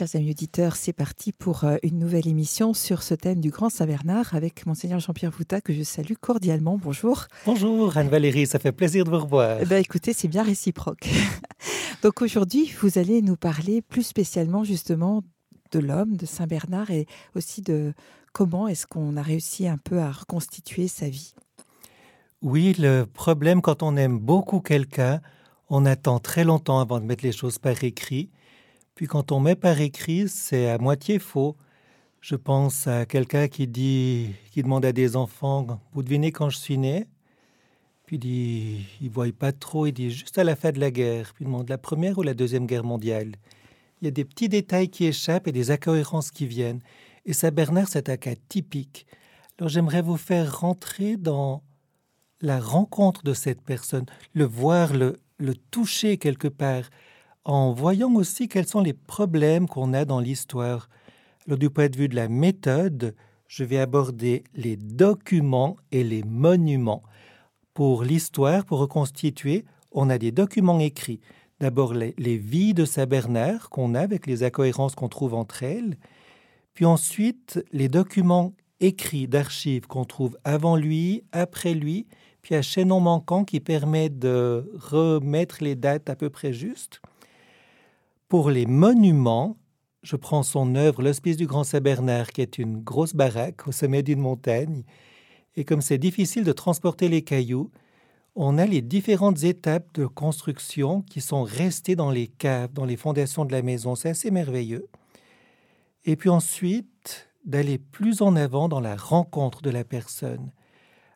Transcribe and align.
chers 0.00 0.16
amis 0.16 0.30
auditeurs, 0.30 0.76
c'est 0.76 0.94
parti 0.94 1.30
pour 1.30 1.64
euh, 1.64 1.76
une 1.82 1.98
nouvelle 1.98 2.26
émission 2.26 2.72
sur 2.72 3.02
ce 3.02 3.12
thème 3.12 3.38
du 3.38 3.50
Grand 3.50 3.68
Saint-Bernard 3.68 4.34
avec 4.34 4.64
Monseigneur 4.64 4.98
Jean-Pierre 4.98 5.30
Vouta 5.30 5.60
que 5.60 5.74
je 5.74 5.82
salue 5.82 6.14
cordialement. 6.18 6.78
Bonjour. 6.82 7.26
Bonjour 7.44 7.94
Anne-Valérie, 7.98 8.46
ça 8.46 8.58
fait 8.58 8.72
plaisir 8.72 9.04
de 9.04 9.10
vous 9.10 9.18
revoir. 9.18 9.58
Eh 9.60 9.66
ben, 9.66 9.76
écoutez, 9.76 10.14
c'est 10.14 10.28
bien 10.28 10.42
réciproque. 10.42 11.06
Donc 12.02 12.22
aujourd'hui, 12.22 12.72
vous 12.80 12.96
allez 12.96 13.20
nous 13.20 13.36
parler 13.36 13.82
plus 13.82 14.02
spécialement 14.02 14.64
justement 14.64 15.22
de 15.70 15.80
l'homme, 15.80 16.16
de 16.16 16.24
Saint-Bernard 16.24 16.90
et 16.90 17.06
aussi 17.34 17.60
de 17.60 17.92
comment 18.32 18.68
est-ce 18.68 18.86
qu'on 18.86 19.18
a 19.18 19.22
réussi 19.22 19.68
un 19.68 19.76
peu 19.76 20.00
à 20.00 20.10
reconstituer 20.10 20.88
sa 20.88 21.10
vie. 21.10 21.34
Oui, 22.40 22.74
le 22.78 23.04
problème 23.04 23.60
quand 23.60 23.82
on 23.82 23.98
aime 23.98 24.18
beaucoup 24.18 24.60
quelqu'un, 24.60 25.20
on 25.68 25.84
attend 25.84 26.20
très 26.20 26.44
longtemps 26.44 26.80
avant 26.80 27.00
de 27.00 27.04
mettre 27.04 27.22
les 27.22 27.32
choses 27.32 27.58
par 27.58 27.84
écrit. 27.84 28.30
Puis 29.00 29.06
quand 29.06 29.32
on 29.32 29.40
met 29.40 29.56
par 29.56 29.80
écrit, 29.80 30.28
c'est 30.28 30.68
à 30.68 30.76
moitié 30.76 31.18
faux. 31.18 31.56
Je 32.20 32.36
pense 32.36 32.86
à 32.86 33.06
quelqu'un 33.06 33.48
qui 33.48 33.66
dit, 33.66 34.34
qui 34.50 34.62
demande 34.62 34.84
à 34.84 34.92
des 34.92 35.16
enfants, 35.16 35.80
vous 35.94 36.02
devinez 36.02 36.32
quand 36.32 36.50
je 36.50 36.58
suis 36.58 36.76
né? 36.76 37.06
Puis 38.04 38.16
il 38.16 38.18
dit, 38.18 38.86
il 39.00 39.08
voit 39.08 39.32
pas 39.32 39.52
trop, 39.52 39.86
il 39.86 39.92
dit 39.92 40.10
juste 40.10 40.36
à 40.36 40.44
la 40.44 40.54
fin 40.54 40.70
de 40.70 40.78
la 40.78 40.90
guerre. 40.90 41.32
Puis 41.32 41.44
il 41.44 41.46
demande 41.46 41.70
la 41.70 41.78
première 41.78 42.18
ou 42.18 42.22
la 42.22 42.34
deuxième 42.34 42.66
guerre 42.66 42.84
mondiale? 42.84 43.36
Il 44.02 44.04
y 44.04 44.08
a 44.08 44.10
des 44.10 44.26
petits 44.26 44.50
détails 44.50 44.90
qui 44.90 45.06
échappent 45.06 45.48
et 45.48 45.52
des 45.52 45.70
incohérences 45.70 46.30
qui 46.30 46.44
viennent. 46.44 46.82
Et 47.24 47.32
ça, 47.32 47.50
Bernard, 47.50 47.88
c'est 47.88 48.10
un 48.10 48.18
cas 48.18 48.34
typique. 48.50 49.06
Alors 49.58 49.70
j'aimerais 49.70 50.02
vous 50.02 50.18
faire 50.18 50.60
rentrer 50.60 51.16
dans 51.16 51.62
la 52.42 52.60
rencontre 52.60 53.22
de 53.22 53.32
cette 53.32 53.62
personne, 53.62 54.04
le 54.34 54.44
voir, 54.44 54.92
le, 54.92 55.16
le 55.38 55.54
toucher 55.54 56.18
quelque 56.18 56.48
part, 56.48 56.90
en 57.44 57.72
voyant 57.72 58.14
aussi 58.14 58.48
quels 58.48 58.66
sont 58.66 58.80
les 58.80 58.92
problèmes 58.92 59.66
qu'on 59.66 59.92
a 59.92 60.04
dans 60.04 60.20
l'histoire. 60.20 60.88
Alors, 61.46 61.58
du 61.58 61.70
point 61.70 61.88
de 61.88 61.96
vue 61.96 62.08
de 62.08 62.16
la 62.16 62.28
méthode, 62.28 63.14
je 63.48 63.64
vais 63.64 63.78
aborder 63.78 64.44
les 64.54 64.76
documents 64.76 65.76
et 65.90 66.04
les 66.04 66.22
monuments. 66.22 67.02
Pour 67.74 68.04
l'histoire, 68.04 68.64
pour 68.64 68.78
reconstituer, 68.78 69.64
on 69.92 70.10
a 70.10 70.18
des 70.18 70.32
documents 70.32 70.78
écrits. 70.78 71.20
D'abord 71.60 71.92
les, 71.92 72.14
vies 72.38 72.74
de 72.74 72.84
Saint 72.84 73.06
Bernard 73.06 73.68
qu'on 73.68 73.94
a 73.94 74.00
avec 74.00 74.26
les 74.26 74.42
incohérences 74.44 74.94
qu'on 74.94 75.08
trouve 75.08 75.34
entre 75.34 75.62
elles, 75.62 75.98
puis 76.74 76.84
ensuite 76.84 77.62
les 77.72 77.88
documents 77.88 78.54
écrits 78.80 79.28
d'archives 79.28 79.86
qu'on 79.86 80.04
trouve 80.04 80.38
avant 80.44 80.76
lui, 80.76 81.24
après 81.32 81.74
lui, 81.74 82.06
puis 82.40 82.54
un 82.54 82.62
chaînon 82.62 83.00
manquant 83.00 83.44
qui 83.44 83.60
permet 83.60 84.08
de 84.08 84.72
remettre 84.74 85.62
les 85.62 85.74
dates 85.74 86.08
à 86.08 86.16
peu 86.16 86.30
près 86.30 86.52
justes. 86.52 87.02
Pour 88.30 88.48
les 88.48 88.64
monuments, 88.64 89.56
je 90.04 90.14
prends 90.14 90.44
son 90.44 90.76
œuvre 90.76 91.02
L'Hospice 91.02 91.36
du 91.36 91.48
Grand 91.48 91.64
Saint-Bernard, 91.64 92.30
qui 92.30 92.42
est 92.42 92.58
une 92.58 92.80
grosse 92.80 93.12
baraque 93.12 93.66
au 93.66 93.72
sommet 93.72 94.04
d'une 94.04 94.20
montagne. 94.20 94.84
Et 95.56 95.64
comme 95.64 95.80
c'est 95.80 95.98
difficile 95.98 96.44
de 96.44 96.52
transporter 96.52 97.08
les 97.08 97.22
cailloux, 97.22 97.72
on 98.36 98.56
a 98.56 98.66
les 98.66 98.82
différentes 98.82 99.42
étapes 99.42 99.92
de 99.94 100.06
construction 100.06 101.02
qui 101.02 101.20
sont 101.20 101.42
restées 101.42 101.96
dans 101.96 102.12
les 102.12 102.28
caves, 102.28 102.72
dans 102.72 102.84
les 102.84 102.96
fondations 102.96 103.44
de 103.44 103.50
la 103.50 103.62
maison. 103.62 103.96
C'est 103.96 104.10
assez 104.10 104.30
merveilleux. 104.30 104.86
Et 106.04 106.14
puis 106.14 106.28
ensuite, 106.28 107.32
d'aller 107.44 107.78
plus 107.78 108.22
en 108.22 108.36
avant 108.36 108.68
dans 108.68 108.78
la 108.78 108.94
rencontre 108.94 109.60
de 109.60 109.70
la 109.70 109.82
personne 109.82 110.52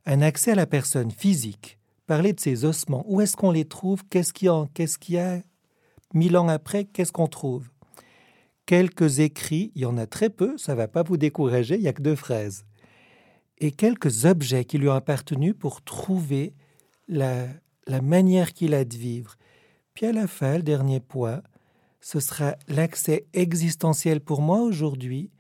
un 0.05 0.21
accès 0.21 0.51
à 0.51 0.57
la 0.57 0.67
personne 0.67 1.13
physique, 1.13 1.79
parler 2.09 2.33
de 2.33 2.41
ses 2.41 2.65
ossements, 2.65 3.05
où 3.07 3.21
est-ce 3.21 3.37
qu'on 3.37 3.53
les 3.53 3.67
trouve, 3.67 4.05
qu'est-ce 4.11 4.33
qu'il 4.33 4.49
y 4.49 4.69
qu'est-ce 4.75 4.99
qu'il 4.99 5.15
y 5.15 5.19
a 5.19 5.43
mille 6.15 6.37
ans 6.37 6.49
après, 6.49 6.85
qu'est-ce 6.85 7.13
qu'on 7.13 7.27
trouve? 7.27 7.69
Quelques 8.67 9.19
écrits, 9.19 9.73
il 9.75 9.83
y 9.83 9.87
en 9.87 9.99
a 9.99 10.07
très 10.07 10.31
peu, 10.31 10.57
ça 10.57 10.75
va 10.75 10.89
pas 10.89 11.03
vous 11.03 11.17
décourager, 11.17 11.75
il 11.75 11.83
n'y 11.83 11.89
a 11.89 11.93
que 11.93 12.03
deux 12.03 12.17
phrases. 12.17 12.65
Et 13.59 13.73
quelques 13.73 14.25
objets 14.25 14.65
qui 14.65 14.79
lui 14.79 14.89
ont 14.89 14.95
appartenu 14.95 15.55
pour 15.55 15.83
trouver 15.83 16.55
la, 17.09 17.47
la 17.87 18.01
manière 18.01 18.53
qu'il 18.53 18.75
a 18.75 18.85
de 18.85 18.97
vivre. 18.97 19.37
Puis 19.93 20.07
à 20.07 20.13
la 20.13 20.27
fin, 20.27 20.57
le 20.57 20.63
dernier 20.63 21.01
point, 21.01 21.43
ce 22.01 22.21
sera 22.21 22.57
l'accès 22.69 23.27
existentiel 23.33 24.21
pour 24.21 24.43
moi 24.43 24.61
aujourd'hui. 24.61 25.31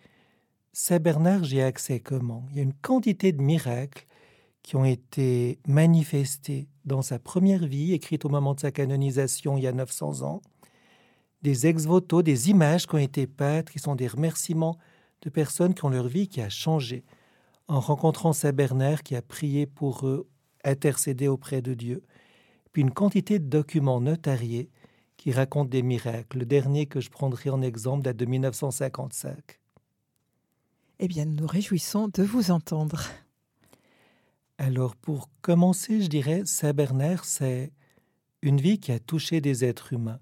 Saint 0.72 0.98
Bernard, 0.98 1.44
j'y 1.44 1.58
ai 1.58 1.62
accès 1.62 2.00
comment? 2.00 2.46
Il 2.50 2.56
y 2.56 2.60
a 2.60 2.62
une 2.62 2.74
quantité 2.74 3.32
de 3.32 3.42
miracles 3.42 4.06
qui 4.62 4.76
ont 4.76 4.84
été 4.84 5.58
manifestés 5.68 6.68
dans 6.84 7.02
sa 7.02 7.18
première 7.18 7.66
vie, 7.66 7.92
écrite 7.92 8.24
au 8.24 8.28
moment 8.28 8.54
de 8.54 8.60
sa 8.60 8.72
canonisation 8.72 9.58
il 9.58 9.64
y 9.64 9.66
a 9.66 9.72
900 9.72 10.22
ans, 10.22 10.40
des 11.44 11.66
ex-voto, 11.66 12.22
des 12.22 12.48
images 12.48 12.86
qui 12.86 12.94
ont 12.94 12.98
été 12.98 13.26
peintes, 13.26 13.68
qui 13.68 13.78
sont 13.78 13.94
des 13.94 14.08
remerciements 14.08 14.78
de 15.20 15.28
personnes 15.28 15.74
qui 15.74 15.84
ont 15.84 15.90
leur 15.90 16.08
vie 16.08 16.26
qui 16.26 16.40
a 16.40 16.48
changé, 16.48 17.04
en 17.68 17.80
rencontrant 17.80 18.32
Saint 18.32 18.52
Bernard 18.52 19.02
qui 19.02 19.14
a 19.14 19.20
prié 19.20 19.66
pour 19.66 20.06
eux, 20.06 20.26
intercédé 20.64 21.28
auprès 21.28 21.60
de 21.60 21.74
Dieu, 21.74 22.02
puis 22.72 22.80
une 22.80 22.92
quantité 22.92 23.38
de 23.38 23.44
documents 23.44 24.00
notariés 24.00 24.70
qui 25.18 25.32
racontent 25.32 25.68
des 25.68 25.82
miracles. 25.82 26.38
Le 26.38 26.46
dernier 26.46 26.86
que 26.86 27.00
je 27.00 27.10
prendrai 27.10 27.50
en 27.50 27.60
exemple 27.60 28.02
date 28.02 28.16
de 28.16 28.24
1955. 28.24 29.60
Eh 30.98 31.08
bien, 31.08 31.26
nous 31.26 31.42
nous 31.42 31.46
réjouissons 31.46 32.08
de 32.08 32.22
vous 32.22 32.52
entendre. 32.52 33.02
Alors 34.56 34.96
pour 34.96 35.28
commencer, 35.42 36.00
je 36.00 36.08
dirais, 36.08 36.42
Saint 36.46 36.72
Bernard, 36.72 37.26
c'est 37.26 37.70
une 38.40 38.62
vie 38.62 38.80
qui 38.80 38.92
a 38.92 38.98
touché 38.98 39.42
des 39.42 39.62
êtres 39.62 39.92
humains. 39.92 40.20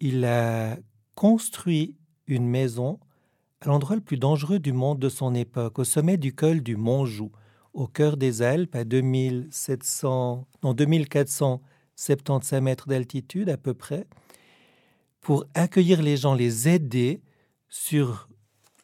Il 0.00 0.24
a 0.24 0.76
construit 1.14 1.96
une 2.26 2.46
maison 2.46 3.00
à 3.60 3.66
l'endroit 3.66 3.96
le 3.96 4.02
plus 4.02 4.18
dangereux 4.18 4.60
du 4.60 4.72
monde 4.72 5.00
de 5.00 5.08
son 5.08 5.34
époque, 5.34 5.78
au 5.80 5.84
sommet 5.84 6.16
du 6.16 6.32
col 6.32 6.62
du 6.62 6.76
Montjoux, 6.76 7.32
au 7.74 7.86
cœur 7.88 8.16
des 8.16 8.42
Alpes, 8.42 8.76
à 8.76 8.84
2700, 8.84 10.46
non, 10.62 10.74
2475 10.74 12.62
mètres 12.62 12.86
d'altitude 12.86 13.48
à 13.48 13.56
peu 13.56 13.74
près, 13.74 14.06
pour 15.20 15.44
accueillir 15.54 16.00
les 16.00 16.16
gens, 16.16 16.34
les 16.34 16.68
aider 16.68 17.20
sur 17.68 18.28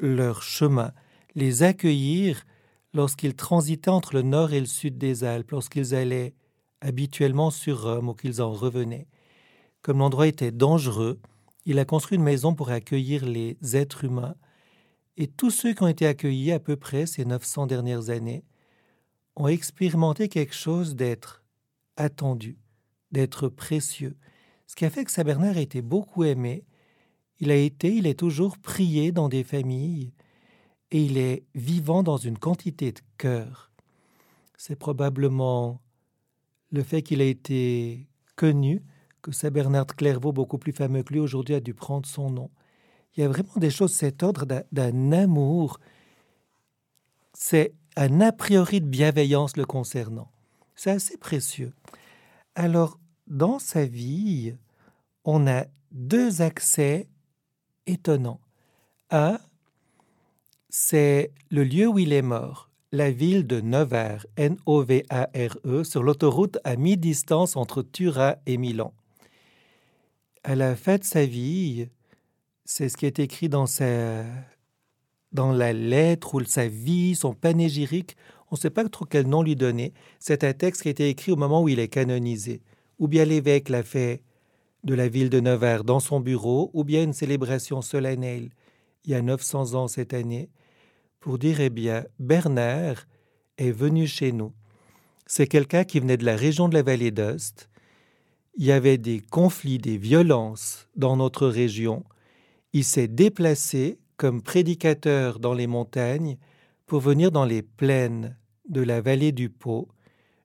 leur 0.01 0.43
chemin, 0.43 0.93
les 1.37 1.63
accueillir 1.63 2.45
lorsqu'ils 2.93 3.35
transitaient 3.35 3.91
entre 3.91 4.15
le 4.15 4.23
nord 4.23 4.53
et 4.53 4.61
le 4.61 4.67
sud 4.67 4.99
des 4.99 5.23
Alpes, 5.23 5.53
lorsqu'ils 5.53 5.95
allaient 5.95 6.35
habituellement 6.81 7.51
sur 7.51 7.83
Rome 7.83 8.09
ou 8.09 8.15
qu'ils 8.15 8.43
en 8.43 8.53
revenaient. 8.53 9.07
Comme 9.85 9.99
l'endroit 9.99 10.27
était 10.27 10.51
dangereux, 10.51 11.21
il 11.67 11.79
a 11.79 11.85
construit 11.85 12.17
une 12.17 12.25
maison 12.25 12.55
pour 12.55 12.71
accueillir 12.71 13.27
les 13.27 13.59
êtres 13.75 14.05
humains, 14.05 14.35
et 15.19 15.27
tous 15.27 15.51
ceux 15.51 15.75
qui 15.75 15.83
ont 15.83 15.89
été 15.89 16.07
accueillis 16.07 16.53
à 16.53 16.59
peu 16.59 16.77
près 16.77 17.05
ces 17.05 17.27
900 17.27 17.67
dernières 17.67 18.09
années 18.09 18.45
ont 19.37 19.47
expérimenté 19.47 20.31
quelque 20.31 20.55
chose 20.55 20.97
d'être 20.97 21.45
attendu, 21.99 22.57
d'être 23.13 23.51
précieux, 23.51 24.17
ce 24.67 24.75
qui 24.75 24.87
a 24.87 24.91
fait 24.91 25.05
que 25.05 25.11
Saint 25.11 25.23
Bernard 25.23 25.59
a 25.59 25.61
été 25.61 25.83
beaucoup 25.83 26.25
aimé. 26.25 26.65
Il 27.39 27.51
a 27.51 27.57
été, 27.57 27.95
il 27.95 28.07
est 28.07 28.19
toujours 28.19 28.57
prié 28.57 29.13
dans 29.13 29.29
des 29.29 29.45
familles, 29.45 30.15
et 30.93 31.05
il 31.05 31.19
est 31.19 31.45
vivant 31.55 32.03
dans 32.03 32.17
une 32.17 32.39
quantité 32.39 32.91
de 32.93 33.01
cœur. 33.19 33.71
C'est 34.57 34.77
probablement 34.77 35.83
le 36.71 36.83
fait 36.83 37.03
qu'il 37.03 37.21
a 37.21 37.27
été 37.27 38.09
connu 38.35 38.83
que 39.25 39.33
Saint 39.33 39.51
Bernard 39.51 39.87
Clairvaux, 39.87 40.33
beaucoup 40.33 40.59
plus 40.59 40.73
fameux 40.73 41.03
que 41.03 41.15
lui 41.15 41.19
aujourd'hui, 41.19 41.55
a 41.55 41.61
dû 41.61 41.73
prendre 41.73 42.07
son 42.07 42.29
nom. 42.29 42.51
Il 43.17 43.23
y 43.23 43.25
a 43.25 43.29
vraiment 43.29 43.57
des 43.57 43.71
choses, 43.71 43.93
cet 43.95 44.23
ordre 44.23 44.45
d'un 44.71 45.13
amour, 45.13 45.81
c'est 47.33 47.73
un 47.97 48.21
a 48.21 48.33
priori 48.33 48.83
de 48.83 48.87
bienveillance 48.87 49.57
le 49.57 49.65
concernant. 49.65 50.31
C'est 50.77 50.91
assez 50.91 51.17
précieux. 51.17 51.73
Alors, 52.55 52.99
dans 53.27 53.59
sa 53.59 53.87
vie, 53.87 54.55
on 55.25 55.47
a 55.47 55.65
deux 55.91 56.43
accès 56.43 57.09
étonnants. 57.87 58.41
Un, 59.11 59.39
c'est 60.69 61.33
le 61.51 61.65
lieu 61.65 61.87
où 61.87 61.99
il 61.99 62.13
est 62.13 62.23
mort, 62.23 62.69
la 62.93 63.11
ville 63.11 63.47
de 63.47 63.63
Novare, 63.63 64.27
N-O-V-A-R-E, 64.37 65.85
sur 65.85 66.03
l'autoroute 66.03 66.59
à 66.65 66.77
mi-distance 66.77 67.57
entre 67.57 67.81
Turin 67.81 68.35
et 68.45 68.59
Milan. 68.59 68.93
À 70.45 70.55
la 70.55 70.77
fin 70.77 70.99
de 70.99 71.05
sa 71.05 71.25
vie, 71.25 71.89
c'est 72.67 72.91
ce 72.91 72.99
qui 72.99 73.07
est 73.07 73.19
écrit 73.19 73.49
dans, 73.49 73.67
sa, 73.67 74.25
dans 75.33 75.53
la 75.53 75.73
lettre 75.73 76.35
ou 76.35 76.45
sa 76.45 76.69
vie, 76.69 77.15
son 77.15 77.33
panégyrique. 77.33 78.15
On 78.51 78.57
ne 78.57 78.61
sait 78.61 78.69
pas 78.69 78.87
trop 78.89 79.07
quel 79.07 79.27
nom 79.27 79.43
lui 79.43 79.57
donner. 79.57 79.95
C'est 80.19 80.45
un 80.45 80.53
texte 80.53 80.83
qui 80.83 80.89
a 80.89 80.91
été 80.91 81.09
écrit 81.09 81.33
au 81.33 81.37
moment 81.37 81.63
où 81.63 81.69
il 81.71 81.79
est 81.79 81.89
canonisé. 81.89 82.61
Ou 82.99 83.09
bien 83.09 83.25
l'évêque 83.25 83.71
l'a 83.71 83.83
fait 83.83 84.23
de 84.85 84.95
la 84.95 85.09
ville 85.09 85.31
de 85.31 85.41
Nevers 85.41 85.83
dans 85.83 85.99
son 85.99 86.21
bureau, 86.21 86.71
ou 86.75 86.85
bien 86.85 87.03
une 87.03 87.15
célébration 87.15 87.81
solennelle 87.81 88.51
il 89.07 89.13
y 89.13 89.15
a 89.15 89.23
900 89.23 89.75
ans 89.75 89.89
cette 89.89 90.15
année, 90.15 90.51
pour 91.21 91.39
dire 91.39 91.61
eh 91.61 91.71
bien, 91.71 92.05
Bernard 92.19 93.07
est 93.57 93.71
venu 93.71 94.07
chez 94.07 94.33
nous. 94.33 94.53
C'est 95.27 95.47
quelqu'un 95.47 95.85
qui 95.85 96.01
venait 96.01 96.19
de 96.19 96.25
la 96.25 96.37
région 96.37 96.69
de 96.69 96.75
la 96.75 96.83
vallée 96.83 97.11
d'Ost. 97.11 97.71
Il 98.57 98.65
y 98.65 98.73
avait 98.73 98.99
des 98.99 99.19
conflits, 99.19 99.79
des 99.79 99.99
violences 99.99 100.89
dans 100.95 101.17
notre 101.17 101.49
région. 101.49 102.05
il 102.73 102.85
s'est 102.85 103.09
déplacé 103.09 103.99
comme 104.17 104.43
prédicateur 104.43 105.41
dans 105.41 105.55
les 105.55 105.67
montagnes 105.67 106.39
pour 106.87 107.01
venir 107.01 107.33
dans 107.33 107.45
les 107.45 107.63
plaines 107.63 108.37
de 108.69 108.81
la 108.81 109.01
vallée 109.01 109.33
du 109.33 109.51
Pô 109.51 109.89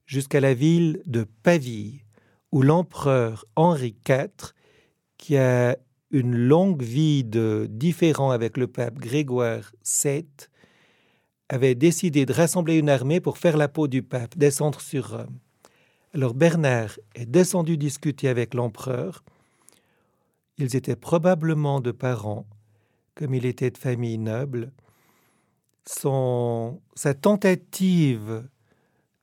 jusqu'à 0.08 0.40
la 0.40 0.56
ville 0.56 1.04
de 1.06 1.24
Pavie, 1.44 2.02
où 2.52 2.64
l'empereur 2.64 3.46
Henri 3.56 3.96
IV, 4.08 4.54
qui 5.20 5.38
a 5.38 5.78
une 6.10 6.36
longue 6.36 6.82
vie 6.82 7.24
de 7.24 7.68
différent 7.70 8.32
avec 8.32 8.58
le 8.58 8.66
pape 8.66 8.98
Grégoire 8.98 9.72
VII, 10.04 10.26
avait 11.48 11.76
décidé 11.76 12.26
de 12.26 12.34
rassembler 12.34 12.78
une 12.78 12.90
armée 12.90 13.20
pour 13.20 13.38
faire 13.38 13.58
la 13.58 13.68
peau 13.68 13.88
du 13.88 14.02
pape, 14.02 14.36
descendre 14.36 14.82
sur 14.82 15.12
Rome. 15.12 15.40
Alors 16.14 16.34
Bernard 16.34 17.00
est 17.14 17.28
descendu 17.28 17.78
discuter 17.78 18.30
avec 18.30 18.56
l'empereur. 18.56 19.24
Ils 20.58 20.76
étaient 20.76 20.96
probablement 20.96 21.82
de 21.82 21.92
parents, 21.92 22.48
comme 23.14 23.36
il 23.36 23.46
était 23.46 23.70
de 23.70 23.78
famille 23.78 24.18
noble. 24.18 24.72
Sa 25.86 27.14
tentative 27.14 28.48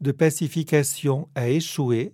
de 0.01 0.13
pacification 0.13 1.29
a 1.35 1.49
échoué. 1.49 2.13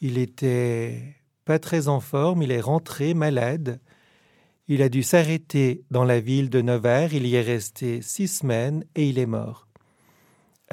Il 0.00 0.18
était 0.18 1.16
pas 1.44 1.58
très 1.58 1.88
en 1.88 2.00
forme, 2.00 2.42
il 2.42 2.52
est 2.52 2.60
rentré 2.60 3.12
malade. 3.12 3.80
Il 4.68 4.82
a 4.82 4.88
dû 4.88 5.02
s'arrêter 5.02 5.82
dans 5.90 6.04
la 6.04 6.20
ville 6.20 6.48
de 6.48 6.62
Nevers, 6.62 7.12
il 7.12 7.26
y 7.26 7.34
est 7.34 7.42
resté 7.42 8.02
six 8.02 8.28
semaines 8.28 8.84
et 8.94 9.08
il 9.08 9.18
est 9.18 9.26
mort. 9.26 9.69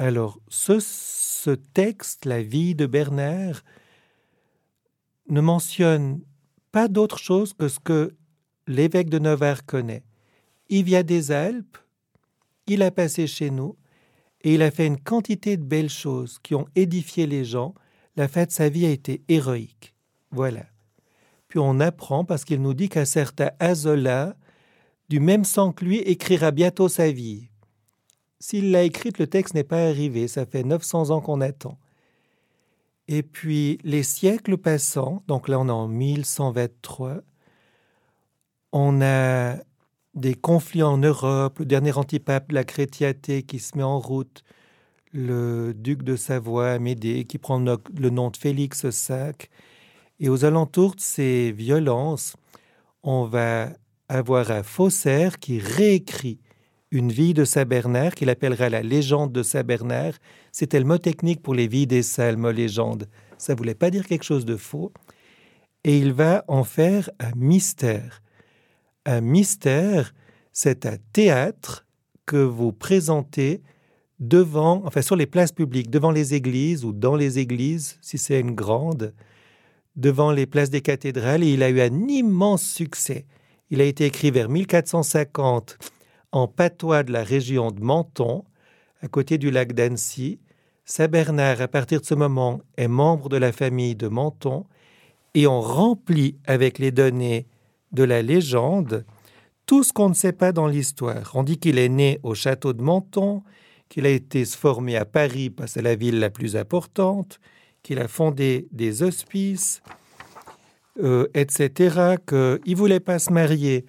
Alors, 0.00 0.38
ce, 0.48 1.50
texte, 1.74 2.24
la 2.24 2.40
vie 2.40 2.76
de 2.76 2.86
Bernard, 2.86 3.64
ne 5.28 5.40
mentionne 5.40 6.20
pas 6.70 6.86
d'autre 6.86 7.18
chose 7.18 7.52
que 7.52 7.66
ce 7.66 7.80
que 7.80 8.14
l'évêque 8.68 9.10
de 9.10 9.18
Nevers 9.18 9.66
connaît. 9.66 10.04
Il 10.68 10.84
vient 10.84 11.02
des 11.02 11.32
Alpes, 11.32 11.78
il 12.68 12.82
a 12.82 12.92
passé 12.92 13.26
chez 13.26 13.50
nous, 13.50 13.76
et 14.42 14.54
il 14.54 14.62
a 14.62 14.70
fait 14.70 14.86
une 14.86 15.00
quantité 15.00 15.56
de 15.56 15.64
belles 15.64 15.90
choses 15.90 16.38
qui 16.38 16.54
ont 16.54 16.68
édifié 16.76 17.26
les 17.26 17.44
gens. 17.44 17.74
La 18.14 18.28
fin 18.28 18.44
de 18.44 18.52
sa 18.52 18.68
vie 18.68 18.86
a 18.86 18.90
été 18.90 19.22
héroïque. 19.28 19.94
Voilà. 20.30 20.64
Puis 21.48 21.58
on 21.58 21.80
apprend 21.80 22.24
parce 22.24 22.44
qu'il 22.44 22.62
nous 22.62 22.74
dit 22.74 22.88
qu'un 22.88 23.04
certain 23.04 23.50
Azola, 23.58 24.36
du 25.08 25.18
même 25.18 25.44
sang 25.44 25.72
que 25.72 25.84
lui, 25.84 25.98
écrira 25.98 26.52
bientôt 26.52 26.88
sa 26.88 27.10
vie. 27.10 27.47
S'il 28.40 28.70
l'a 28.70 28.84
écrite, 28.84 29.18
le 29.18 29.26
texte 29.26 29.54
n'est 29.54 29.64
pas 29.64 29.88
arrivé, 29.88 30.28
ça 30.28 30.46
fait 30.46 30.62
900 30.62 31.10
ans 31.10 31.20
qu'on 31.20 31.40
attend. 31.40 31.78
Et 33.08 33.22
puis 33.22 33.78
les 33.84 34.02
siècles 34.02 34.58
passant, 34.58 35.22
donc 35.26 35.48
là 35.48 35.58
on 35.58 35.68
est 35.68 35.72
en 35.72 35.88
1123, 35.88 37.22
on 38.72 39.00
a 39.00 39.56
des 40.14 40.34
conflits 40.34 40.82
en 40.82 40.98
Europe, 40.98 41.58
le 41.60 41.64
dernier 41.64 41.96
antipape 41.96 42.50
de 42.50 42.54
la 42.54 42.64
chrétienté 42.64 43.42
qui 43.42 43.58
se 43.58 43.76
met 43.76 43.82
en 43.82 43.98
route, 43.98 44.44
le 45.12 45.72
duc 45.74 46.02
de 46.02 46.16
Savoie, 46.16 46.72
Amédée, 46.72 47.24
qui 47.24 47.38
prend 47.38 47.58
le 47.58 48.10
nom 48.10 48.30
de 48.30 48.36
Félix 48.36 48.84
V, 48.84 49.32
et 50.20 50.28
aux 50.28 50.44
alentours 50.44 50.96
de 50.96 51.00
ces 51.00 51.52
violences, 51.52 52.36
on 53.02 53.24
va 53.24 53.70
avoir 54.08 54.50
un 54.50 54.62
faussaire 54.62 55.38
qui 55.38 55.60
réécrit 55.60 56.40
une 56.90 57.12
vie 57.12 57.34
de 57.34 57.44
Saint 57.44 57.64
Bernard, 57.64 58.14
qu'il 58.14 58.30
appellera 58.30 58.68
la 58.68 58.82
légende 58.82 59.32
de 59.32 59.42
Saint 59.42 59.62
Bernard. 59.62 60.14
C'était 60.52 60.78
le 60.78 60.86
mot 60.86 60.98
technique 60.98 61.42
pour 61.42 61.54
les 61.54 61.68
vies 61.68 61.86
des 61.86 62.02
saints, 62.02 62.30
le 62.30 62.36
mot 62.38 62.50
légende. 62.50 63.08
Ça 63.36 63.54
voulait 63.54 63.74
pas 63.74 63.90
dire 63.90 64.06
quelque 64.06 64.24
chose 64.24 64.44
de 64.44 64.56
faux. 64.56 64.92
Et 65.84 65.98
il 65.98 66.12
va 66.12 66.44
en 66.48 66.64
faire 66.64 67.10
un 67.20 67.32
mystère. 67.36 68.22
Un 69.04 69.20
mystère, 69.20 70.14
c'est 70.52 70.86
un 70.86 70.96
théâtre 71.12 71.86
que 72.26 72.36
vous 72.36 72.72
présentez 72.72 73.62
devant, 74.18 74.82
enfin 74.84 75.02
sur 75.02 75.16
les 75.16 75.26
places 75.26 75.52
publiques, 75.52 75.90
devant 75.90 76.10
les 76.10 76.34
églises 76.34 76.84
ou 76.84 76.92
dans 76.92 77.14
les 77.14 77.38
églises, 77.38 77.98
si 78.00 78.18
c'est 78.18 78.40
une 78.40 78.54
grande, 78.54 79.14
devant 79.96 80.32
les 80.32 80.46
places 80.46 80.70
des 80.70 80.80
cathédrales 80.80 81.44
et 81.44 81.52
il 81.52 81.62
a 81.62 81.70
eu 81.70 81.80
un 81.80 82.08
immense 82.08 82.62
succès. 82.62 83.26
Il 83.70 83.80
a 83.80 83.84
été 83.84 84.06
écrit 84.06 84.30
vers 84.30 84.48
1450 84.48 85.78
en 86.32 86.48
patois 86.48 87.02
de 87.02 87.12
la 87.12 87.22
région 87.22 87.70
de 87.70 87.80
Menton, 87.80 88.44
à 89.02 89.08
côté 89.08 89.38
du 89.38 89.50
lac 89.50 89.72
d'Annecy. 89.72 90.40
Saint 90.84 91.08
Bernard, 91.08 91.60
à 91.60 91.68
partir 91.68 92.00
de 92.00 92.06
ce 92.06 92.14
moment, 92.14 92.60
est 92.76 92.88
membre 92.88 93.28
de 93.28 93.36
la 93.36 93.52
famille 93.52 93.94
de 93.94 94.08
Menton 94.08 94.64
et 95.34 95.46
on 95.46 95.60
remplit 95.60 96.36
avec 96.46 96.78
les 96.78 96.90
données 96.90 97.46
de 97.92 98.04
la 98.04 98.22
légende 98.22 99.04
tout 99.66 99.82
ce 99.82 99.92
qu'on 99.92 100.08
ne 100.08 100.14
sait 100.14 100.32
pas 100.32 100.52
dans 100.52 100.66
l'histoire. 100.66 101.32
On 101.34 101.42
dit 101.42 101.58
qu'il 101.58 101.78
est 101.78 101.90
né 101.90 102.18
au 102.22 102.34
château 102.34 102.72
de 102.72 102.82
Menton, 102.82 103.42
qu'il 103.88 104.06
a 104.06 104.10
été 104.10 104.44
formé 104.44 104.96
à 104.96 105.04
Paris 105.04 105.50
parce 105.50 105.72
que 105.72 105.74
c'est 105.74 105.82
la 105.82 105.94
ville 105.94 106.18
la 106.18 106.30
plus 106.30 106.56
importante, 106.56 107.38
qu'il 107.82 107.98
a 107.98 108.08
fondé 108.08 108.66
des 108.72 109.02
hospices, 109.02 109.82
euh, 111.02 111.28
etc., 111.34 112.16
qu'il 112.26 112.60
ne 112.66 112.76
voulait 112.76 113.00
pas 113.00 113.18
se 113.18 113.32
marier. 113.32 113.84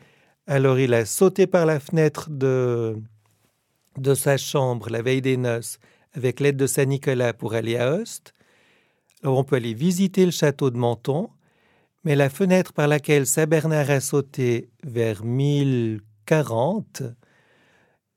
Alors 0.52 0.80
il 0.80 0.96
a 0.96 1.06
sauté 1.06 1.46
par 1.46 1.68
la 1.68 1.80
fenêtre 1.80 2.32
de, 2.32 3.00
de 4.00 4.16
sa 4.16 4.36
chambre 4.36 4.90
la 4.90 5.04
veille 5.04 5.22
des 5.22 5.38
noces 5.38 5.78
avec 6.14 6.40
l'aide 6.40 6.58
de 6.58 6.66
Saint-Nicolas 6.66 7.34
pour 7.34 7.54
aller 7.54 7.78
à 7.78 7.94
Host. 7.94 8.34
Alors 9.22 9.38
on 9.38 9.44
peut 9.44 9.58
aller 9.58 9.76
visiter 9.76 10.26
le 10.26 10.32
château 10.32 10.72
de 10.72 10.78
Menton, 10.78 11.30
mais 12.04 12.16
la 12.16 12.32
fenêtre 12.32 12.74
par 12.74 12.88
laquelle 12.88 13.28
Saint 13.28 13.46
Bernard 13.46 13.92
a 13.92 14.00
sauté 14.00 14.72
vers 14.84 15.24
1040, 15.24 17.04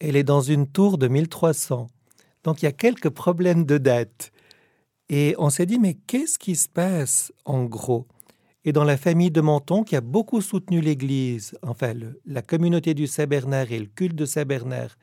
elle 0.01 0.17
est 0.17 0.25
dans 0.25 0.41
une 0.41 0.67
tour 0.67 0.97
de 0.97 1.09
1300. 1.09 1.91
Donc 2.45 2.63
il 2.63 2.65
y 2.65 2.69
a 2.69 2.73
quelques 2.73 3.11
problèmes 3.11 3.67
de 3.67 3.77
date. 3.77 4.33
Et 5.11 5.35
on 5.37 5.51
s'est 5.51 5.67
dit, 5.67 5.79
mais 5.79 5.99
qu'est-ce 6.07 6.39
qui 6.39 6.57
se 6.57 6.71
passe 6.71 7.31
en 7.45 7.65
gros? 7.65 8.07
Et 8.65 8.73
dans 8.73 8.85
la 8.85 8.97
famille 8.97 9.31
de 9.31 9.41
Menton, 9.41 9.83
qui 9.83 9.97
a 9.97 10.01
beaucoup 10.01 10.41
soutenu 10.41 10.81
l'Église, 10.81 11.59
enfin 11.63 11.95
la 12.25 12.43
communauté 12.43 12.95
du 12.95 13.07
Saint-Bernard 13.09 13.73
et 13.73 13.79
le 13.79 13.87
culte 13.87 14.15
de 14.15 14.25
Saint-Bernard 14.25 14.97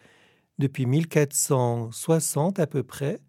depuis 0.60 0.86
1460 0.86 2.60
à 2.60 2.68
peu 2.68 2.84
près, 2.84 3.20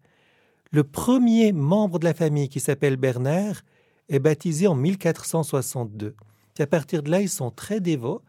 le 0.71 0.85
premier 0.85 1.51
membre 1.51 1.99
de 1.99 2.05
la 2.05 2.13
famille 2.13 2.47
qui 2.47 2.61
s'appelle 2.61 2.95
Bernard 2.95 3.61
est 4.07 4.19
baptisé 4.19 4.67
en 4.67 4.75
1462. 4.75 6.15
à 6.59 6.67
partir 6.67 7.03
de 7.03 7.11
là, 7.11 7.21
ils 7.21 7.29
sont 7.29 7.51
très 7.51 7.81
dévots, 7.81 8.21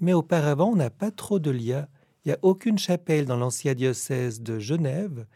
mais 0.00 0.12
auparavant, 0.12 0.70
on 0.70 0.76
n'a 0.76 0.90
pas 0.90 1.10
trop 1.10 1.38
de 1.38 1.50
liens. 1.50 1.86
Il 2.24 2.28
n'y 2.28 2.34
a 2.34 2.38
aucune 2.42 2.78
chapelle 2.78 3.26
dans 3.26 3.36
l'ancien 3.36 3.74
diocèse 3.74 4.40
de 4.40 4.58
Genève 4.58 5.26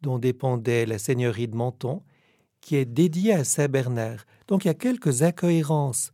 dont 0.00 0.18
dépendait 0.18 0.86
la 0.86 0.98
seigneurie 0.98 1.48
de 1.48 1.56
Menton, 1.56 2.02
qui 2.60 2.76
est 2.76 2.84
dédiée 2.84 3.32
à 3.32 3.44
Saint 3.44 3.68
Bernard. 3.68 4.26
Donc 4.48 4.64
il 4.64 4.68
y 4.68 4.70
a 4.70 4.74
quelques 4.74 5.22
incohérences. 5.22 6.12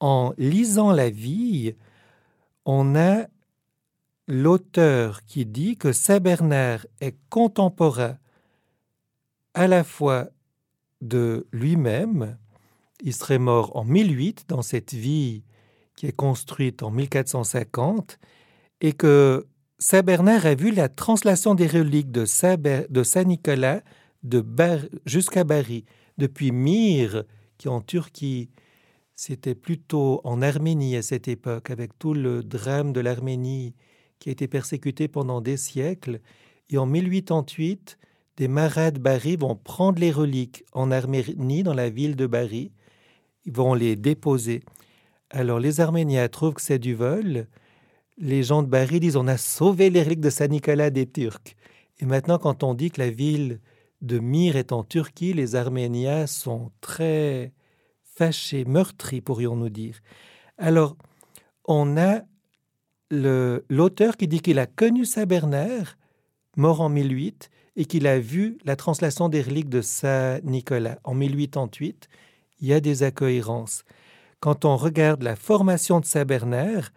En 0.00 0.32
lisant 0.38 0.92
la 0.92 1.10
vie, 1.10 1.74
on 2.64 2.96
a 2.96 3.26
l'auteur 4.26 5.24
qui 5.24 5.46
dit 5.46 5.76
que 5.76 5.92
Saint 5.92 6.20
Bernard 6.20 6.86
est 7.00 7.16
contemporain 7.30 8.18
à 9.54 9.68
la 9.68 9.84
fois 9.84 10.28
de 11.00 11.46
lui-même, 11.52 12.36
il 13.02 13.14
serait 13.14 13.38
mort 13.38 13.76
en 13.76 13.84
1008 13.84 14.46
dans 14.48 14.62
cette 14.62 14.94
vie 14.94 15.44
qui 15.96 16.06
est 16.06 16.12
construite 16.12 16.82
en 16.82 16.90
1450, 16.90 18.18
et 18.80 18.92
que 18.92 19.46
Saint 19.78 20.02
Bernard 20.02 20.46
a 20.46 20.54
vu 20.54 20.72
la 20.72 20.88
translation 20.88 21.54
des 21.54 21.66
reliques 21.66 22.10
de 22.10 22.24
Saint, 22.24 22.56
Nicolas 23.24 23.82
de 24.22 24.44
jusqu'à 25.04 25.44
Bari, 25.44 25.84
depuis 26.18 26.50
Myre, 26.50 27.24
qui 27.58 27.68
en 27.68 27.80
Turquie, 27.80 28.50
c'était 29.16 29.54
plutôt 29.54 30.20
en 30.24 30.42
Arménie 30.42 30.96
à 30.96 31.02
cette 31.02 31.28
époque, 31.28 31.70
avec 31.70 31.98
tout 31.98 32.14
le 32.14 32.42
drame 32.42 32.92
de 32.92 33.00
l'Arménie 33.00 33.74
qui 34.18 34.28
a 34.28 34.32
été 34.32 34.48
persécutée 34.48 35.08
pendant 35.08 35.40
des 35.40 35.56
siècles. 35.56 36.20
Et 36.70 36.78
en 36.78 36.86
1088, 36.86 37.98
des 38.36 38.48
maras 38.48 38.90
de 38.90 38.98
Bari 38.98 39.36
vont 39.36 39.54
prendre 39.54 40.00
les 40.00 40.10
reliques 40.10 40.64
en 40.72 40.90
Arménie, 40.90 41.62
dans 41.62 41.74
la 41.74 41.90
ville 41.90 42.16
de 42.16 42.26
Bari. 42.26 42.72
Ils 43.44 43.52
vont 43.52 43.74
les 43.74 43.96
déposer. 43.96 44.62
Alors 45.30 45.60
les 45.60 45.80
Arméniens 45.80 46.28
trouvent 46.28 46.54
que 46.54 46.62
c'est 46.62 46.78
du 46.78 46.94
vol, 46.94 47.46
les 48.18 48.42
gens 48.42 48.62
de 48.62 48.68
Bari 48.68 49.00
disent 49.00 49.16
on 49.16 49.26
a 49.26 49.36
sauvé 49.36 49.90
les 49.90 50.02
reliques 50.02 50.20
de 50.20 50.30
Saint-Nicolas 50.30 50.90
des 50.90 51.06
Turcs. 51.06 51.56
Et 52.00 52.06
maintenant, 52.06 52.38
quand 52.38 52.62
on 52.62 52.74
dit 52.74 52.90
que 52.90 53.00
la 53.00 53.10
ville 53.10 53.60
de 54.04 54.18
Myre 54.18 54.56
est 54.56 54.72
en 54.72 54.84
Turquie, 54.84 55.32
les 55.32 55.56
Arméniens 55.56 56.26
sont 56.26 56.70
très 56.80 57.52
fâchés, 58.02 58.64
meurtris, 58.64 59.20
pourrions-nous 59.20 59.70
dire. 59.70 59.98
Alors, 60.58 60.96
on 61.64 61.96
a 61.96 62.20
l'auteur 63.10 64.16
qui 64.16 64.28
dit 64.28 64.40
qu'il 64.40 64.58
a 64.58 64.66
connu 64.66 65.04
Saint 65.04 65.26
Bernard, 65.26 65.96
mort 66.56 66.80
en 66.80 66.88
1008, 66.88 67.50
et 67.76 67.84
qu'il 67.86 68.06
a 68.06 68.18
vu 68.18 68.58
la 68.64 68.76
translation 68.76 69.28
des 69.28 69.42
reliques 69.42 69.68
de 69.68 69.80
Saint 69.80 70.38
Nicolas 70.44 70.98
en 71.04 71.14
1088. 71.14 72.08
Il 72.60 72.68
y 72.68 72.72
a 72.72 72.80
des 72.80 73.02
incohérences. 73.02 73.84
Quand 74.40 74.64
on 74.64 74.76
regarde 74.76 75.22
la 75.22 75.36
formation 75.36 76.00
de 76.00 76.04
Saint 76.04 76.24
Bernard, 76.24 76.90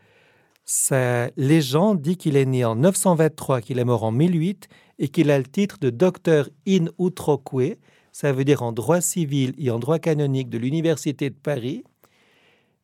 sa 0.66 1.30
légende 1.38 2.02
dit 2.02 2.18
qu'il 2.18 2.36
est 2.36 2.46
né 2.46 2.66
en 2.66 2.76
923, 2.76 3.62
qu'il 3.62 3.80
est 3.80 3.86
mort 3.86 4.04
en 4.04 4.12
1008 4.12 4.68
et 5.00 5.10
qu'il 5.10 5.32
a 5.32 5.38
le 5.38 5.46
titre 5.46 5.78
de 5.80 5.90
docteur 5.90 6.50
in 6.68 6.86
utroque, 7.00 7.78
ça 8.12 8.32
veut 8.32 8.46
dire 8.46 8.64
en 8.64 8.72
droit 8.72 9.02
civil 9.02 9.54
et 9.58 9.70
en 9.70 9.80
droit 9.80 10.00
canonique 10.00 10.50
de 10.50 10.58
l'Université 10.58 11.30
de 11.30 11.36
Paris. 11.36 11.84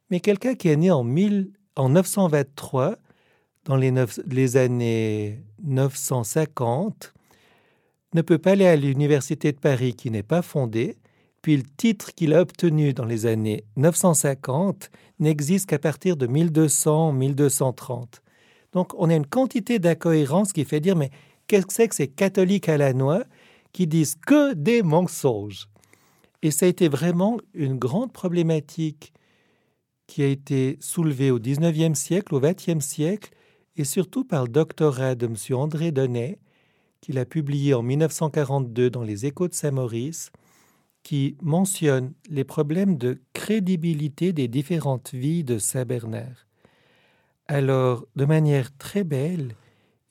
Mais 0.10 0.20
quelqu'un 0.20 0.54
qui 0.56 0.68
est 0.68 0.76
né 0.76 0.92
en, 0.92 1.04
923, 1.04 2.98
dans 3.66 3.76
les, 3.76 3.92
les 4.28 4.58
années 4.58 5.44
950, 5.64 7.14
ne 8.14 8.22
peut 8.22 8.38
pas 8.38 8.52
aller 8.52 8.68
à 8.68 8.76
l'Université 8.76 9.52
de 9.52 9.58
Paris 9.58 9.96
qui 9.96 10.12
n'est 10.12 10.24
pas 10.24 10.42
fondée, 10.44 10.98
puis 11.42 11.58
le 11.58 11.64
titre 11.64 12.14
qu'il 12.14 12.34
a 12.34 12.42
obtenu 12.42 12.94
dans 12.94 13.06
les 13.06 13.26
années 13.26 13.64
950 13.76 14.90
n'existe 15.20 15.70
qu'à 15.70 15.80
partir 15.80 16.16
de 16.16 16.28
1200-1230. 16.28 18.22
Donc 18.72 18.94
on 18.98 19.10
a 19.10 19.16
une 19.16 19.26
quantité 19.26 19.80
d'incohérences 19.80 20.54
qui 20.54 20.64
fait 20.64 20.80
dire 20.80 20.96
mais 20.96 21.12
qu'est-ce 21.48 21.66
que 21.66 21.74
c'est 21.74 21.88
que 21.88 21.96
ces 21.96 22.08
catholiques 22.08 22.70
à 22.70 22.78
la 22.78 22.94
noix 22.94 23.24
qui 23.72 23.88
disent 23.88 24.16
que 24.16 24.54
des 24.54 24.84
mensonges? 24.84 25.68
Et 26.42 26.52
ça 26.52 26.66
a 26.66 26.70
été 26.70 26.90
vraiment 26.90 27.38
une 27.54 27.78
grande 27.78 28.12
problématique 28.12 29.14
qui 30.08 30.22
a 30.24 30.28
été 30.28 30.78
soulevée 30.82 31.32
au 31.32 31.40
XIXe 31.40 31.98
siècle, 31.98 32.36
au 32.36 32.42
XXe 32.42 32.84
siècle, 32.86 33.32
et 33.78 33.86
surtout 33.86 34.26
par 34.26 34.44
le 34.44 34.50
doctorat 34.50 35.16
de 35.16 35.26
M. 35.26 35.36
André 35.58 35.92
Donnet, 35.92 36.40
qu'il 37.02 37.18
a 37.18 37.26
publié 37.26 37.74
en 37.74 37.82
1942 37.82 38.90
dans 38.90 39.04
les 39.04 39.26
Échos 39.26 39.48
de 39.48 39.54
Saint-Maurice, 39.54 40.32
qui 41.04 41.36
mentionne 41.42 42.14
les 42.30 42.44
problèmes 42.44 42.98
de 42.98 43.22
crédibilité 43.34 44.32
des 44.32 44.48
différentes 44.48 45.12
vies 45.14 45.44
de 45.44 45.58
Saint 45.58 45.86
Bernard. 45.86 46.48
Alors, 47.48 48.06
de 48.16 48.26
manière 48.26 48.76
très 48.78 49.04
belle, 49.04 49.56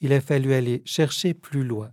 il 0.02 0.12
a 0.12 0.20
fallu 0.20 0.52
aller 0.52 0.82
chercher 0.84 1.32
plus 1.32 1.64
loin. 1.64 1.90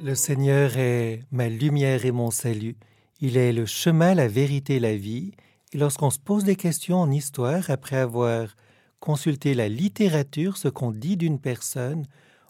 Le 0.00 0.14
Seigneur 0.14 0.76
est 0.78 1.22
ma 1.30 1.48
lumière 1.48 2.04
et 2.04 2.12
mon 2.12 2.30
salut. 2.30 2.76
Il 3.20 3.36
est 3.36 3.52
le 3.52 3.66
chemin, 3.66 4.14
la 4.14 4.26
vérité, 4.26 4.80
la 4.80 4.96
vie. 4.96 5.32
Et 5.72 5.78
lorsqu'on 5.78 6.10
se 6.10 6.18
pose 6.18 6.44
des 6.44 6.56
questions 6.56 6.98
en 6.98 7.10
histoire, 7.10 7.70
après 7.70 7.96
avoir 7.96 8.56
consulté 9.00 9.54
la 9.54 9.68
littérature, 9.68 10.56
ce 10.56 10.68
qu'on 10.68 10.90
dit 10.90 11.16
d'une 11.16 11.38
personne, 11.38 12.06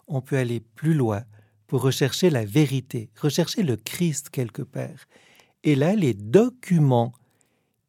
on 0.07 0.21
peut 0.21 0.37
aller 0.37 0.61
plus 0.61 0.93
loin 0.93 1.23
pour 1.67 1.81
rechercher 1.81 2.29
la 2.29 2.45
vérité, 2.45 3.09
rechercher 3.19 3.63
le 3.63 3.75
Christ 3.75 4.29
quelque 4.29 4.61
part. 4.61 5.05
Et 5.63 5.75
là, 5.75 5.95
les 5.95 6.13
documents 6.13 7.11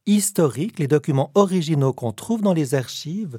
historiques, 0.07 0.81
les 0.81 0.89
documents 0.89 1.31
originaux 1.35 1.93
qu'on 1.93 2.13
trouve 2.13 2.43
dans 2.43 2.55
les 2.55 2.75
archives, 2.75 3.39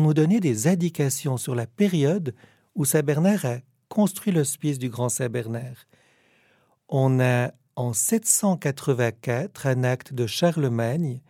nous 0.00 0.14
donner 0.14 0.40
des 0.40 0.68
indications 0.68 1.36
sur 1.36 1.54
la 1.54 1.66
période 1.66 2.34
où 2.74 2.84
Saint 2.84 3.02
Bernard 3.02 3.44
a 3.44 3.58
construit 3.88 4.32
l'hospice 4.32 4.78
du 4.78 4.88
Grand 4.88 5.08
Saint 5.08 5.28
Bernard. 5.28 5.86
On 6.88 7.20
a 7.20 7.52
en 7.76 7.92
784 7.92 9.66
un 9.66 9.84
acte 9.84 10.12
de 10.14 10.26
Charlemagne 10.26 11.20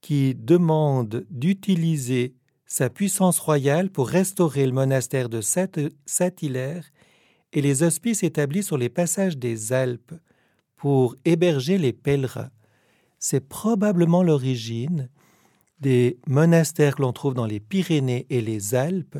qui 0.00 0.34
demande 0.34 1.26
d'utiliser 1.30 2.34
sa 2.66 2.90
puissance 2.90 3.38
royale 3.38 3.90
pour 3.90 4.08
restaurer 4.08 4.66
le 4.66 4.72
monastère 4.72 5.28
de 5.28 5.40
Saint-Hilaire 5.40 6.84
et 7.52 7.62
les 7.62 7.82
hospices 7.82 8.22
établis 8.22 8.62
sur 8.62 8.76
les 8.76 8.88
passages 8.88 9.38
des 9.38 9.72
Alpes 9.72 10.14
pour 10.76 11.16
héberger 11.24 11.78
les 11.78 11.92
pèlerins. 11.92 12.50
C'est 13.18 13.48
probablement 13.48 14.22
l'origine 14.22 15.08
des 15.80 16.18
monastères 16.26 16.96
que 16.96 17.02
l'on 17.02 17.12
trouve 17.12 17.34
dans 17.34 17.46
les 17.46 17.60
Pyrénées 17.60 18.26
et 18.30 18.40
les 18.40 18.74
Alpes 18.74 19.18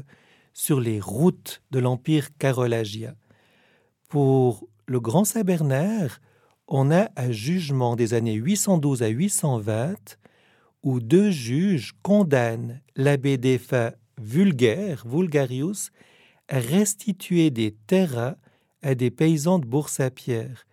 sur 0.53 0.81
les 0.81 1.01
routes 1.01 1.63
de 1.71 1.79
l'Empire 1.79 2.37
carolagien. 2.37 3.15
Pour 4.09 4.69
le 4.87 5.01
Grand 5.01 5.25
Saint-Bernard, 5.25 6.21
on 6.69 6.91
a 6.91 7.11
un 7.17 7.33
jugement 7.33 7.97
des 7.97 8.15
années 8.15 8.35
812 8.35 9.03
à 9.03 9.09
820 9.09 10.19
où 10.83 11.01
deux 11.01 11.31
juges 11.31 11.95
condamnent 12.03 12.81
l'abbé 12.95 13.39
défunt 13.39 13.93
vulgaire, 14.21 15.05
Vulgarius, 15.07 15.91
restituer 16.49 17.51
des 17.51 17.75
terrains 17.87 18.37
à 18.83 18.95
des 18.95 19.11
paysans 19.11 19.59
de 19.59 19.67
Bourg-Saint-Pierre, 19.67 20.67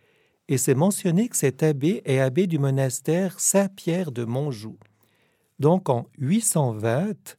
et 0.50 0.58
c'est 0.58 0.76
mentionné 0.76 1.30
que 1.30 1.38
cet 1.38 1.64
abbé 1.64 2.02
est 2.04 2.20
abbé 2.20 2.46
du 2.46 2.60
monastère 2.60 3.40
Saint-Pierre 3.40 4.12
de 4.12 4.26
Montjoux. 4.26 4.78
Donc 5.62 5.90
en 5.90 6.08
820, 6.18 7.38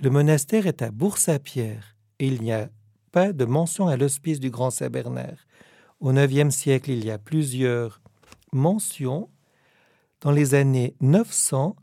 le 0.00 0.10
monastère 0.10 0.66
est 0.66 0.82
à 0.82 0.90
Bourg-Saint-Pierre 0.90 1.94
et 2.18 2.26
il 2.26 2.42
n'y 2.42 2.50
a 2.50 2.68
pas 3.12 3.32
de 3.32 3.44
mention 3.44 3.86
à 3.86 3.96
l'hospice 3.96 4.40
du 4.40 4.50
Grand 4.50 4.72
Saint-Bernard. 4.72 5.46
Au 6.00 6.12
IXe 6.12 6.52
siècle, 6.52 6.90
il 6.90 7.04
y 7.04 7.10
a 7.12 7.18
plusieurs 7.18 8.02
mentions. 8.52 9.30
Dans 10.22 10.32
les 10.32 10.56
années 10.56 10.96
900, 11.00 11.76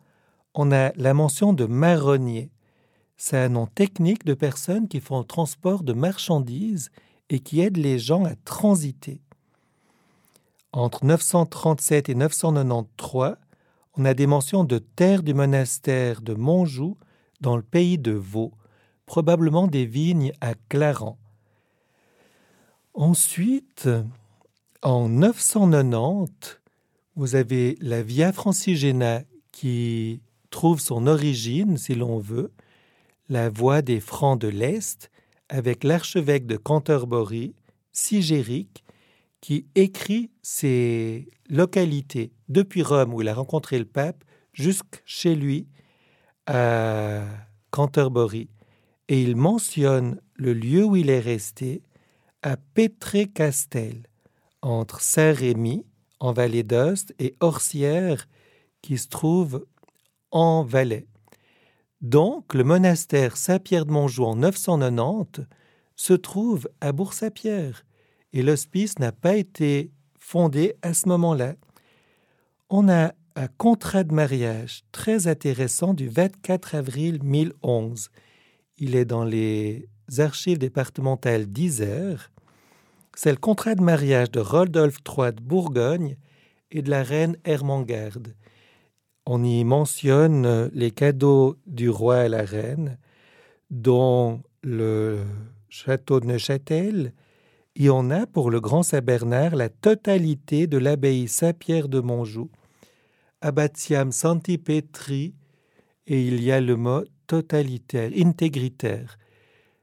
on 0.54 0.72
a 0.74 0.92
la 0.98 1.14
mention 1.14 1.54
de 1.54 1.64
marronnier. 1.64 2.52
C'est 3.16 3.38
un 3.38 3.48
nom 3.48 3.66
technique 3.66 4.26
de 4.26 4.34
personnes 4.34 4.90
qui 4.90 5.00
font 5.00 5.20
le 5.20 5.24
transport 5.24 5.84
de 5.84 5.94
marchandises 5.94 6.92
et 7.30 7.40
qui 7.40 7.62
aident 7.62 7.78
les 7.78 8.00
gens 8.00 8.26
à 8.26 8.36
transiter. 8.44 9.22
Entre 10.74 11.06
937 11.06 12.10
et 12.10 12.16
993, 12.16 13.38
on 13.96 14.06
a 14.06 14.14
des 14.14 14.28
mentions 14.28 14.64
de 14.64 14.80
terre 14.80 15.24
du 15.24 15.34
monastère 15.34 16.22
de 16.22 16.34
Montjoux 16.34 16.98
dans 17.42 17.56
le 17.56 17.64
pays 17.64 17.98
de 17.98 18.12
Vaud, 18.12 18.52
probablement 19.06 19.68
des 19.68 19.86
vignes 19.86 20.34
à 20.42 20.54
Clarens. 20.70 21.18
Ensuite, 22.94 23.90
en 24.82 25.10
990, 25.10 26.62
vous 27.16 27.36
avez 27.36 27.78
la 27.82 28.02
Via 28.02 28.34
Francigena 28.34 29.22
qui 29.52 30.22
trouve 30.50 30.80
son 30.80 31.08
origine, 31.08 31.78
si 31.78 31.96
l'on 31.96 32.18
veut, 32.18 32.52
la 33.30 33.50
voie 33.50 33.82
des 33.82 34.00
Francs 34.00 34.40
de 34.40 34.48
l'Est 34.48 35.12
avec 35.50 35.84
l'archevêque 35.84 36.46
de 36.48 36.58
Canterbury, 36.58 37.54
Sigéric, 37.92 38.84
qui 39.42 39.68
écrit 39.76 40.32
ces 40.42 41.30
localités 41.50 42.32
depuis 42.54 42.84
Rome 42.84 43.14
où 43.14 43.22
il 43.22 43.28
a 43.28 43.34
rencontré 43.34 43.78
le 43.78 43.86
pape 43.86 44.24
jusqu'à 44.54 45.00
chez 45.06 45.36
lui 45.36 45.68
à 46.46 47.24
Canterbury. 47.72 48.50
Et 49.10 49.22
il 49.22 49.36
mentionne 49.36 50.22
le 50.36 50.54
lieu 50.54 50.84
où 50.86 50.96
il 50.96 51.10
est 51.10 51.20
resté 51.20 51.84
à 52.42 52.56
Pétré-Castel, 52.58 54.08
entre 54.62 55.02
Saint-Rémy, 55.02 55.86
en 56.20 56.32
vallée 56.32 56.64
d'Ost, 56.64 57.14
et 57.20 57.36
Orsières, 57.42 58.28
qui 58.82 58.98
se 58.98 59.08
trouve 59.08 59.66
en 60.32 60.64
Valais. 60.64 61.08
Donc, 62.02 62.54
le 62.54 62.64
monastère 62.64 63.38
Saint-Pierre 63.38 63.86
de 63.86 63.92
Montjoux 63.92 64.26
en 64.26 64.36
990 64.36 65.46
se 65.96 66.14
trouve 66.14 66.70
à 66.82 66.92
Bourg-Saint-Pierre 66.92 67.86
et 68.34 68.42
l'hospice 68.42 69.00
n'a 69.00 69.12
pas 69.12 69.36
été 69.36 69.92
fondé 70.20 70.76
à 70.82 70.94
ce 70.94 71.08
moment-là. 71.08 71.56
On 72.76 72.90
a 72.90 73.14
un 73.36 73.48
contrat 73.60 74.04
de 74.04 74.16
mariage 74.16 74.82
très 74.92 75.28
intéressant 75.28 75.94
du 75.94 76.08
24 76.08 76.74
avril 76.74 77.20
1011. 77.22 78.10
Il 78.80 78.96
est 78.96 79.06
dans 79.06 79.24
les 79.24 79.88
archives 80.18 80.58
départementales 80.58 81.46
d'Isère. 81.46 82.32
C'est 83.14 83.30
le 83.30 83.38
contrat 83.38 83.76
de 83.76 83.84
mariage 83.84 84.32
de 84.32 84.40
Rodolphe 84.40 84.98
III 85.08 85.34
de 85.34 85.42
Bourgogne 85.44 86.18
et 86.72 86.82
de 86.82 86.90
la 86.90 87.04
reine 87.04 87.38
Hermangarde. 87.46 88.34
On 89.28 89.44
y 89.44 89.64
mentionne 89.64 90.72
les 90.74 90.90
cadeaux 90.90 91.58
du 91.68 91.92
roi 91.92 92.22
à 92.22 92.28
la 92.28 92.42
reine, 92.42 92.98
dont 93.70 94.42
le 94.64 95.20
château 95.70 96.20
de 96.20 96.26
Neuchâtel, 96.26 97.14
et 97.76 97.92
on 97.92 98.10
a 98.10 98.26
pour 98.26 98.50
le 98.50 98.60
Grand 98.60 98.82
Saint-Bernard 98.82 99.56
la 99.56 99.70
totalité 99.70 100.66
de 100.66 100.80
l'abbaye 100.80 101.28
Saint-Pierre 101.28 101.88
de 101.88 102.00
Montjoux, 102.00 102.50
Abbatiam 103.44 104.14
Santi 104.14 104.58
Petri, 104.58 105.36
et 106.08 106.26
il 106.26 106.42
y 106.42 106.50
a 106.52 106.62
le 106.62 106.78
mot 106.78 107.04
totalitaire, 107.28 108.10
intégritaire. 108.16 109.18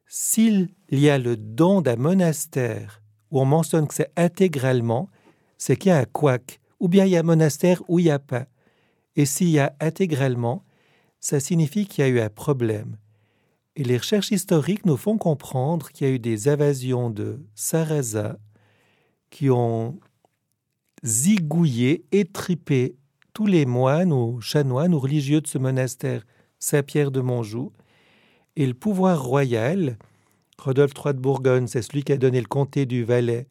S'il 0.06 0.70
y 0.90 1.10
a 1.10 1.18
le 1.18 1.36
don 1.36 1.82
d'un 1.82 1.96
monastère 1.96 3.02
où 3.30 3.38
on 3.38 3.44
mentionne 3.44 3.86
que 3.86 3.94
c'est 3.94 4.12
intégralement, 4.16 5.10
c'est 5.58 5.76
qu'il 5.76 5.90
y 5.90 5.92
a 5.92 5.98
un 5.98 6.06
couac, 6.06 6.58
ou 6.80 6.88
bien 6.88 7.04
il 7.04 7.10
y 7.10 7.16
a 7.16 7.20
un 7.20 7.22
monastère 7.22 7.82
où 7.86 7.98
il 7.98 8.04
n'y 8.04 8.10
a 8.10 8.18
pas. 8.18 8.46
Et 9.14 9.26
s'il 9.26 9.50
y 9.50 9.58
a 9.58 9.76
intégralement, 9.78 10.64
ça 11.20 11.38
signifie 11.38 11.86
qu'il 11.86 12.02
y 12.02 12.06
a 12.06 12.10
eu 12.10 12.20
un 12.20 12.30
problème. 12.30 12.96
Et 13.76 13.84
les 13.84 13.98
recherches 13.98 14.30
historiques 14.30 14.86
nous 14.86 14.96
font 14.96 15.18
comprendre 15.18 15.90
qu'il 15.90 16.06
y 16.06 16.10
a 16.10 16.14
eu 16.14 16.18
des 16.18 16.48
invasions 16.48 17.10
de 17.10 17.44
Sarrasin 17.54 18.38
qui 19.28 19.50
ont 19.50 20.00
zigouillé, 21.04 22.06
étripé 22.10 22.96
tous 23.32 23.46
les 23.46 23.66
moines 23.66 24.12
ou 24.12 24.40
chanoines 24.40 24.94
ou 24.94 24.98
religieux 24.98 25.40
de 25.40 25.46
ce 25.46 25.58
monastère 25.58 26.26
Saint-Pierre 26.58 27.10
de 27.10 27.20
Montjoux 27.20 27.72
Et 28.56 28.66
le 28.66 28.74
pouvoir 28.74 29.22
royal, 29.22 29.98
Rodolphe 30.58 30.92
III 30.96 31.14
de 31.14 31.20
Bourgogne, 31.20 31.66
c'est 31.66 31.82
celui 31.82 32.02
qui 32.02 32.12
a 32.12 32.16
donné 32.16 32.40
le 32.40 32.46
comté 32.46 32.86
du 32.86 33.04
Valais 33.04 33.46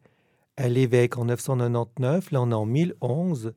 à 0.56 0.68
l'évêque 0.68 1.16
en 1.16 1.24
999, 1.24 2.30
là 2.32 2.42
on 2.42 2.50
est 2.50 2.54
en 2.54 2.66
1011. 2.66 3.54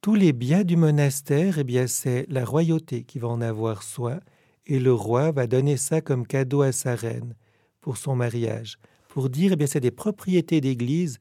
Tous 0.00 0.14
les 0.14 0.32
biens 0.32 0.64
du 0.64 0.76
monastère, 0.76 1.58
eh 1.58 1.64
bien 1.64 1.86
c'est 1.86 2.24
la 2.28 2.44
royauté 2.44 3.04
qui 3.04 3.18
va 3.18 3.28
en 3.28 3.40
avoir 3.40 3.82
soin, 3.82 4.20
et 4.66 4.78
le 4.78 4.92
roi 4.92 5.32
va 5.32 5.46
donner 5.46 5.76
ça 5.76 6.00
comme 6.00 6.26
cadeau 6.26 6.62
à 6.62 6.72
sa 6.72 6.94
reine 6.94 7.34
pour 7.80 7.96
son 7.96 8.16
mariage, 8.16 8.78
pour 9.08 9.28
dire, 9.28 9.52
eh 9.52 9.56
bien 9.56 9.66
c'est 9.66 9.80
des 9.80 9.90
propriétés 9.90 10.60
d'église, 10.60 11.18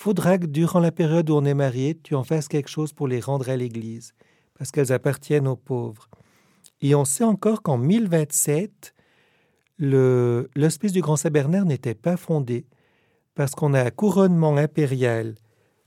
faudra 0.00 0.38
que 0.38 0.46
durant 0.46 0.80
la 0.80 0.92
période 0.92 1.28
où 1.28 1.34
on 1.34 1.44
est 1.44 1.52
marié, 1.52 1.94
tu 1.94 2.14
en 2.14 2.24
fasses 2.24 2.48
quelque 2.48 2.70
chose 2.70 2.94
pour 2.94 3.06
les 3.06 3.20
rendre 3.20 3.50
à 3.50 3.56
l'église, 3.56 4.14
parce 4.56 4.70
qu'elles 4.70 4.92
appartiennent 4.92 5.46
aux 5.46 5.56
pauvres. 5.56 6.08
Et 6.80 6.94
on 6.94 7.04
sait 7.04 7.24
encore 7.24 7.60
qu'en 7.60 7.76
1027, 7.76 8.94
l'hospice 9.78 10.92
du 10.92 11.02
Grand 11.02 11.16
Saint-Bernard 11.16 11.66
n'était 11.66 11.94
pas 11.94 12.16
fondé 12.16 12.64
parce 13.34 13.54
qu'on 13.54 13.74
a 13.74 13.82
un 13.82 13.90
couronnement 13.90 14.56
impérial 14.56 15.34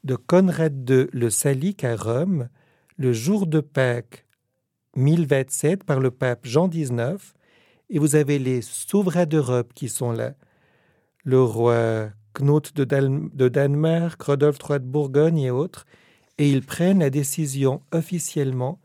de 0.03 0.15
Conrad 0.15 0.87
II 0.87 1.07
le 1.11 1.29
Salique 1.31 1.83
à 1.83 1.95
Rome 1.95 2.49
le 2.97 3.13
jour 3.13 3.47
de 3.47 3.61
Pâques 3.61 4.27
1027 4.95 5.83
par 5.85 5.99
le 5.99 6.11
pape 6.11 6.45
Jean 6.45 6.67
XIX 6.67 7.33
et 7.89 7.97
vous 7.97 8.15
avez 8.15 8.37
les 8.37 8.61
souverains 8.61 9.25
d'Europe 9.25 9.73
qui 9.73 9.89
sont 9.89 10.11
là. 10.11 10.35
Le 11.23 11.41
roi 11.41 12.09
Knut 12.33 12.75
de, 12.75 13.47
Danemark, 13.49 14.21
Rodolphe 14.21 14.57
III 14.67 14.79
de 14.79 14.85
Bourgogne 14.85 15.39
et 15.39 15.51
autres, 15.51 15.85
et 16.37 16.49
ils 16.49 16.65
prennent 16.65 16.99
la 16.99 17.09
décision 17.09 17.81
officiellement 17.91 18.79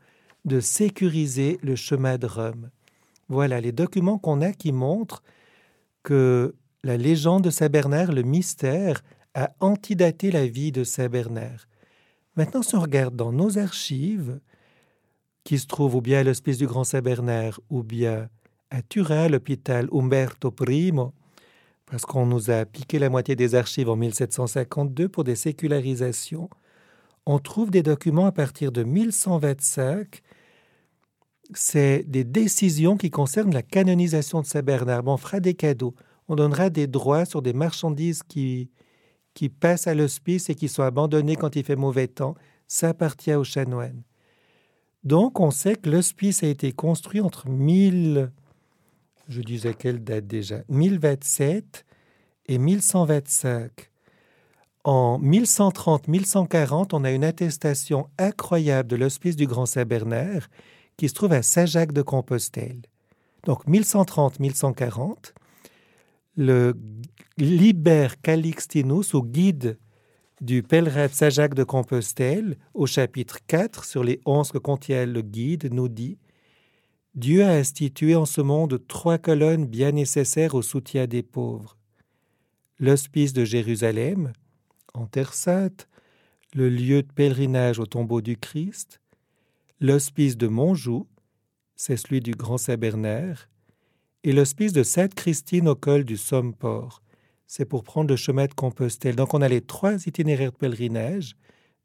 de 0.45 0.59
sécuriser 0.59 1.59
le 1.63 1.75
chemin 1.75 2.17
de 2.17 2.27
Rome. 2.27 2.69
Voilà 3.27 3.59
les 3.59 3.71
documents 3.71 4.17
qu'on 4.17 4.41
a 4.41 4.51
qui 4.51 4.71
montrent 4.71 5.23
que 6.03 6.55
la 6.83 6.97
légende 6.97 7.43
de 7.43 7.49
Saint 7.49 7.69
Bernard, 7.69 8.11
le 8.11 8.23
mystère, 8.23 9.03
a 9.33 9.51
antidaté 9.59 10.31
la 10.31 10.47
vie 10.47 10.71
de 10.71 10.83
Saint 10.83 11.09
Bernard. 11.09 11.67
Maintenant, 12.35 12.61
si 12.61 12.75
on 12.75 12.81
regarde 12.81 13.15
dans 13.15 13.31
nos 13.31 13.57
archives, 13.57 14.39
qui 15.43 15.57
se 15.57 15.67
trouvent 15.67 15.95
ou 15.95 16.01
bien 16.01 16.19
à 16.19 16.23
l'hospice 16.23 16.57
du 16.57 16.67
Grand 16.67 16.83
Saint 16.83 17.01
Bernard, 17.01 17.59
ou 17.69 17.83
bien 17.83 18.29
à 18.69 18.81
Turin, 18.81 19.27
l'hôpital 19.27 19.89
Umberto 19.91 20.53
I, 20.67 20.93
parce 21.89 22.05
qu'on 22.05 22.25
nous 22.25 22.51
a 22.51 22.65
piqué 22.65 22.99
la 22.99 23.09
moitié 23.09 23.35
des 23.35 23.55
archives 23.55 23.89
en 23.89 23.95
1752 23.95 25.09
pour 25.09 25.23
des 25.23 25.35
sécularisations, 25.35 26.49
on 27.25 27.39
trouve 27.39 27.71
des 27.71 27.83
documents 27.83 28.25
à 28.25 28.31
partir 28.31 28.71
de 28.71 28.83
1125 28.83 30.21
c'est 31.53 32.03
des 32.07 32.23
décisions 32.23 32.97
qui 32.97 33.09
concernent 33.09 33.53
la 33.53 33.63
canonisation 33.63 34.41
de 34.41 34.45
Saint 34.45 34.61
Bernard. 34.61 35.07
on 35.07 35.17
fera 35.17 35.39
des 35.39 35.55
cadeaux. 35.55 35.95
On 36.27 36.35
donnera 36.35 36.69
des 36.69 36.87
droits 36.87 37.25
sur 37.25 37.41
des 37.41 37.53
marchandises 37.53 38.21
qui, 38.23 38.69
qui 39.33 39.49
passent 39.49 39.87
à 39.87 39.95
l'hospice 39.95 40.49
et 40.49 40.55
qui 40.55 40.67
sont 40.67 40.83
abandonnées 40.83 41.35
quand 41.35 41.55
il 41.55 41.63
fait 41.63 41.75
mauvais 41.75 42.07
temps. 42.07 42.35
Ça 42.67 42.89
appartient 42.89 43.33
aux 43.33 43.43
chanoines. 43.43 44.03
Donc, 45.03 45.39
on 45.39 45.49
sait 45.49 45.75
que 45.75 45.89
l'hospice 45.89 46.43
a 46.43 46.47
été 46.47 46.71
construit 46.71 47.21
entre 47.21 47.49
1000, 47.49 48.31
je 49.29 49.41
disais 49.41 49.73
quelle 49.73 50.03
date 50.03 50.27
déjà, 50.27 50.61
1027 50.69 51.85
et 52.47 52.57
1125. 52.57 53.71
En 54.83 55.19
1130-1140, 55.21 56.89
on 56.93 57.03
a 57.03 57.11
une 57.11 57.23
attestation 57.23 58.09
incroyable 58.17 58.89
de 58.89 58.95
l'hospice 58.95 59.35
du 59.35 59.45
Grand 59.45 59.67
Saint-Bernard 59.67 60.49
qui 60.97 61.07
se 61.07 61.13
trouve 61.13 61.33
à 61.33 61.43
Saint-Jacques 61.43 61.93
de 61.93 62.01
Compostelle. 62.01 62.81
Donc 63.45 63.65
1130-1140, 63.67 65.33
le 66.35 66.73
Liber 67.37 68.07
Calixtinus, 68.21 69.13
ou 69.13 69.21
guide 69.21 69.77
du 70.41 70.63
pèlerin 70.63 71.07
de 71.07 71.11
Saint-Jacques 71.11 71.53
de 71.53 71.63
Compostelle, 71.63 72.57
au 72.73 72.85
chapitre 72.85 73.39
4, 73.47 73.85
sur 73.85 74.03
les 74.03 74.19
11 74.25 74.51
que 74.51 74.57
contient 74.57 75.05
le 75.05 75.21
guide, 75.21 75.71
nous 75.71 75.87
dit 75.87 76.17
Dieu 77.15 77.43
a 77.43 77.51
institué 77.51 78.15
en 78.15 78.25
ce 78.25 78.41
monde 78.41 78.79
trois 78.87 79.17
colonnes 79.17 79.65
bien 79.65 79.91
nécessaires 79.91 80.55
au 80.55 80.61
soutien 80.61 81.07
des 81.07 81.23
pauvres. 81.23 81.77
L'hospice 82.79 83.33
de 83.33 83.43
Jérusalem, 83.43 84.31
en 84.93 85.05
Terre 85.05 85.33
sainte, 85.33 85.87
le 86.53 86.69
lieu 86.69 87.03
de 87.03 87.11
pèlerinage 87.11 87.79
au 87.79 87.85
tombeau 87.85 88.21
du 88.21 88.37
Christ, 88.37 89.01
L'hospice 89.81 90.35
de 90.35 90.47
Montjoux, 90.47 91.07
c'est 91.77 91.95
celui 91.95 92.19
du 92.19 92.31
Grand 92.31 92.57
Saint-Bernard, 92.57 93.47
et 94.25 94.33
l'hospice 94.33 94.73
de 94.73 94.83
Sainte-Christine 94.83 95.69
au 95.69 95.75
col 95.75 96.03
du 96.03 96.17
Somme-Port, 96.17 97.01
c'est 97.47 97.63
pour 97.63 97.85
prendre 97.85 98.09
le 98.09 98.17
chemin 98.17 98.47
de 98.47 98.53
Compostelle. 98.53 99.15
Donc 99.15 99.33
on 99.33 99.41
a 99.41 99.47
les 99.47 99.61
trois 99.61 100.05
itinéraires 100.05 100.51
de 100.51 100.57
pèlerinage, 100.57 101.37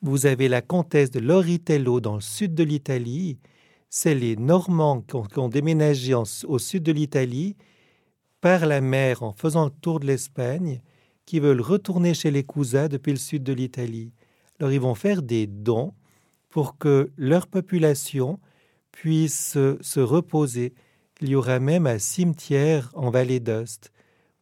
vous 0.01 0.25
avez 0.25 0.47
la 0.47 0.61
comtesse 0.61 1.11
de 1.11 1.19
Loritello 1.19 1.99
dans 1.99 2.15
le 2.15 2.21
sud 2.21 2.53
de 2.53 2.63
l'Italie, 2.63 3.39
c'est 3.89 4.15
les 4.15 4.35
Normands 4.35 5.01
qui 5.01 5.39
ont, 5.39 5.49
déménagé 5.49 6.13
au 6.13 6.59
sud 6.59 6.83
de 6.83 6.91
l'Italie 6.91 7.55
par 8.41 8.65
la 8.65 8.81
mer 8.81 9.23
en 9.23 9.31
faisant 9.31 9.65
le 9.65 9.71
tour 9.71 9.99
de 9.99 10.05
l'Espagne, 10.05 10.81
qui 11.25 11.39
veulent 11.39 11.61
retourner 11.61 12.13
chez 12.13 12.31
les 12.31 12.43
cousins 12.43 12.87
depuis 12.87 13.11
le 13.11 13.17
sud 13.17 13.43
de 13.43 13.53
l'Italie. 13.53 14.13
Alors 14.59 14.71
ils 14.71 14.79
vont 14.79 14.95
faire 14.95 15.21
des 15.21 15.47
dons 15.47 15.93
pour 16.49 16.77
que 16.77 17.11
leur 17.17 17.47
population 17.47 18.39
puisse 18.91 19.57
se 19.81 19.99
reposer. 19.99 20.73
Il 21.21 21.29
y 21.29 21.35
aura 21.35 21.59
même 21.59 21.87
un 21.87 21.99
cimetière 21.99 22.91
en 22.93 23.09
vallée 23.09 23.39
d'Ost 23.39 23.91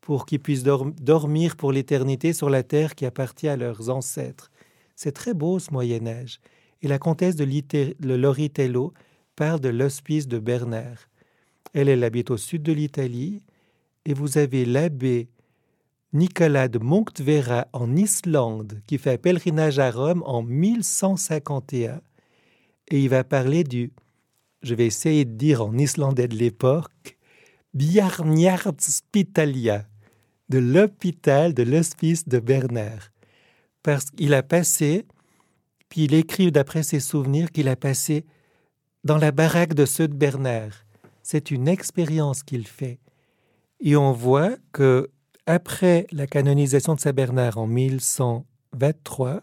pour 0.06 0.26
qu'ils 0.28 0.40
puissent 0.40 0.64
dormir 0.64 1.58
pour 1.58 1.72
l'éternité 1.72 2.32
sur 2.32 2.48
la 2.48 2.62
terre 2.62 2.94
qui 2.94 3.08
appartient 3.08 3.48
à 3.48 3.58
leurs 3.58 3.90
ancêtres. 3.90 4.52
C'est 4.96 5.14
très 5.14 5.34
beau 5.34 5.58
ce 5.58 5.72
Moyen 5.72 6.06
Âge. 6.06 6.40
Et 6.84 6.88
la 6.88 7.00
comtesse 7.00 7.36
de, 7.36 8.16
Loritello 8.16 8.94
parle 9.36 9.60
de 9.60 9.70
l'hospice 9.70 10.28
de 10.28 10.38
Bernard. 10.38 11.10
Elle, 11.74 11.90
elle 11.90 12.04
habite 12.04 12.30
au 12.30 12.38
sud 12.38 12.62
de 12.62 12.72
l'Italie 12.72 13.42
et 14.06 14.14
vous 14.14 14.38
avez 14.38 14.64
l'abbé 14.64 15.28
Nicolas 16.14 16.68
de 16.68 16.78
Monctvera 16.78 17.66
en 17.74 17.96
Islande, 17.96 18.80
qui 18.86 19.00
fait 19.00 19.14
un 19.14 19.18
pèlerinage 19.18 19.80
à 19.80 19.90
Rome 19.90 20.22
en 20.28 20.44
1151. 20.44 22.00
Et 22.90 23.02
il 23.02 23.10
va 23.10 23.24
parler 23.24 23.64
du, 23.64 23.92
je 24.62 24.76
vais 24.76 24.86
essayer 24.86 25.26
de 25.26 25.34
dire 25.34 25.66
en 25.66 25.76
islandais 25.76 26.28
de 26.28 26.36
l'époque, 26.36 27.18
Bjarnjarðspitalia, 27.74 29.88
de 30.50 30.60
l'hôpital 30.60 31.54
de 31.54 31.64
l'hospice 31.64 32.28
de 32.28 32.40
Bernard. 32.40 33.12
Parce 33.84 34.10
qu'il 34.12 34.34
a 34.34 34.44
passé, 34.44 35.06
puis 35.90 36.06
il 36.06 36.14
écrit 36.14 36.52
d'après 36.52 36.84
ses 36.84 37.00
souvenirs 37.00 37.52
qu'il 37.52 37.68
a 37.68 37.76
passé 37.76 38.26
dans 39.04 39.18
la 39.18 39.32
baraque 39.32 39.74
de 39.74 39.86
ceux 39.86 40.08
de 40.08 40.16
Bernard. 40.16 40.86
C'est 41.24 41.52
une 41.52 41.68
expérience 41.68 42.44
qu'il 42.44 42.68
fait. 42.68 43.00
Et 43.80 43.96
on 43.96 44.12
voit 44.12 44.56
que 44.72 45.10
après 45.46 46.08
la 46.12 46.28
canonisation 46.28 46.96
de 46.96 47.00
Saint 47.00 47.14
Bernard 47.14 47.58
en 47.58 47.68
1123, 47.68 49.42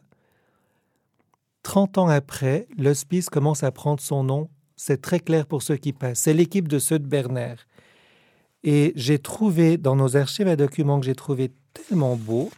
30 1.63 1.99
ans 1.99 2.09
après, 2.09 2.67
l'hospice 2.77 3.31
commence 3.31 3.63
à 3.63 3.71
prendre 3.71 4.01
son 4.01 4.25
nom. 4.25 4.51
C'est 4.77 5.01
très 5.01 5.21
clair 5.21 5.47
pour 5.47 5.63
ceux 5.63 5.77
qui 5.77 5.93
passent. 5.93 6.21
C'est 6.21 6.35
l'équipe 6.35 6.67
de 6.67 6.81
ceux 6.81 6.99
de 6.99 7.07
Bernard. 7.07 7.59
Et 8.65 8.93
j'ai 8.95 9.19
trouvé 9.19 9.77
dans 9.77 9.97
nos 9.97 10.17
archives 10.17 10.49
un 10.49 10.57
document 10.57 11.01
que 11.01 11.07
j'ai 11.07 11.15
trouvé 11.15 11.51
tellement 11.73 12.17
beau. 12.17 12.51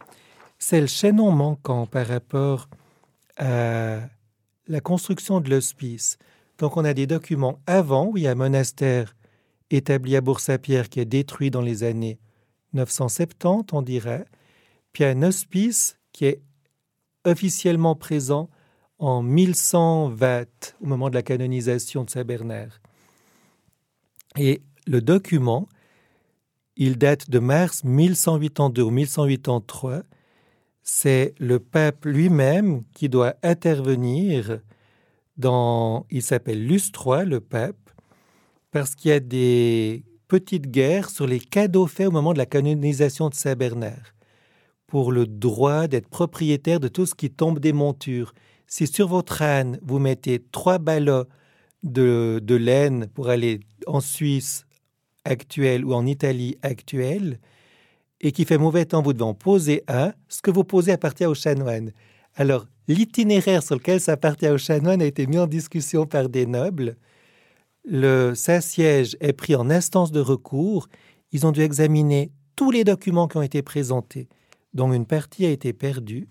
C'est 0.59 0.81
le 0.81 0.87
chaînon 0.87 1.31
manquant 1.31 1.87
par 1.87 2.07
rapport 2.07 2.69
à 3.37 4.01
la 4.67 4.81
construction 4.81 5.41
de 5.41 5.51
l'hospice. 5.51 6.19
Donc 6.59 6.77
on 6.77 6.85
a 6.85 6.95
des 6.95 7.07
documents 7.07 7.59
avant 7.67 8.07
où 8.07 8.17
il 8.17 8.25
y 8.25 8.27
a 8.27 8.33
un 8.33 8.37
monastère 8.37 9.15
établi 9.71 10.17
à 10.17 10.21
Bourg-Saint-Pierre 10.21 10.89
qui 10.89 11.01
est 11.01 11.05
détruit 11.05 11.51
dans 11.51 11.63
les 11.63 11.83
années 11.85 12.19
970, 12.75 13.73
on 13.73 13.83
dirait, 13.83 14.25
puis 14.93 15.05
un 15.05 15.23
hospice 15.23 15.99
qui 16.13 16.27
est 16.27 16.43
officiellement 17.25 17.95
présent 17.95 18.51
en 18.99 19.23
1120, 19.23 20.77
au 20.81 20.87
moment 20.87 21.11
de 21.11 21.15
la 21.15 21.23
canonisation 21.23 22.05
de 22.05 22.11
Saint 22.11 22.25
Bernard. 22.25 22.81
Et 24.37 24.63
le 24.87 25.01
document, 25.01 25.69
il 26.77 26.99
date 26.99 27.31
de 27.31 27.39
mars 27.39 27.85
1182 27.85 28.83
ou 28.83 28.91
1183. 28.91 30.03
C'est 30.83 31.35
le 31.39 31.59
pape 31.59 32.05
lui-même 32.05 32.83
qui 32.93 33.09
doit 33.09 33.35
intervenir 33.43 34.61
dans. 35.37 36.07
Il 36.11 36.23
s'appelle 36.23 36.67
Lustroy, 36.67 37.25
le 37.25 37.41
pape, 37.41 37.91
parce 38.71 38.95
qu'il 38.95 39.11
y 39.11 39.15
a 39.15 39.21
des 39.21 40.05
petite 40.29 40.71
guerre 40.71 41.11
sur 41.11 41.27
les 41.27 41.39
cadeaux 41.39 41.87
faits 41.87 42.09
au 42.09 42.11
moment 42.11 42.33
de 42.33 42.39
la 42.39 42.47
canonisation 42.47 43.29
de 43.29 43.35
Saint 43.35 43.55
Bernard, 43.55 44.15
pour 44.87 45.13
le 45.13 45.27
droit 45.27 45.87
d'être 45.87 46.09
propriétaire 46.09 46.81
de 46.81 46.89
tout 46.89 47.07
ce 47.07 47.15
qui 47.15 47.31
tombe 47.31 47.61
des 47.61 47.73
montures. 47.73 48.35
Si 48.67 48.87
sur 48.87 49.07
votre 49.07 49.43
âne, 49.43 49.79
vous 49.83 49.99
mettez 49.99 50.43
trois 50.51 50.79
ballots 50.79 51.27
de 51.83 52.55
laine 52.55 53.07
pour 53.15 53.29
aller 53.29 53.61
en 53.87 54.01
Suisse 54.01 54.64
actuelle 55.25 55.85
ou 55.85 55.95
en 55.95 56.07
Italie 56.07 56.57
actuelle, 56.63 57.39
et 58.21 58.33
qui 58.33 58.45
fait 58.45 58.59
mauvais 58.59 58.85
temps, 58.85 59.03
vous 59.03 59.21
en 59.21 59.35
poser 59.35 59.83
un, 59.89 60.13
ce 60.29 60.41
que 60.41 60.51
vous 60.51 60.65
posez 60.65 60.93
appartient 60.93 61.27
aux 61.27 61.35
chanoines. 61.35 61.93
Alors, 62.37 62.67
l'itinéraire 62.89 63.63
sur 63.63 63.77
lequel 63.77 64.01
ça 64.01 64.13
appartient 64.13 64.49
aux 64.49 64.59
chanoines 64.59 65.03
a 65.03 65.07
été 65.07 65.27
mis 65.27 65.39
en 65.39 65.47
discussion 65.47 66.07
par 66.07 66.29
des 66.29 66.47
nobles, 66.47 66.97
le 67.85 68.35
Saint-Siège 68.35 69.17
est 69.21 69.35
pris 69.35 69.55
en 69.55 69.69
instance 69.69 70.11
de 70.11 70.21
recours, 70.21 70.89
ils 71.33 71.47
ont 71.47 71.53
dû 71.53 71.61
examiner 71.61 72.33
tous 72.57 72.71
les 72.71 72.83
documents 72.83 73.29
qui 73.29 73.37
ont 73.37 73.43
été 73.43 73.63
présentés, 73.63 74.29
dont 74.73 74.93
une 74.93 75.07
partie 75.07 75.45
a 75.45 75.51
été 75.51 75.73
perdue, 75.75 76.29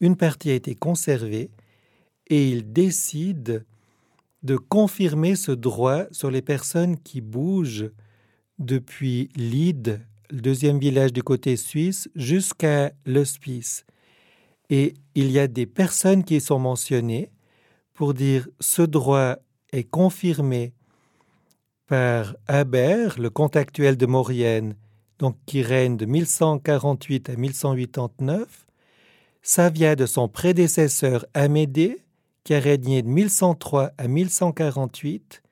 une 0.00 0.16
partie 0.16 0.50
a 0.50 0.54
été 0.54 0.74
conservée, 0.74 1.50
et 2.26 2.48
ils 2.48 2.72
décident 2.72 3.60
de 4.42 4.56
confirmer 4.56 5.36
ce 5.36 5.52
droit 5.52 6.04
sur 6.10 6.30
les 6.30 6.42
personnes 6.42 6.98
qui 6.98 7.20
bougent 7.20 7.90
depuis 8.58 9.28
Lide, 9.36 10.06
le 10.30 10.40
deuxième 10.40 10.78
village 10.78 11.12
du 11.12 11.22
côté 11.22 11.56
suisse, 11.56 12.08
jusqu'à 12.14 12.92
l'hospice. 13.06 13.84
Et 14.70 14.94
il 15.14 15.30
y 15.30 15.38
a 15.38 15.46
des 15.46 15.66
personnes 15.66 16.24
qui 16.24 16.40
sont 16.40 16.58
mentionnées 16.58 17.30
pour 17.92 18.14
dire 18.14 18.48
ce 18.60 18.82
droit 18.82 19.36
est 19.72 19.84
confirmé 19.84 20.72
par 21.86 22.34
Habert, 22.48 23.18
le 23.18 23.30
comte 23.30 23.56
actuel 23.56 23.96
de 23.96 24.06
Maurienne, 24.06 24.74
donc 25.18 25.36
qui 25.46 25.62
règne 25.62 25.96
de 25.96 26.06
1148 26.06 27.30
à 27.30 27.36
1189. 27.36 28.66
Ça 29.42 29.68
vient 29.68 29.94
de 29.94 30.06
son 30.06 30.28
prédécesseur 30.28 31.26
Amédée, 31.34 31.98
qui 32.42 32.54
a 32.54 32.60
régné 32.60 33.02
de 33.02 33.08
1103 33.08 33.92
à 33.98 34.08
1148, 34.08 35.42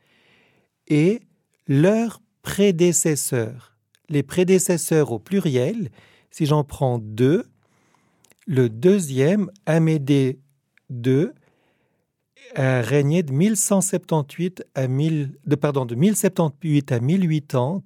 et 0.88 1.20
leurs 1.68 2.21
prédécesseurs. 2.42 3.76
Les 4.08 4.22
prédécesseurs 4.22 5.12
au 5.12 5.18
pluriel, 5.18 5.90
si 6.30 6.46
j'en 6.46 6.64
prends 6.64 6.98
deux, 6.98 7.44
le 8.46 8.68
deuxième, 8.68 9.50
Amédée 9.66 10.40
II, 10.90 11.28
a 12.54 12.82
régné 12.82 13.22
de 13.22 13.32
1178 13.32 14.64
à 14.74 14.88
1000, 14.88 15.38
de, 15.46 15.54
pardon, 15.54 15.86
de 15.86 15.94
1078 15.94 16.92
à 16.92 17.00
1080. 17.00 17.82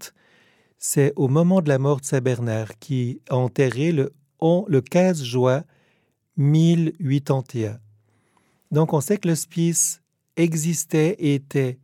C'est 0.79 1.13
au 1.17 1.29
moment 1.29 1.61
de 1.61 1.69
la 1.69 1.79
mort 1.79 2.01
de 2.01 2.07
Saint 2.07 2.21
Bernard 2.21 2.79
qui 2.79 3.21
a 3.29 3.37
enterré 3.37 3.93
le, 3.93 4.13
le 4.41 4.81
15 4.81 5.23
juin 5.23 5.65
1081. 6.37 7.79
Donc 8.71 8.93
on 8.93 9.01
sait 9.01 9.19
que 9.19 9.29
l'hospice 9.29 10.03
existait 10.37 11.17
et 11.19 11.35
était 11.35 11.79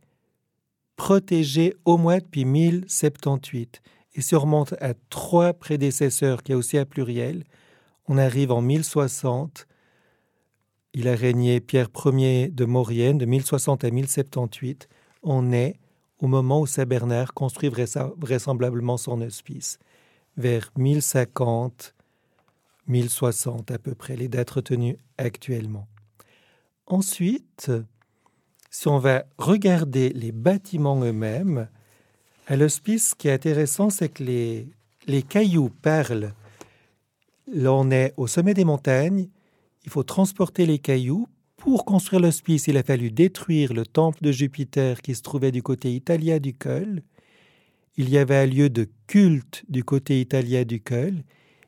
protégé 0.95 1.75
au 1.85 1.97
moins 1.97 2.19
depuis 2.19 2.45
1078. 2.45 3.81
Et 4.15 4.21
si 4.21 4.35
on 4.35 4.39
remonte 4.39 4.73
à 4.79 4.93
trois 5.09 5.53
prédécesseurs, 5.53 6.43
qui 6.43 6.51
est 6.51 6.55
aussi 6.55 6.77
à 6.77 6.85
pluriel, 6.85 7.43
on 8.07 8.17
arrive 8.17 8.51
en 8.51 8.61
1060 8.61 9.67
il 10.95 11.07
a 11.07 11.15
régné 11.15 11.59
Pierre 11.59 11.89
Ier 12.05 12.49
de 12.49 12.65
Maurienne 12.65 13.17
de 13.17 13.25
1060 13.25 13.83
à 13.83 13.89
1078. 13.89 14.87
On 15.23 15.51
est 15.51 15.79
au 16.19 16.27
moment 16.27 16.61
où 16.61 16.67
Saint 16.67 16.85
Bernard 16.85 17.33
construit 17.33 17.69
vraisemblablement 17.69 18.97
son 18.97 19.21
hospice, 19.21 19.79
vers 20.37 20.71
1050, 20.77 21.95
1060 22.87 23.71
à 23.71 23.79
peu 23.79 23.95
près, 23.95 24.15
les 24.15 24.27
dates 24.27 24.51
retenues 24.51 24.97
actuellement. 25.17 25.87
Ensuite, 26.85 27.71
si 28.73 28.87
on 28.87 28.97
va 28.97 29.23
regarder 29.37 30.09
les 30.09 30.31
bâtiments 30.31 30.99
eux-mêmes, 31.03 31.67
à 32.47 32.55
l'hospice, 32.55 33.11
ce 33.11 33.15
qui 33.15 33.27
est 33.27 33.31
intéressant, 33.31 33.91
c'est 33.91 34.09
que 34.09 34.23
les, 34.23 34.67
les 35.05 35.21
cailloux 35.21 35.69
parlent. 35.69 36.33
L'on 37.53 37.91
est 37.91 38.15
au 38.17 38.25
sommet 38.25 38.55
des 38.55 38.65
montagnes, 38.65 39.29
il 39.85 39.91
faut 39.91 40.01
transporter 40.01 40.65
les 40.65 40.79
cailloux. 40.79 41.27
Pour 41.55 41.85
construire 41.85 42.19
l'hospice, 42.23 42.65
il 42.65 42.75
a 42.75 42.83
fallu 42.83 43.11
détruire 43.11 43.73
le 43.73 43.85
temple 43.85 44.23
de 44.23 44.31
Jupiter 44.31 45.03
qui 45.03 45.13
se 45.13 45.21
trouvait 45.21 45.51
du 45.51 45.61
côté 45.61 45.93
italien 45.93 46.39
du 46.39 46.55
col. 46.55 47.03
Il 47.95 48.09
y 48.09 48.17
avait 48.17 48.37
un 48.37 48.47
lieu 48.47 48.71
de 48.71 48.89
culte 49.05 49.63
du 49.69 49.83
côté 49.83 50.19
italien 50.19 50.63
du 50.63 50.81
col. 50.81 51.23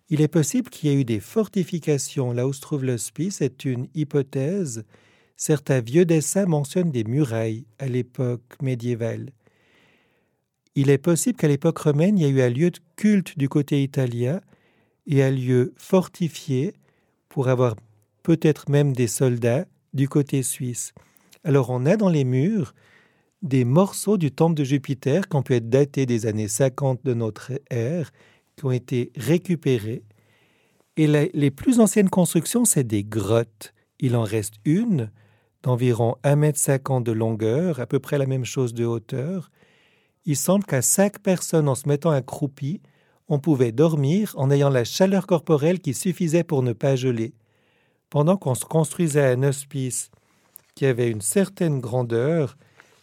Il 0.10 0.22
est 0.22 0.28
possible 0.28 0.72
qu'il 0.72 0.90
y 0.90 0.94
ait 0.94 1.00
eu 1.00 1.06
des 1.06 1.20
fortifications 1.20 2.32
là 2.32 2.48
où 2.48 2.54
se 2.54 2.62
trouve 2.62 2.84
l'hospice, 2.84 3.36
c'est 3.38 3.64
une 3.64 3.90
hypothèse. 3.94 4.86
Certains 5.38 5.82
vieux 5.82 6.06
dessins 6.06 6.46
mentionnent 6.46 6.92
des 6.92 7.04
murailles 7.04 7.66
à 7.78 7.88
l'époque 7.88 8.56
médiévale. 8.62 9.32
Il 10.76 10.90
est 10.90 10.98
possible 10.98 11.38
qu'à 11.38 11.48
l'époque 11.48 11.78
romaine, 11.78 12.18
il 12.18 12.24
y 12.24 12.26
ait 12.26 12.30
eu 12.30 12.42
un 12.42 12.50
lieu 12.50 12.72
de 12.72 12.80
culte 12.96 13.38
du 13.38 13.50
côté 13.50 13.84
italien 13.84 14.42
et 15.08 15.24
un 15.24 15.32
lieu 15.32 15.74
fortifié 15.78 16.74
pour 17.30 17.50
avoir 17.50 17.76
peut-être 18.24 18.70
même 18.70 18.94
des 18.94 19.08
soldats 19.08 19.66
du 19.94 20.08
côté 20.08 20.42
suisse. 20.42 20.94
Alors 21.44 21.70
on 21.70 21.86
a 21.86 21.96
dans 21.96 22.10
les 22.10 22.24
murs 22.24 22.74
des 23.42 23.66
morceaux 23.66 24.18
du 24.18 24.32
temple 24.32 24.56
de 24.56 24.64
Jupiter 24.64 25.30
qui 25.30 25.36
ont 25.36 25.44
pu 25.44 25.56
être 25.56 25.70
datés 25.70 26.06
des 26.06 26.26
années 26.26 26.48
50 26.48 27.02
de 27.06 27.14
notre 27.14 27.52
ère, 27.70 28.12
qui 28.56 28.66
ont 28.66 28.72
été 28.72 29.12
récupérés. 29.16 30.04
Et 30.98 31.08
les 31.08 31.52
plus 31.52 31.80
anciennes 31.80 32.10
constructions, 32.10 32.66
c'est 32.66 32.86
des 32.86 33.04
grottes. 33.04 33.74
Il 34.00 34.16
en 34.16 34.24
reste 34.24 34.56
une 34.64 35.12
d'environ 35.66 36.16
1,50 36.24 36.98
m 36.98 37.04
de 37.04 37.12
longueur, 37.12 37.80
à 37.80 37.88
peu 37.88 37.98
près 37.98 38.20
la 38.20 38.28
même 38.28 38.46
chose 38.46 38.76
de 38.76 38.86
hauteur. 38.86 39.50
Il 40.26 40.38
semble 40.38 40.64
qu'à 40.64 40.84
cinq 40.84 41.18
personnes 41.20 41.68
en 41.68 41.74
se 41.74 41.88
mettant 41.88 42.12
accroupies, 42.12 42.82
on 43.30 43.40
pouvait 43.40 43.72
dormir 43.72 44.36
en 44.38 44.52
ayant 44.52 44.70
la 44.70 44.84
chaleur 44.84 45.26
corporelle 45.26 45.80
qui 45.80 45.96
suffisait 45.96 46.44
pour 46.44 46.62
ne 46.62 46.72
pas 46.72 46.96
geler 46.96 47.34
pendant 48.12 48.38
qu'on 48.38 48.54
se 48.54 48.64
construisait 48.64 49.34
un 49.34 49.42
hospice 49.42 50.12
qui 50.76 50.86
avait 50.86 51.10
une 51.10 51.22
certaine 51.22 51.80
grandeur, 51.80 52.58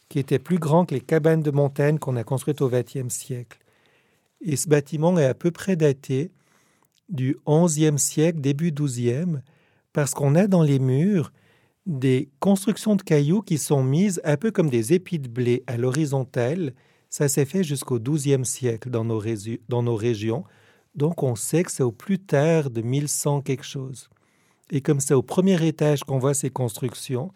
qui 0.09 0.21
était 0.21 0.39
plus 0.39 0.61
grand 0.61 0.87
que 0.87 0.95
les 0.95 1.01
cabanes 1.01 1.43
de 1.43 1.51
montagne 1.51 1.99
qu'on 1.99 2.15
a 2.15 2.23
construites 2.23 2.63
au 2.63 2.69
XXe 2.69 3.09
siècle. 3.13 3.59
Et 4.41 4.55
ce 4.55 4.69
bâtiment 4.69 5.19
est 5.19 5.27
à 5.27 5.35
peu 5.35 5.51
près 5.51 5.75
daté 5.75 6.31
du 7.09 7.37
XIe 7.45 7.99
siècle, 7.99 8.41
début 8.41 8.71
XIIe, 8.71 9.41
parce 9.93 10.15
qu'on 10.15 10.37
a 10.37 10.47
dans 10.47 10.63
les 10.63 10.79
murs 10.79 11.33
des 11.87 12.31
constructions 12.39 12.97
de 12.97 13.03
cailloux 13.03 13.43
qui 13.43 13.59
sont 13.59 13.83
mises 13.83 14.21
un 14.25 14.37
peu 14.37 14.51
comme 14.51 14.71
des 14.71 14.93
épis 14.93 15.19
de 15.19 15.29
blé 15.29 15.65
à 15.67 15.77
l'horizontale. 15.77 16.75
Ça 17.11 17.29
s'est 17.29 17.45
fait 17.45 17.65
jusqu'au 17.65 17.99
XIIe 17.99 18.45
siècle 18.45 18.91
dans 18.91 19.05
nos, 19.05 19.23
dans 19.69 19.83
nos 19.83 19.97
régions. 19.97 20.45
Donc 20.95 21.23
on 21.23 21.35
sait 21.35 21.63
que 21.63 21.73
c'est 21.73 21.83
au 21.83 21.93
plus 21.93 22.19
tard 22.19 22.71
de 22.71 22.83
1100 22.83 23.43
quelque 23.43 23.65
chose. 23.65 24.09
Et 24.71 24.81
comme 24.81 25.01
c'est 25.01 25.15
au 25.15 25.23
premier 25.23 25.67
étage 25.67 26.05
qu'on 26.05 26.19
voit 26.19 26.35
ces 26.35 26.51
constructions, 26.51 27.33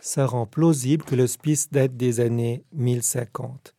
ça 0.00 0.26
rend 0.26 0.46
plausible 0.46 1.04
que 1.04 1.14
l'hospice 1.14 1.70
date 1.70 1.96
des 1.96 2.20
années 2.20 2.64
1050. 2.72 3.74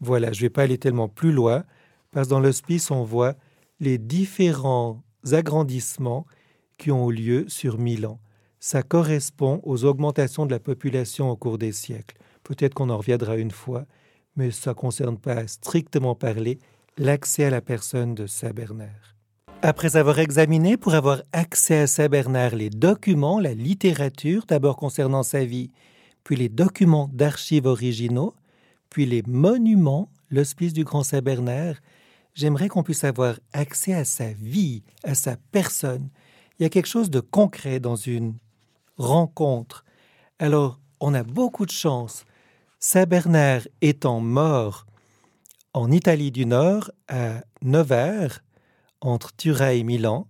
Voilà, 0.00 0.32
je 0.32 0.38
ne 0.38 0.42
vais 0.42 0.50
pas 0.50 0.62
aller 0.62 0.78
tellement 0.78 1.08
plus 1.08 1.32
loin, 1.32 1.64
parce 2.10 2.28
que 2.28 2.30
dans 2.30 2.40
l'hospice, 2.40 2.90
on 2.90 3.02
voit 3.02 3.34
les 3.80 3.98
différents 3.98 5.02
agrandissements 5.32 6.26
qui 6.78 6.92
ont 6.92 7.10
eu 7.10 7.14
lieu 7.14 7.44
sur 7.48 7.78
mille 7.78 8.06
ans. 8.06 8.20
Ça 8.68 8.82
correspond 8.82 9.60
aux 9.62 9.84
augmentations 9.84 10.44
de 10.44 10.50
la 10.50 10.58
population 10.58 11.30
au 11.30 11.36
cours 11.36 11.56
des 11.56 11.70
siècles. 11.70 12.16
Peut-être 12.42 12.74
qu'on 12.74 12.90
en 12.90 12.98
reviendra 12.98 13.36
une 13.36 13.52
fois, 13.52 13.86
mais 14.34 14.50
ça 14.50 14.70
ne 14.70 14.74
concerne 14.74 15.18
pas 15.18 15.46
strictement 15.46 16.16
parler 16.16 16.58
l'accès 16.98 17.44
à 17.44 17.50
la 17.50 17.60
personne 17.60 18.16
de 18.16 18.26
Saint 18.26 18.50
Bernard. 18.50 19.14
Après 19.62 19.94
avoir 19.94 20.18
examiné 20.18 20.76
pour 20.76 20.94
avoir 20.94 21.22
accès 21.32 21.78
à 21.78 21.86
Saint 21.86 22.08
Bernard 22.08 22.56
les 22.56 22.68
documents, 22.68 23.38
la 23.38 23.54
littérature, 23.54 24.46
d'abord 24.48 24.74
concernant 24.74 25.22
sa 25.22 25.44
vie, 25.44 25.70
puis 26.24 26.34
les 26.34 26.48
documents 26.48 27.08
d'archives 27.12 27.66
originaux, 27.66 28.34
puis 28.90 29.06
les 29.06 29.22
monuments, 29.28 30.10
l'hospice 30.28 30.72
du 30.72 30.82
Grand 30.82 31.04
Saint 31.04 31.22
Bernard, 31.22 31.76
j'aimerais 32.34 32.66
qu'on 32.66 32.82
puisse 32.82 33.04
avoir 33.04 33.38
accès 33.52 33.94
à 33.94 34.04
sa 34.04 34.32
vie, 34.32 34.82
à 35.04 35.14
sa 35.14 35.36
personne. 35.52 36.08
Il 36.58 36.64
y 36.64 36.66
a 36.66 36.68
quelque 36.68 36.88
chose 36.88 37.10
de 37.10 37.20
concret 37.20 37.78
dans 37.78 37.94
une 37.94 38.34
rencontre. 38.96 39.84
Alors, 40.38 40.80
on 41.00 41.14
a 41.14 41.22
beaucoup 41.22 41.66
de 41.66 41.70
chance. 41.70 42.24
Saint 42.78 43.04
Bernard 43.04 43.62
étant 43.80 44.20
mort 44.20 44.86
en 45.74 45.90
Italie 45.90 46.30
du 46.30 46.46
Nord, 46.46 46.90
à 47.08 47.42
Nevers, 47.62 48.42
entre 49.00 49.34
Turin 49.36 49.70
et 49.70 49.82
Milan, 49.82 50.26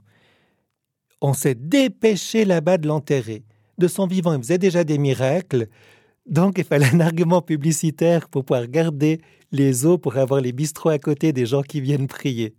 on 1.21 1.33
s'est 1.35 1.55
dépêché 1.55 2.45
là-bas 2.45 2.79
de 2.79 2.89
l'enterrer. 2.89 3.45
De 3.79 3.89
son 3.89 4.07
vivant, 4.07 4.35
il 4.35 4.39
faisait 4.41 4.59
déjà 4.59 4.85
des 4.85 4.99
miracles, 4.99 5.69
donc 6.27 6.59
il 6.59 6.65
fallait 6.65 6.93
un 6.93 7.01
argument 7.01 7.43
publicitaire 7.43 8.29
pour 8.29 8.45
pouvoir 8.45 8.67
garder 8.67 9.21
les 9.53 9.87
eaux, 9.87 9.99
pour 9.99 10.17
avoir 10.17 10.41
les 10.41 10.53
bistrots 10.53 10.91
à 10.91 10.99
côté 10.99 11.33
des 11.33 11.47
gens 11.47 11.63
qui 11.63 11.81
viennent 11.81 12.09
prier. 12.09 12.55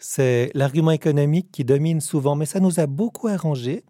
C'est 0.00 0.50
l'argument 0.54 0.90
économique 0.90 1.50
qui 1.52 1.64
domine 1.64 2.00
souvent, 2.00 2.36
mais 2.36 2.46
ça 2.46 2.60
nous 2.60 2.80
a 2.80 2.86
beaucoup 2.86 3.28
arrangé 3.28 3.84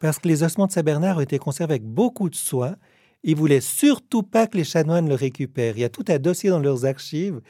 parce 0.00 0.18
que 0.18 0.28
les 0.28 0.42
ossements 0.42 0.66
de 0.66 0.72
Saint-Bernard 0.72 1.18
ont 1.18 1.20
été 1.20 1.38
conservés 1.38 1.74
avec 1.74 1.84
beaucoup 1.84 2.28
de 2.28 2.34
soin. 2.34 2.76
Ils 3.22 3.36
voulaient 3.36 3.60
surtout 3.60 4.22
pas 4.22 4.46
que 4.46 4.56
les 4.56 4.64
chanoines 4.64 5.08
le 5.08 5.14
récupèrent. 5.14 5.76
Il 5.76 5.80
y 5.80 5.84
a 5.84 5.90
tout 5.90 6.06
un 6.08 6.18
dossier 6.18 6.50
dans 6.50 6.58
leurs 6.58 6.86
archives 6.86 7.40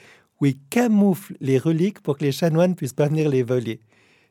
où 0.40 0.46
ils 0.46 0.58
camouflent 0.68 1.36
les 1.40 1.58
reliques 1.58 2.00
pour 2.00 2.18
que 2.18 2.24
les 2.24 2.32
chanoines 2.32 2.74
puissent 2.74 2.92
pas 2.92 3.08
venir 3.08 3.28
les 3.28 3.44
voler. 3.44 3.80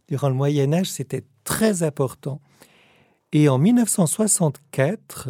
Durant 0.10 0.30
le 0.30 0.36
Moyen 0.36 0.74
Âge, 0.74 0.92
c'était 0.92 1.24
très 1.44 1.84
important. 1.84 2.42
Et 3.32 3.48
en 3.48 3.58
1964, 3.58 5.30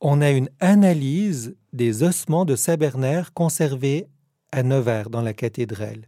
on 0.00 0.20
a 0.20 0.30
une 0.30 0.48
analyse 0.60 1.56
des 1.72 2.02
ossements 2.02 2.44
de 2.44 2.56
Saint-Bernard 2.56 3.32
conservés 3.32 4.06
à 4.52 4.62
Nevers, 4.62 5.10
dans 5.10 5.20
la 5.20 5.34
cathédrale. 5.34 6.06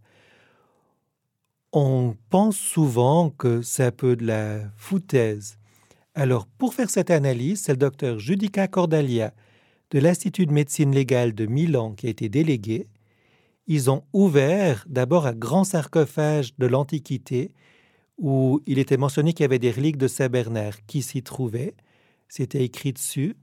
On 1.72 2.16
pense 2.30 2.56
souvent 2.56 3.30
que 3.30 3.60
c'est 3.60 3.84
un 3.84 3.90
peu 3.90 4.16
de 4.16 4.24
la 4.24 4.60
foutaise. 4.76 5.57
Alors, 6.20 6.48
pour 6.48 6.74
faire 6.74 6.90
cette 6.90 7.12
analyse, 7.12 7.60
c'est 7.60 7.74
le 7.74 7.78
docteur 7.78 8.18
Judica 8.18 8.66
Cordalia 8.66 9.32
de 9.92 10.00
l'Institut 10.00 10.46
de 10.46 10.52
médecine 10.52 10.92
légale 10.92 11.32
de 11.32 11.46
Milan 11.46 11.92
qui 11.92 12.08
a 12.08 12.10
été 12.10 12.28
délégué. 12.28 12.88
Ils 13.68 13.88
ont 13.88 14.02
ouvert 14.12 14.84
d'abord 14.88 15.28
un 15.28 15.32
grand 15.32 15.62
sarcophage 15.62 16.56
de 16.58 16.66
l'Antiquité 16.66 17.52
où 18.18 18.60
il 18.66 18.80
était 18.80 18.96
mentionné 18.96 19.32
qu'il 19.32 19.44
y 19.44 19.46
avait 19.46 19.60
des 19.60 19.70
reliques 19.70 19.96
de 19.96 20.08
Saint-Bernard 20.08 20.84
qui 20.88 21.02
s'y 21.02 21.22
trouvaient. 21.22 21.76
C'était 22.28 22.64
écrit 22.64 22.92
dessus. 22.92 23.36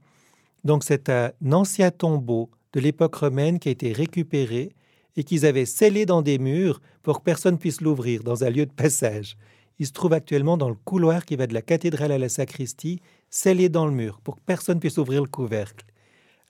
Donc 0.62 0.84
c'est 0.84 1.08
un 1.08 1.30
ancien 1.52 1.90
tombeau 1.90 2.50
de 2.74 2.80
l'époque 2.80 3.14
romaine 3.14 3.58
qui 3.58 3.70
a 3.70 3.72
été 3.72 3.94
récupéré 3.94 4.74
et 5.16 5.24
qu'ils 5.24 5.46
avaient 5.46 5.64
scellé 5.64 6.04
dans 6.04 6.20
des 6.20 6.38
murs 6.38 6.82
pour 7.02 7.20
que 7.20 7.24
personne 7.24 7.56
puisse 7.56 7.80
l'ouvrir 7.80 8.22
dans 8.22 8.44
un 8.44 8.50
lieu 8.50 8.66
de 8.66 8.72
passage. 8.72 9.38
Il 9.78 9.86
se 9.86 9.92
trouve 9.92 10.12
actuellement 10.12 10.56
dans 10.56 10.68
le 10.68 10.74
couloir 10.74 11.24
qui 11.24 11.36
va 11.36 11.46
de 11.46 11.54
la 11.54 11.62
cathédrale 11.62 12.12
à 12.12 12.18
la 12.18 12.28
sacristie, 12.28 13.00
scellé 13.30 13.68
dans 13.68 13.86
le 13.86 13.92
mur 13.92 14.20
pour 14.22 14.36
que 14.36 14.40
personne 14.44 14.80
puisse 14.80 14.98
ouvrir 14.98 15.22
le 15.22 15.28
couvercle. 15.28 15.84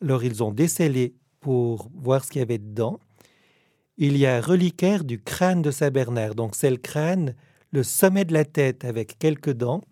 Alors 0.03 0.25
ils 0.25 0.43
ont 0.43 0.53
décellé 0.53 1.15
pour 1.41 1.91
voir 1.95 2.25
ce 2.25 2.31
qu'il 2.31 2.41
y 2.41 2.43
avait 2.43 2.59
dedans. 2.59 3.01
Il 3.97 4.17
y 4.17 4.27
a 4.27 4.37
un 4.37 4.41
reliquaire 4.41 5.05
du 5.05 5.21
crâne 5.21 5.63
de 5.63 5.71
Saint 5.71 5.91
Bernard, 5.91 6.35
donc 6.35 6.55
c'est 6.55 6.71
le 6.71 6.77
crâne, 6.77 7.35
le 7.73 7.83
sommet 7.83 8.25
de 8.25 8.33
la 8.33 8.45
tête 8.45 8.85
avec 8.85 9.19
quelques 9.19 9.53
dents, 9.53 9.83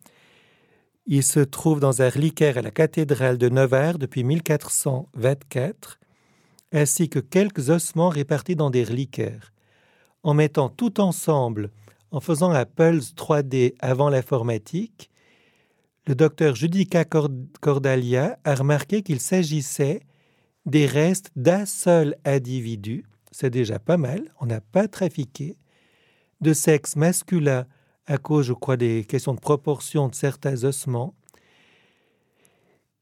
il 1.07 1.23
se 1.23 1.41
trouve 1.41 1.81
dans 1.81 2.01
un 2.01 2.09
reliquaire 2.09 2.57
à 2.57 2.63
la 2.63 2.71
cathédrale 2.71 3.37
de 3.37 3.51
Nevers 3.51 3.99
depuis 3.99 4.25
1424, 4.25 5.99
ainsi 6.73 7.11
que 7.11 7.19
quelques 7.19 7.69
ossements 7.69 8.09
répartis 8.09 8.57
dans 8.57 8.71
des 8.71 8.85
reliquaires. 8.85 9.53
En 10.23 10.33
mettant 10.33 10.71
tout 10.71 11.03
ensemble, 11.03 11.69
en 12.15 12.21
faisant 12.21 12.53
un 12.53 12.65
Pulse 12.65 13.13
3D 13.17 13.75
avant 13.81 14.09
l'informatique, 14.09 15.11
le 16.07 16.15
docteur 16.15 16.55
Judica 16.55 17.05
Cordalia 17.05 18.39
a 18.45 18.55
remarqué 18.55 19.03
qu'il 19.03 19.19
s'agissait 19.19 20.01
des 20.65 20.87
restes 20.87 21.33
d'un 21.35 21.67
seul 21.67 22.15
individu, 22.25 23.05
c'est 23.33 23.51
déjà 23.51 23.81
pas 23.81 23.97
mal, 23.97 24.33
on 24.41 24.47
n'a 24.47 24.61
pas 24.61 24.87
trafiqué, 24.87 25.57
de 26.41 26.53
sexe 26.53 26.95
masculin 26.95 27.67
à 28.07 28.17
cause, 28.17 28.47
je 28.47 28.53
crois, 28.53 28.77
des 28.77 29.05
questions 29.05 29.35
de 29.35 29.41
proportion 29.41 30.07
de 30.07 30.15
certains 30.15 30.63
ossements, 30.63 31.17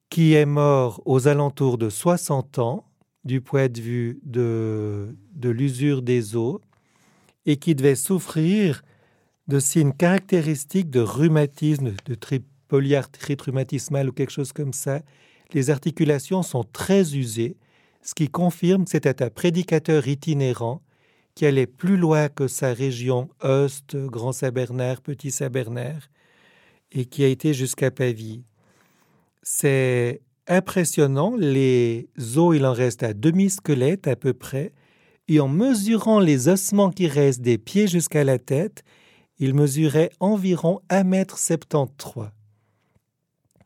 qui 0.09 0.33
est 0.33 0.47
mort 0.47 1.03
aux 1.05 1.29
alentours 1.29 1.77
de 1.77 1.91
60 1.91 2.61
ans, 2.61 2.87
du 3.25 3.43
point 3.43 3.69
de 3.69 3.79
vue 3.79 4.21
de, 4.23 5.15
de 5.35 5.51
l'usure 5.51 6.01
des 6.01 6.35
os, 6.35 6.61
et 7.45 7.59
qui 7.59 7.75
devait 7.75 7.95
souffrir 7.95 8.83
de 9.53 9.61
signes 9.61 9.93
caractéristiques 9.93 10.89
de 10.89 11.01
rhumatisme, 11.01 11.93
de 12.07 12.17
polyarthrite 12.69 13.43
rhumatismale 13.43 14.09
ou 14.09 14.13
quelque 14.13 14.33
chose 14.33 14.55
comme 14.55 14.73
ça. 14.73 15.03
Les 15.53 15.69
articulations 15.69 16.43
sont 16.43 16.65
très 16.65 17.15
usées, 17.15 17.59
ce 18.01 18.15
qui 18.15 18.31
confirme 18.31 18.85
que 18.85 18.93
c'était 18.93 19.23
un 19.23 19.29
prédicateur 19.29 20.09
itinérant 20.09 20.81
qui 21.35 21.45
allait 21.45 21.67
plus 21.67 21.99
loin 21.99 22.31
que 22.31 22.49
sa 22.49 22.73
région 22.73 23.29
Ost, 23.43 23.95
Grand 23.95 24.33
Saint-Bernard, 24.33 25.03
Petit 25.03 25.31
Saint-Bernard, 25.31 26.09
et 26.91 27.05
qui 27.05 27.23
a 27.23 27.29
été 27.29 27.53
jusqu'à 27.53 27.91
Pavie. 27.91 28.45
C'est 29.43 30.23
impressionnant, 30.49 31.37
les 31.37 32.09
os, 32.37 32.57
il 32.57 32.65
en 32.65 32.73
reste 32.73 33.03
à 33.03 33.13
demi-squelette 33.13 34.09
à 34.09 34.17
peu 34.17 34.33
près, 34.33 34.73
et 35.29 35.41
en 35.41 35.49
mesurant 35.49 36.21
les 36.21 36.49
ossements 36.49 36.91
qui 36.91 37.07
restent 37.07 37.43
des 37.43 37.59
pieds 37.59 37.87
jusqu'à 37.87 38.25
la 38.25 38.39
tête, 38.39 38.83
il 39.39 39.55
mesurait 39.55 40.11
environ 40.21 40.81
1m73. 40.91 42.31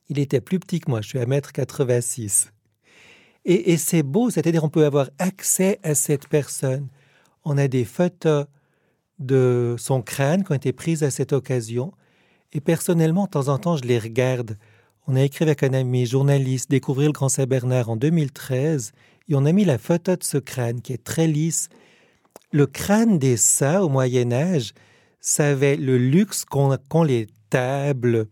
Il 0.08 0.18
était 0.18 0.40
plus 0.40 0.58
petit 0.58 0.80
que 0.80 0.90
moi, 0.90 1.00
je 1.02 1.08
suis 1.08 1.18
1m86. 1.18 2.50
Et, 3.44 3.72
et 3.72 3.76
c'est 3.76 4.02
beau, 4.02 4.30
c'est-à-dire 4.30 4.64
on 4.64 4.68
peut 4.68 4.86
avoir 4.86 5.10
accès 5.18 5.78
à 5.82 5.94
cette 5.94 6.28
personne 6.28 6.88
on 7.46 7.56
a 7.58 7.68
des 7.68 7.84
photos 7.84 8.46
de 9.20 9.76
son 9.78 10.02
crâne 10.02 10.42
qui 10.42 10.50
ont 10.50 10.56
été 10.56 10.72
prises 10.72 11.04
à 11.04 11.10
cette 11.10 11.32
occasion. 11.32 11.92
Et 12.52 12.60
personnellement, 12.60 13.26
de 13.26 13.30
temps 13.30 13.48
en 13.48 13.58
temps, 13.58 13.76
je 13.76 13.84
les 13.84 14.00
regarde. 14.00 14.58
On 15.06 15.14
a 15.14 15.22
écrit 15.22 15.44
avec 15.44 15.62
un 15.62 15.72
ami 15.72 16.06
journaliste 16.06 16.68
Découvrir 16.68 17.08
le 17.08 17.12
Grand 17.12 17.28
Saint-Bernard 17.28 17.88
en 17.88 17.96
2013 17.96 18.92
et 19.28 19.34
on 19.36 19.44
a 19.44 19.52
mis 19.52 19.64
la 19.64 19.78
photo 19.78 20.16
de 20.16 20.24
ce 20.24 20.38
crâne 20.38 20.80
qui 20.80 20.92
est 20.92 21.02
très 21.04 21.28
lisse. 21.28 21.68
Le 22.50 22.66
crâne 22.66 23.20
des 23.20 23.36
saints 23.36 23.80
au 23.80 23.88
Moyen 23.88 24.32
Âge, 24.32 24.72
ça 25.26 25.48
avait 25.48 25.76
le 25.76 25.98
luxe 25.98 26.44
qu'ont 26.44 27.02
les 27.02 27.26
tables, 27.50 28.28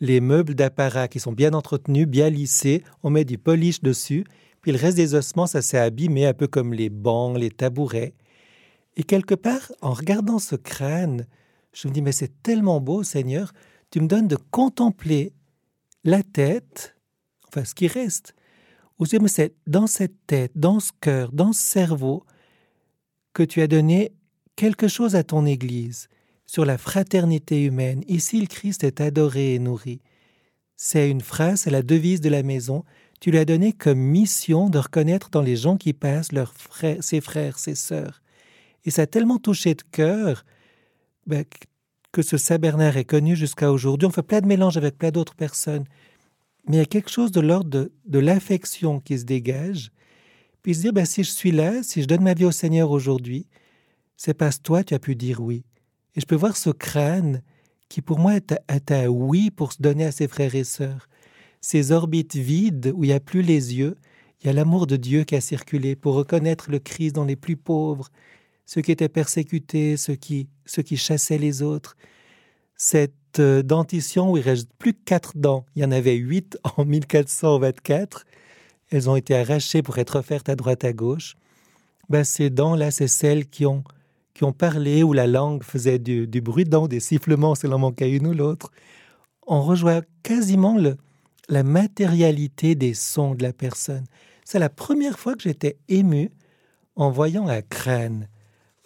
les 0.00 0.20
meubles 0.20 0.56
d'apparat 0.56 1.06
qui 1.06 1.20
sont 1.20 1.30
bien 1.30 1.54
entretenus, 1.54 2.08
bien 2.08 2.30
lissés, 2.30 2.82
on 3.04 3.10
met 3.10 3.24
du 3.24 3.38
polish 3.38 3.80
dessus, 3.80 4.24
puis 4.60 4.72
le 4.72 4.78
reste 4.78 4.96
des 4.96 5.14
ossements, 5.14 5.46
ça 5.46 5.62
s'est 5.62 5.78
abîmé 5.78 6.26
un 6.26 6.34
peu 6.34 6.48
comme 6.48 6.74
les 6.74 6.90
bancs, 6.90 7.38
les 7.38 7.50
tabourets. 7.50 8.14
Et 8.96 9.04
quelque 9.04 9.36
part, 9.36 9.70
en 9.82 9.92
regardant 9.92 10.40
ce 10.40 10.56
crâne, 10.56 11.28
je 11.72 11.86
me 11.86 11.92
dis, 11.92 12.02
mais 12.02 12.10
c'est 12.10 12.42
tellement 12.42 12.80
beau, 12.80 13.04
Seigneur, 13.04 13.52
tu 13.92 14.00
me 14.00 14.08
donnes 14.08 14.26
de 14.26 14.36
contempler 14.50 15.32
la 16.02 16.24
tête, 16.24 16.96
enfin 17.46 17.64
ce 17.64 17.72
qui 17.72 17.86
reste. 17.86 18.34
Ou 18.98 19.06
c'est 19.06 19.54
dans 19.68 19.86
cette 19.86 20.26
tête, 20.26 20.50
dans 20.56 20.80
ce 20.80 20.90
cœur, 21.00 21.30
dans 21.30 21.52
ce 21.52 21.62
cerveau, 21.62 22.24
que 23.32 23.44
tu 23.44 23.62
as 23.62 23.68
donné 23.68 24.10
quelque 24.56 24.88
chose 24.88 25.14
à 25.14 25.22
ton 25.22 25.46
Église. 25.46 26.08
Sur 26.52 26.66
la 26.66 26.76
fraternité 26.76 27.62
humaine. 27.62 28.04
Ici, 28.08 28.38
le 28.38 28.46
Christ 28.46 28.84
est 28.84 29.00
adoré 29.00 29.54
et 29.54 29.58
nourri. 29.58 30.02
C'est 30.76 31.08
une 31.08 31.22
phrase, 31.22 31.60
c'est 31.60 31.70
la 31.70 31.80
devise 31.80 32.20
de 32.20 32.28
la 32.28 32.42
maison. 32.42 32.84
Tu 33.22 33.30
lui 33.30 33.38
as 33.38 33.46
donné 33.46 33.72
comme 33.72 33.98
mission 33.98 34.68
de 34.68 34.76
reconnaître 34.76 35.30
dans 35.30 35.40
les 35.40 35.56
gens 35.56 35.78
qui 35.78 35.94
passent 35.94 36.30
leurs 36.30 36.52
frères, 36.52 37.02
ses 37.02 37.22
frères, 37.22 37.58
ses 37.58 37.74
sœurs. 37.74 38.20
Et 38.84 38.90
ça 38.90 39.02
a 39.02 39.06
tellement 39.06 39.38
touché 39.38 39.74
de 39.74 39.80
cœur 39.92 40.44
ben, 41.26 41.46
que 42.12 42.20
ce 42.20 42.36
Saint 42.36 42.58
Bernard 42.58 42.98
est 42.98 43.06
connu 43.06 43.34
jusqu'à 43.34 43.72
aujourd'hui. 43.72 44.06
On 44.06 44.10
fait 44.10 44.22
plein 44.22 44.42
de 44.42 44.46
mélanges 44.46 44.76
avec 44.76 44.98
plein 44.98 45.10
d'autres 45.10 45.36
personnes. 45.36 45.84
Mais 46.68 46.76
il 46.76 46.80
y 46.80 46.82
a 46.82 46.84
quelque 46.84 47.10
chose 47.10 47.32
de 47.32 47.40
l'ordre 47.40 47.88
de, 48.04 48.18
l'affection 48.18 49.00
qui 49.00 49.18
se 49.18 49.24
dégage. 49.24 49.90
Puis 50.60 50.74
se 50.74 50.80
dire, 50.82 50.92
ben, 50.92 51.06
si 51.06 51.24
je 51.24 51.30
suis 51.30 51.50
là, 51.50 51.82
si 51.82 52.02
je 52.02 52.06
donne 52.06 52.22
ma 52.22 52.34
vie 52.34 52.44
au 52.44 52.52
Seigneur 52.52 52.90
aujourd'hui, 52.90 53.46
c'est 54.18 54.34
parce 54.34 54.58
que 54.58 54.64
toi, 54.64 54.84
tu 54.84 54.92
as 54.92 54.98
pu 54.98 55.16
dire 55.16 55.40
oui. 55.40 55.64
Et 56.14 56.20
je 56.20 56.26
peux 56.26 56.36
voir 56.36 56.56
ce 56.56 56.70
crâne 56.70 57.42
qui 57.88 58.02
pour 58.02 58.18
moi 58.18 58.34
est 58.34 58.92
un 58.92 59.06
oui 59.06 59.50
pour 59.50 59.72
se 59.72 59.82
donner 59.82 60.04
à 60.04 60.12
ses 60.12 60.28
frères 60.28 60.54
et 60.54 60.64
sœurs. 60.64 61.08
Ces 61.60 61.92
orbites 61.92 62.36
vides 62.36 62.92
où 62.94 63.04
il 63.04 63.08
n'y 63.08 63.12
a 63.12 63.20
plus 63.20 63.42
les 63.42 63.74
yeux, 63.74 63.96
il 64.40 64.46
y 64.46 64.50
a 64.50 64.52
l'amour 64.52 64.86
de 64.86 64.96
Dieu 64.96 65.24
qui 65.24 65.36
a 65.36 65.40
circulé 65.40 65.94
pour 65.94 66.14
reconnaître 66.14 66.70
le 66.70 66.78
Christ 66.78 67.12
dans 67.12 67.24
les 67.24 67.36
plus 67.36 67.56
pauvres, 67.56 68.08
ceux 68.66 68.80
qui 68.80 68.90
étaient 68.90 69.08
persécutés, 69.08 69.96
ceux 69.96 70.14
qui, 70.14 70.48
qui 70.84 70.96
chassaient 70.96 71.38
les 71.38 71.62
autres. 71.62 71.96
Cette 72.76 73.38
euh, 73.38 73.62
dentition 73.62 74.32
où 74.32 74.36
il 74.36 74.42
reste 74.42 74.70
plus 74.78 74.94
que 74.94 75.04
quatre 75.04 75.36
dents, 75.36 75.66
il 75.76 75.82
y 75.82 75.84
en 75.84 75.92
avait 75.92 76.16
huit 76.16 76.58
en 76.76 76.84
1424, 76.84 78.24
elles 78.90 79.08
ont 79.08 79.16
été 79.16 79.36
arrachées 79.36 79.82
pour 79.82 79.98
être 79.98 80.16
offertes 80.16 80.48
à 80.48 80.56
droite 80.56 80.84
à 80.84 80.92
gauche. 80.92 81.36
Ben, 82.08 82.24
ces 82.24 82.50
dents-là, 82.50 82.90
c'est 82.90 83.08
celles 83.08 83.46
qui 83.46 83.64
ont, 83.64 83.84
qui 84.34 84.44
ont 84.44 84.52
parlé, 84.52 85.02
où 85.02 85.12
la 85.12 85.26
langue 85.26 85.62
faisait 85.62 85.98
du, 85.98 86.26
bruit 86.40 86.64
dents, 86.64 86.88
des 86.88 87.00
sifflements 87.00 87.54
selon 87.54 87.78
manquait 87.78 88.10
une 88.10 88.26
ou 88.26 88.32
l'autre. 88.32 88.70
On 89.46 89.62
rejoint 89.62 90.02
quasiment 90.22 90.76
la 91.48 91.62
matérialité 91.62 92.74
des 92.74 92.94
sons 92.94 93.34
de 93.34 93.42
la 93.42 93.52
personne. 93.52 94.04
C'est 94.44 94.58
la 94.58 94.70
première 94.70 95.18
fois 95.18 95.34
que 95.34 95.42
j'étais 95.42 95.78
ému 95.88 96.30
en 96.96 97.10
voyant 97.10 97.48
un 97.48 97.62
crâne 97.62 98.28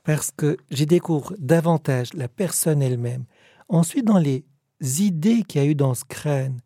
parce 0.05 0.31
que 0.31 0.57
j'y 0.71 0.87
découvre 0.87 1.35
davantage 1.39 2.15
la 2.15 2.29
personne 2.29 2.83
elle-même. 2.83 3.25
Ensuite, 3.69 4.05
dans 4.05 4.19
les 4.19 4.45
idées 4.81 5.43
qu'il 5.43 5.61
y 5.61 5.65
a 5.65 5.69
eu 5.69 5.75
dans 5.75 5.95
ce 5.95 6.05
crâne, 6.05 6.61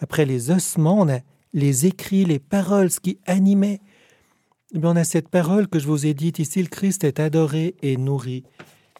après 0.00 0.24
les 0.24 0.50
ossements, 0.50 1.00
on 1.00 1.08
a 1.08 1.20
les 1.52 1.86
écrits, 1.86 2.24
les 2.24 2.40
paroles, 2.40 2.90
ce 2.90 2.98
qui 2.98 3.20
animait. 3.26 3.80
Eh 4.74 4.78
on 4.82 4.96
a 4.96 5.04
cette 5.04 5.28
parole 5.28 5.68
que 5.68 5.78
je 5.78 5.86
vous 5.86 6.06
ai 6.06 6.14
dite 6.14 6.38
ici, 6.38 6.62
le 6.62 6.68
Christ 6.68 7.04
est 7.04 7.20
adoré 7.20 7.74
et 7.82 7.98
nourri. 7.98 8.42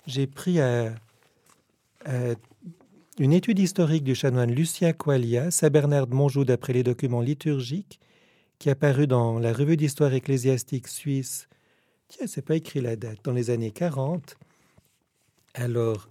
J'ai 0.07 0.27
pris 0.27 0.61
à, 0.61 0.95
une 3.19 3.33
étude 3.33 3.59
historique 3.59 4.05
du 4.05 4.15
chanoine 4.15 4.53
Lucien 4.53 4.93
Qualia, 4.93 5.51
Saint 5.51 5.71
Bernard 5.71 6.09
de 6.09 6.15
Monjou 6.15 6.45
d'après 6.45 6.75
les 6.75 6.83
documents 6.83 7.23
liturgiques, 7.23 8.01
qui 8.59 8.69
est 8.69 8.73
apparu 8.73 9.07
dans 9.07 9.39
la 9.39 9.55
revue 9.55 9.79
d'histoire 9.79 10.13
ecclésiastique 10.13 10.89
suisse 10.89 11.49
Tiens, 12.09 12.27
c'est 12.27 12.43
pas 12.43 12.57
écrit 12.57 12.83
la 12.83 12.95
date. 12.95 13.21
Dans 13.25 13.33
les 13.33 13.49
années 13.49 13.71
40, 13.71 14.37
alors, 15.55 16.11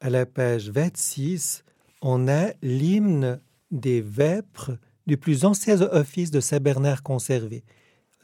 à 0.00 0.10
la 0.10 0.26
page 0.26 0.68
26, 0.68 1.64
on 2.02 2.28
a 2.28 2.52
l'hymne 2.60 3.40
des 3.70 4.02
vêpres 4.02 4.72
du 5.06 5.16
plus 5.16 5.46
ancien 5.46 5.80
office 5.80 6.30
de 6.30 6.40
Saint 6.40 6.60
Bernard 6.60 7.02
conservé. 7.02 7.64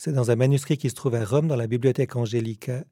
C'est 0.05 0.13
dans 0.13 0.31
un 0.31 0.37
manuscrit 0.37 0.77
qui 0.77 0.91
se 0.91 0.95
trouve 0.95 1.15
à 1.15 1.25
Rome, 1.25 1.49
dans 1.49 1.57
la 1.57 1.67
bibliothèque 1.67 2.15
Angelica. 2.15 2.85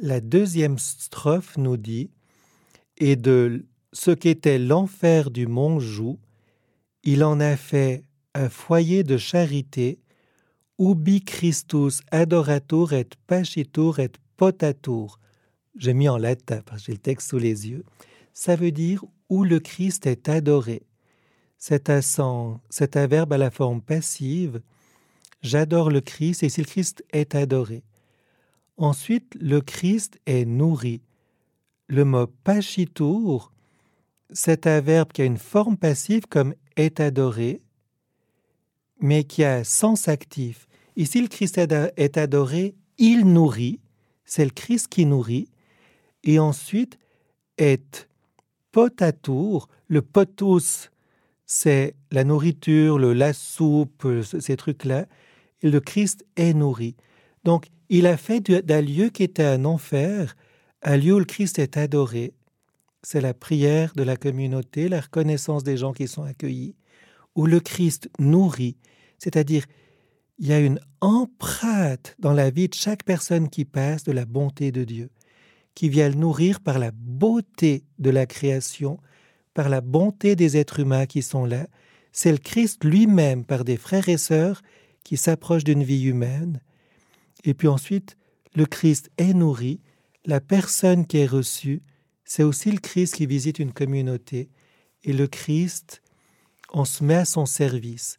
La 0.00 0.22
deuxième 0.22 0.78
strophe 0.78 1.58
nous 1.58 1.76
dit 1.76 2.08
Et 2.96 3.14
de 3.14 3.66
ce 3.92 4.12
qu'était 4.12 4.58
l'enfer 4.58 5.30
du 5.30 5.46
Montjoux, 5.46 6.18
il 7.02 7.22
en 7.22 7.40
a 7.40 7.58
fait 7.58 8.04
un 8.32 8.48
foyer 8.48 9.04
de 9.04 9.18
charité 9.18 10.00
Ubi 10.78 11.22
Christus 11.22 12.00
adoratur 12.10 12.94
et 12.94 13.06
pacitur 13.26 13.98
et 13.98 14.08
potatur. 14.38 15.20
J'ai 15.76 15.92
mis 15.92 16.08
en 16.08 16.16
latin 16.16 16.62
parce 16.64 16.80
que 16.80 16.86
j'ai 16.86 16.92
le 16.92 16.98
texte 17.00 17.28
sous 17.28 17.38
les 17.38 17.68
yeux. 17.68 17.84
Ça 18.32 18.56
veut 18.56 18.72
dire 18.72 19.04
où 19.28 19.44
le 19.44 19.60
Christ 19.60 20.06
est 20.06 20.30
adoré. 20.30 20.86
C'est 21.58 21.90
un, 21.90 22.00
c'est 22.70 22.96
un 22.96 23.06
verbe 23.06 23.34
à 23.34 23.36
la 23.36 23.50
forme 23.50 23.82
passive. 23.82 24.62
J'adore 25.42 25.90
le 25.90 26.00
Christ 26.00 26.42
et 26.42 26.48
si 26.48 26.60
le 26.60 26.66
Christ 26.66 27.04
est 27.12 27.34
adoré. 27.34 27.84
Ensuite, 28.76 29.36
le 29.40 29.60
Christ 29.60 30.20
est 30.26 30.44
nourri. 30.44 31.02
Le 31.88 32.04
mot 32.04 32.26
pacitur, 32.26 33.52
c'est 34.30 34.66
un 34.66 34.80
verbe 34.80 35.12
qui 35.12 35.22
a 35.22 35.24
une 35.24 35.38
forme 35.38 35.76
passive 35.76 36.26
comme 36.28 36.54
est 36.76 37.00
adoré, 37.00 37.62
mais 39.00 39.24
qui 39.24 39.44
a 39.44 39.56
un 39.56 39.64
sens 39.64 40.08
actif. 40.08 40.66
Ici, 40.96 41.20
le 41.20 41.28
Christ 41.28 41.58
est 41.58 42.18
adoré, 42.18 42.74
il 42.98 43.24
nourrit, 43.24 43.80
c'est 44.24 44.44
le 44.44 44.50
Christ 44.50 44.88
qui 44.88 45.06
nourrit, 45.06 45.48
et 46.24 46.38
ensuite 46.38 46.98
est 47.56 48.08
potatour, 48.72 49.68
le 49.86 50.02
potus, 50.02 50.90
c'est 51.46 51.94
la 52.10 52.24
nourriture, 52.24 52.98
le, 52.98 53.12
la 53.12 53.32
soupe, 53.32 54.06
ces 54.22 54.56
trucs-là, 54.56 55.06
le 55.62 55.80
Christ 55.80 56.24
est 56.36 56.54
nourri. 56.54 56.96
Donc, 57.44 57.66
il 57.88 58.06
a 58.06 58.16
fait 58.16 58.40
d'un 58.40 58.80
lieu 58.80 59.08
qui 59.08 59.22
était 59.22 59.44
un 59.44 59.64
enfer, 59.64 60.36
un 60.82 60.96
lieu 60.96 61.14
où 61.14 61.18
le 61.18 61.24
Christ 61.24 61.58
est 61.58 61.76
adoré. 61.76 62.34
C'est 63.02 63.20
la 63.20 63.34
prière 63.34 63.92
de 63.96 64.02
la 64.02 64.16
communauté, 64.16 64.88
la 64.88 65.00
reconnaissance 65.00 65.64
des 65.64 65.76
gens 65.76 65.92
qui 65.92 66.08
sont 66.08 66.24
accueillis, 66.24 66.74
où 67.34 67.46
le 67.46 67.60
Christ 67.60 68.10
nourrit, 68.18 68.76
c'est-à-dire 69.18 69.64
il 70.38 70.46
y 70.46 70.52
a 70.52 70.60
une 70.60 70.80
empreinte 71.00 72.14
dans 72.18 72.32
la 72.32 72.50
vie 72.50 72.68
de 72.68 72.74
chaque 72.74 73.04
personne 73.04 73.48
qui 73.48 73.64
passe 73.64 74.04
de 74.04 74.12
la 74.12 74.24
bonté 74.24 74.70
de 74.70 74.84
Dieu, 74.84 75.10
qui 75.74 75.88
vient 75.88 76.08
le 76.08 76.14
nourrir 76.14 76.60
par 76.60 76.78
la 76.78 76.90
beauté 76.92 77.84
de 77.98 78.10
la 78.10 78.26
création, 78.26 78.98
par 79.54 79.68
la 79.68 79.80
bonté 79.80 80.36
des 80.36 80.56
êtres 80.56 80.80
humains 80.80 81.06
qui 81.06 81.22
sont 81.22 81.44
là. 81.44 81.66
C'est 82.12 82.32
le 82.32 82.38
Christ 82.38 82.84
lui-même, 82.84 83.44
par 83.44 83.64
des 83.64 83.76
frères 83.76 84.08
et 84.08 84.16
sœurs, 84.16 84.62
qui 85.08 85.16
s'approchent 85.16 85.64
d'une 85.64 85.84
vie 85.84 86.04
humaine. 86.04 86.60
Et 87.42 87.54
puis 87.54 87.66
ensuite, 87.66 88.18
le 88.54 88.66
Christ 88.66 89.10
est 89.16 89.32
nourri, 89.32 89.80
la 90.26 90.38
personne 90.38 91.06
qui 91.06 91.16
est 91.16 91.26
reçue, 91.26 91.82
c'est 92.26 92.42
aussi 92.42 92.70
le 92.70 92.78
Christ 92.78 93.14
qui 93.14 93.24
visite 93.24 93.58
une 93.58 93.72
communauté. 93.72 94.50
Et 95.04 95.14
le 95.14 95.26
Christ, 95.26 96.02
on 96.74 96.84
se 96.84 97.02
met 97.02 97.14
à 97.14 97.24
son 97.24 97.46
service. 97.46 98.18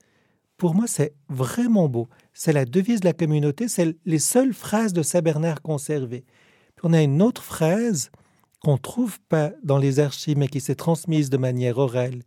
Pour 0.58 0.74
moi, 0.74 0.88
c'est 0.88 1.14
vraiment 1.28 1.88
beau. 1.88 2.10
C'est 2.34 2.54
la 2.54 2.66
devise 2.66 3.02
de 3.02 3.06
la 3.06 3.14
communauté, 3.14 3.68
c'est 3.68 3.96
les 4.06 4.18
seules 4.18 4.56
phrases 4.56 4.92
de 4.92 5.04
Saint 5.04 5.22
Bernard 5.22 5.62
conservées. 5.62 6.26
Puis 6.76 6.86
on 6.86 6.94
a 6.94 7.04
une 7.04 7.22
autre 7.22 7.44
phrase 7.44 8.10
qu'on 8.64 8.74
ne 8.74 8.78
trouve 8.80 9.20
pas 9.30 9.52
dans 9.64 9.78
les 9.78 10.00
archives, 10.00 10.40
mais 10.40 10.48
qui 10.48 10.60
s'est 10.60 10.74
transmise 10.74 11.30
de 11.30 11.38
manière 11.38 11.78
orale 11.78 12.24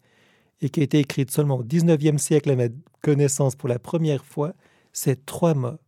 et 0.63 0.71
qui 0.71 0.81
a 0.81 0.85
été 0.85 1.01
écrite 1.01 1.31
seulement 1.31 1.59
au 1.59 1.65
XIXe 1.65 2.23
siècle 2.23 2.51
à 2.51 2.57
ma 2.57 2.69
connaissance 3.03 3.57
pour 3.57 3.69
la 3.69 3.81
première 3.81 4.25
fois, 4.25 4.55
c'est 4.93 5.27
trois 5.27 5.55
mots. 5.55 5.79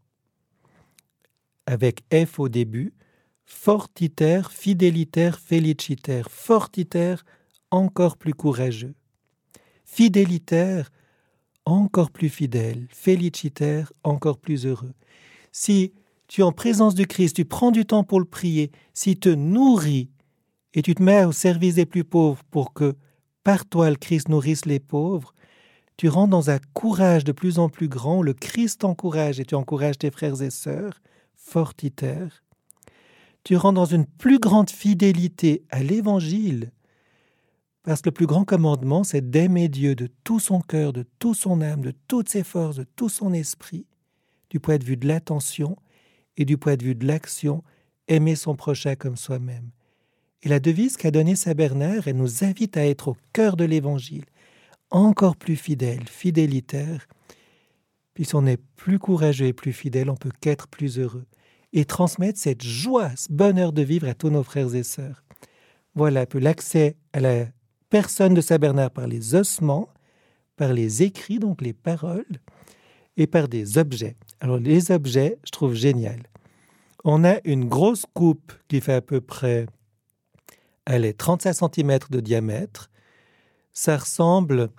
Avec 1.66 2.02
F 2.12 2.40
au 2.40 2.48
début, 2.48 2.92
fortitaire, 3.44 4.50
fidélitaire, 4.50 5.38
félicitaire. 5.38 6.28
Fortitaire, 6.28 7.24
encore 7.70 8.18
plus 8.18 8.34
courageux. 8.34 8.94
Fidélitaire, 9.84 10.90
encore 11.64 12.10
plus 12.10 12.28
fidèle, 12.28 12.88
félicitaire, 12.90 13.92
encore 14.02 14.38
plus 14.38 14.66
heureux. 14.66 14.92
Si 15.52 15.94
tu 16.26 16.40
es 16.40 16.44
en 16.44 16.52
présence 16.52 16.96
du 16.96 17.06
Christ, 17.06 17.36
tu 17.36 17.44
prends 17.44 17.70
du 17.70 17.86
temps 17.86 18.02
pour 18.02 18.18
le 18.18 18.26
prier, 18.26 18.72
si 18.92 19.14
tu 19.14 19.20
te 19.20 19.28
nourris 19.28 20.10
et 20.74 20.82
tu 20.82 20.96
te 20.96 21.02
mets 21.02 21.24
au 21.24 21.32
service 21.32 21.76
des 21.76 21.86
plus 21.86 22.04
pauvres 22.04 22.42
pour 22.50 22.74
que 22.74 22.96
par 23.44 23.66
toi 23.66 23.90
le 23.90 23.96
Christ 23.96 24.28
nourrisse 24.28 24.64
les 24.64 24.80
pauvres, 24.80 25.34
tu 25.96 26.08
rentres 26.08 26.30
dans 26.30 26.50
un 26.50 26.58
courage 26.72 27.24
de 27.24 27.32
plus 27.32 27.58
en 27.58 27.68
plus 27.68 27.88
grand, 27.88 28.22
le 28.22 28.34
Christ 28.34 28.80
t'encourage 28.80 29.38
et 29.38 29.44
tu 29.44 29.54
encourages 29.54 29.98
tes 29.98 30.10
frères 30.10 30.42
et 30.42 30.50
sœurs, 30.50 31.00
fortitaire. 31.36 32.42
Tu 33.44 33.56
rentres 33.56 33.74
dans 33.74 33.84
une 33.84 34.06
plus 34.06 34.40
grande 34.40 34.70
fidélité 34.70 35.62
à 35.70 35.82
l'Évangile, 35.82 36.72
parce 37.84 38.00
que 38.00 38.08
le 38.08 38.14
plus 38.14 38.26
grand 38.26 38.44
commandement, 38.44 39.04
c'est 39.04 39.30
d'aimer 39.30 39.68
Dieu 39.68 39.94
de 39.94 40.08
tout 40.24 40.40
son 40.40 40.60
cœur, 40.60 40.94
de 40.94 41.04
toute 41.18 41.36
son 41.36 41.60
âme, 41.60 41.82
de 41.82 41.92
toutes 42.08 42.30
ses 42.30 42.42
forces, 42.42 42.76
de 42.76 42.86
tout 42.96 43.10
son 43.10 43.34
esprit, 43.34 43.86
du 44.48 44.58
point 44.58 44.78
de 44.78 44.84
vue 44.84 44.96
de 44.96 45.06
l'attention 45.06 45.76
et 46.38 46.46
du 46.46 46.56
point 46.56 46.76
de 46.76 46.84
vue 46.84 46.94
de 46.94 47.06
l'action, 47.06 47.62
aimer 48.08 48.36
son 48.36 48.56
prochain 48.56 48.96
comme 48.96 49.16
soi-même. 49.16 49.70
Et 50.44 50.50
la 50.50 50.60
devise 50.60 50.98
qu'a 50.98 51.10
donnée 51.10 51.36
Saint 51.36 51.54
Bernard, 51.54 52.06
elle 52.06 52.16
nous 52.16 52.44
invite 52.44 52.76
à 52.76 52.86
être 52.86 53.08
au 53.08 53.16
cœur 53.32 53.56
de 53.56 53.64
l'Évangile, 53.64 54.26
encore 54.90 55.36
plus 55.36 55.56
fidèle, 55.56 56.06
fidélitaire. 56.06 57.08
Puis 58.12 58.28
on 58.34 58.46
est 58.46 58.60
plus 58.76 58.98
courageux 58.98 59.46
et 59.46 59.52
plus 59.54 59.72
fidèle, 59.72 60.10
on 60.10 60.16
peut 60.16 60.30
qu'être 60.40 60.68
plus 60.68 60.98
heureux 60.98 61.24
et 61.72 61.86
transmettre 61.86 62.38
cette 62.38 62.62
joie, 62.62 63.10
ce 63.16 63.32
bonheur 63.32 63.72
de 63.72 63.82
vivre 63.82 64.06
à 64.06 64.14
tous 64.14 64.28
nos 64.28 64.42
frères 64.42 64.74
et 64.74 64.82
sœurs. 64.82 65.24
Voilà 65.94 66.26
peu 66.26 66.38
l'accès 66.38 66.94
à 67.14 67.20
la 67.20 67.46
personne 67.88 68.34
de 68.34 68.42
Saint 68.42 68.58
Bernard 68.58 68.90
par 68.90 69.06
les 69.06 69.34
ossements, 69.34 69.88
par 70.56 70.74
les 70.74 71.02
écrits, 71.02 71.38
donc 71.38 71.62
les 71.62 71.72
paroles, 71.72 72.38
et 73.16 73.26
par 73.26 73.48
des 73.48 73.78
objets. 73.78 74.14
Alors 74.40 74.58
les 74.58 74.90
objets, 74.90 75.38
je 75.44 75.50
trouve 75.50 75.74
génial. 75.74 76.20
On 77.02 77.24
a 77.24 77.36
une 77.44 77.64
grosse 77.64 78.04
coupe 78.12 78.52
qui 78.68 78.80
fait 78.82 78.92
à 78.92 79.00
peu 79.00 79.20
près 79.20 79.66
elle 80.86 81.04
est 81.04 81.18
35 81.18 81.52
cm 81.74 81.98
de 82.10 82.20
diamètre. 82.20 82.90
Ça 83.72 83.96
ressemble 83.96 84.70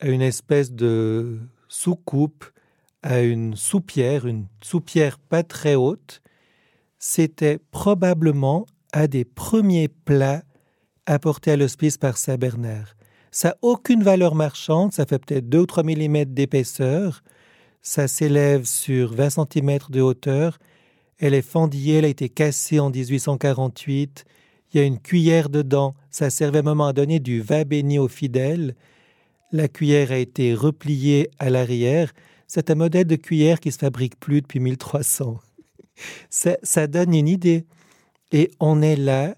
à 0.00 0.08
une 0.08 0.22
espèce 0.22 0.72
de 0.72 1.38
soucoupe, 1.68 2.44
à 3.02 3.20
une 3.20 3.56
soupière, 3.56 4.26
une 4.26 4.46
soupière 4.62 5.18
pas 5.18 5.42
très 5.42 5.74
haute. 5.74 6.22
C'était 6.98 7.58
probablement 7.70 8.66
un 8.92 9.06
des 9.06 9.24
premiers 9.24 9.88
plats 9.88 10.42
apportés 11.06 11.52
à 11.52 11.56
l'hospice 11.56 11.96
par 11.96 12.16
Saint 12.18 12.36
Bernard. 12.36 12.94
Ça 13.30 13.48
n'a 13.48 13.56
aucune 13.62 14.02
valeur 14.02 14.34
marchande, 14.34 14.92
ça 14.92 15.06
fait 15.06 15.18
peut-être 15.18 15.48
2 15.48 15.60
ou 15.60 15.66
3 15.66 15.84
mm 15.84 16.24
d'épaisseur, 16.26 17.22
ça 17.80 18.08
s'élève 18.08 18.64
sur 18.64 19.14
20 19.14 19.30
cm 19.30 19.78
de 19.88 20.00
hauteur, 20.00 20.58
elle 21.18 21.34
est 21.34 21.42
fendillée, 21.42 21.98
elle 21.98 22.04
a 22.06 22.08
été 22.08 22.28
cassée 22.28 22.80
en 22.80 22.90
1848, 22.90 24.24
il 24.72 24.80
y 24.80 24.82
a 24.82 24.86
une 24.86 25.00
cuillère 25.00 25.48
dedans, 25.48 25.94
ça 26.10 26.30
servait 26.30 26.58
à 26.58 26.60
un 26.60 26.64
moment 26.64 26.92
donné 26.92 27.20
du 27.20 27.40
vin 27.40 27.64
béni 27.64 27.98
aux 27.98 28.08
fidèles, 28.08 28.74
la 29.52 29.68
cuillère 29.68 30.12
a 30.12 30.18
été 30.18 30.54
repliée 30.54 31.30
à 31.38 31.50
l'arrière, 31.50 32.12
c'est 32.46 32.70
un 32.70 32.74
modèle 32.74 33.06
de 33.06 33.16
cuillère 33.16 33.60
qui 33.60 33.72
se 33.72 33.78
fabrique 33.78 34.18
plus 34.18 34.42
depuis 34.42 34.60
1300. 34.60 35.38
ça, 36.30 36.56
ça 36.62 36.86
donne 36.86 37.14
une 37.14 37.28
idée. 37.28 37.64
Et 38.32 38.50
on 38.60 38.82
est 38.82 38.96
là 38.96 39.34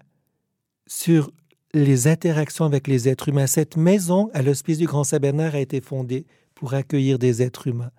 sur 0.87 1.31
les 1.73 2.07
interactions 2.07 2.65
avec 2.65 2.87
les 2.87 3.09
êtres 3.09 3.29
humains. 3.29 3.47
Cette 3.47 3.77
maison 3.77 4.29
à 4.33 4.41
l'Hospice 4.41 4.77
du 4.77 4.85
Grand 4.85 5.03
Saint-Bernard 5.03 5.55
a 5.55 5.59
été 5.59 5.81
fondée 5.81 6.25
pour 6.55 6.73
accueillir 6.73 7.19
des 7.19 7.41
êtres 7.41 7.67
humains. 7.67 7.91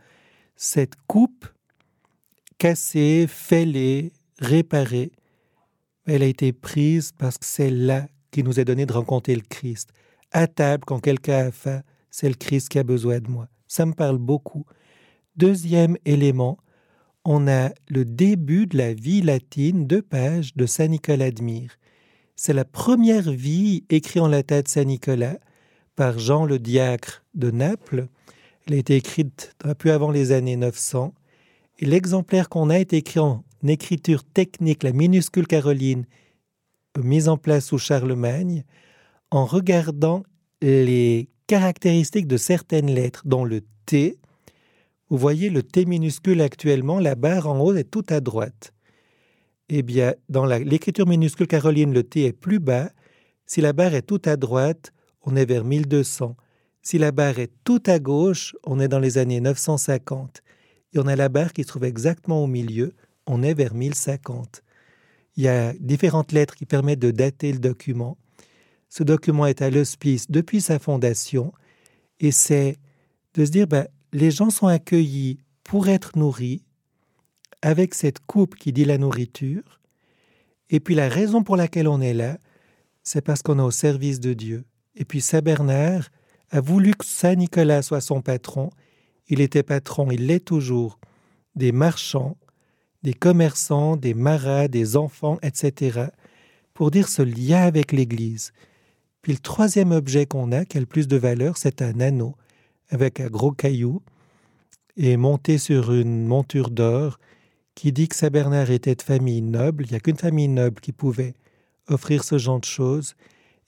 Cette 0.57 0.95
coupe 1.09 1.47
cassée, 2.59 3.26
fêlée, 3.28 4.12
réparée, 4.39 5.11
elle 6.07 6.22
a 6.22 6.26
été 6.26 6.52
prise 6.52 7.12
parce 7.16 7.38
que 7.38 7.46
c'est 7.46 7.70
là 7.70 8.07
qui 8.30 8.42
nous 8.42 8.61
est 8.61 8.64
donné 8.64 8.86
de 8.86 8.92
rencontrer 8.92 9.34
le 9.34 9.42
Christ. 9.42 9.90
À 10.32 10.46
table, 10.46 10.84
quand 10.86 11.00
quelqu'un 11.00 11.46
a 11.46 11.50
faim, 11.50 11.82
c'est 12.11 12.28
le 12.28 12.34
Christ 12.34 12.68
qui 12.68 12.78
a 12.78 12.82
besoin 12.82 13.20
de 13.20 13.28
moi. 13.28 13.48
Ça 13.66 13.86
me 13.86 13.92
parle 13.92 14.18
beaucoup. 14.18 14.64
Deuxième 15.36 15.96
élément, 16.05 16.59
on 17.24 17.48
a 17.48 17.70
le 17.88 18.05
début 18.05 18.66
de 18.66 18.76
la 18.76 18.92
vie 18.92 19.22
latine, 19.22 19.86
deux 19.86 20.02
pages 20.02 20.55
de 20.57 20.66
Saint 20.66 20.88
Nicolas 20.88 21.30
de 21.30 21.42
Myre. 21.42 21.78
C'est 22.36 22.52
la 22.52 22.64
première 22.64 23.30
vie 23.30 23.84
écrite 23.88 24.22
en 24.22 24.28
latin 24.28 24.61
de 24.61 24.68
Saint 24.68 24.84
Nicolas 24.84 25.38
par 25.96 26.18
Jean 26.18 26.44
le 26.44 26.59
diacre 26.59 27.24
de 27.34 27.50
Naples. 27.50 28.09
Elle 28.66 28.74
a 28.74 28.76
été 28.78 28.96
écrite 28.96 29.55
un 29.64 29.74
peu 29.74 29.92
avant 29.92 30.11
les 30.11 30.32
années 30.32 30.57
900. 30.57 31.14
Et 31.78 31.86
l'exemplaire 31.86 32.48
qu'on 32.48 32.70
a 32.70 32.78
été 32.78 32.98
écrit 32.98 33.20
en 33.20 33.44
écriture 33.69 34.25
technique, 34.25 34.83
la 34.83 34.93
minuscule 34.93 35.47
caroline, 35.47 36.07
mise 36.99 37.29
en 37.29 37.37
place 37.37 37.67
sous 37.67 37.79
Charlemagne, 37.79 38.65
en 39.31 39.45
regardant 39.45 40.23
les 40.62 41.29
caractéristiques 41.47 42.27
de 42.27 42.37
certaines 42.37 42.91
lettres, 42.91 43.23
dont 43.25 43.45
le 43.45 43.62
T. 43.87 44.19
Vous 45.11 45.19
voyez 45.19 45.51
le 45.51 45.62
T 45.62 45.85
minuscule 45.85 46.41
actuellement, 46.41 46.99
la 46.99 47.15
barre 47.15 47.49
en 47.49 47.61
haut 47.61 47.75
est 47.75 47.91
tout 47.91 48.05
à 48.09 48.21
droite. 48.21 48.73
Eh 49.69 49.83
bien, 49.83 50.15
dans 50.29 50.45
l'écriture 50.45 51.07
minuscule 51.07 51.47
caroline, 51.47 51.93
le 51.93 52.03
T 52.03 52.25
est 52.25 52.33
plus 52.33 52.61
bas. 52.61 52.91
Si 53.47 53.61
la 53.61 53.73
barre 53.73 53.95
est 53.95 54.03
tout 54.03 54.21
à 54.25 54.37
droite, 54.37 54.93
on 55.23 55.37
est 55.37 55.47
vers 55.47 55.65
1200. 55.65 56.37
Si 56.83 56.99
la 56.99 57.12
barre 57.12 57.39
est 57.39 57.53
tout 57.65 57.83
à 57.87 57.99
gauche, 57.99 58.55
on 58.65 58.79
est 58.79 58.89
dans 58.89 58.99
les 58.99 59.17
années 59.17 59.41
950. 59.41 60.43
Et 60.93 60.99
on 60.99 61.07
a 61.07 61.17
la 61.17 61.29
barre 61.29 61.53
qui 61.53 61.62
se 61.62 61.69
trouve 61.69 61.85
exactement 61.85 62.43
au 62.43 62.47
milieu, 62.47 62.93
on 63.27 63.43
est 63.43 63.55
vers 63.55 63.75
1050. 63.75 64.62
Il 65.37 65.45
y 65.45 65.49
a 65.49 65.72
différentes 65.75 66.33
lettres 66.33 66.55
qui 66.55 66.66
permettent 66.66 67.01
de 67.01 67.11
dater 67.11 67.53
le 67.53 67.59
document. 67.59 68.16
Ce 68.89 69.03
document 69.03 69.47
est 69.47 69.62
à 69.62 69.70
l'hospice 69.70 70.31
depuis 70.31 70.61
sa 70.61 70.79
fondation 70.79 71.53
et 72.20 72.31
c'est 72.31 72.77
de 73.35 73.45
se 73.45 73.51
dire 73.51 73.66
ben, 73.66 73.89
les 74.12 74.31
gens 74.31 74.51
sont 74.51 74.68
accueillis 74.68 75.39
pour 75.64 75.89
être 75.89 76.16
nourris, 76.16 76.62
avec 77.62 77.95
cette 77.95 78.20
coupe 78.20 78.55
qui 78.57 78.72
dit 78.72 78.85
la 78.85 78.99
nourriture. 78.99 79.81
Et 80.68 80.81
puis 80.81 80.95
la 80.95 81.09
raison 81.09 81.43
pour 81.43 81.57
laquelle 81.57 81.89
on 81.89 82.01
est 82.01 82.12
là, 82.12 82.39
c'est 83.03 83.22
parce 83.22 83.43
qu'on 83.43 83.59
est 83.59 83.62
au 83.62 83.70
service 83.70 84.20
de 84.20 84.35
Dieu. 84.35 84.64
Et 84.95 85.05
puis 85.05 85.20
Saint 85.20 85.41
Bernard 85.41 86.11
a 86.51 86.61
voulu 86.61 86.93
que 86.93 87.05
Saint 87.05 87.35
Nicolas 87.35 87.83
soit 87.83 88.03
son 88.03 88.20
patron. 88.20 88.70
Il 89.29 89.41
était 89.41 89.62
patron, 89.62 90.11
il 90.11 90.27
l'est 90.27 90.45
toujours, 90.45 90.99
des 91.55 91.72
marchands, 91.72 92.37
des 93.05 93.14
commerçants, 93.14 93.96
des 93.96 94.14
marins, 94.14 94.66
des 94.66 94.96
enfants, 94.96 95.38
etc., 95.42 96.07
pour 96.72 96.90
dire 96.90 97.09
ce 97.09 97.22
lien 97.22 97.61
avec 97.61 97.92
l'Église. 97.92 98.52
Puis 99.22 99.32
le 99.32 99.38
troisième 99.38 99.92
objet 99.92 100.26
qu'on 100.26 100.50
a, 100.50 100.64
qui 100.64 100.78
a 100.78 100.80
le 100.80 100.86
plus 100.86 101.07
de 101.07 101.16
valeur, 101.16 101.57
c'est 101.57 101.82
un 101.82 102.00
anneau 102.00 102.34
avec 102.88 103.20
un 103.20 103.28
gros 103.28 103.52
caillou 103.52 104.02
et 104.96 105.16
monté 105.16 105.59
sur 105.59 105.92
une 105.92 106.26
monture 106.26 106.70
d'or 106.70 107.18
qui 107.74 107.92
dit 107.92 108.09
que 108.09 108.16
Saint 108.16 108.30
Bernard 108.30 108.70
était 108.70 108.94
de 108.94 109.02
famille 109.02 109.42
noble, 109.42 109.84
il 109.84 109.90
n'y 109.90 109.96
a 109.96 110.00
qu'une 110.00 110.16
famille 110.16 110.48
noble 110.48 110.80
qui 110.80 110.92
pouvait 110.92 111.34
offrir 111.88 112.24
ce 112.24 112.38
genre 112.38 112.61
de 112.61 112.64
choses, 112.64 113.14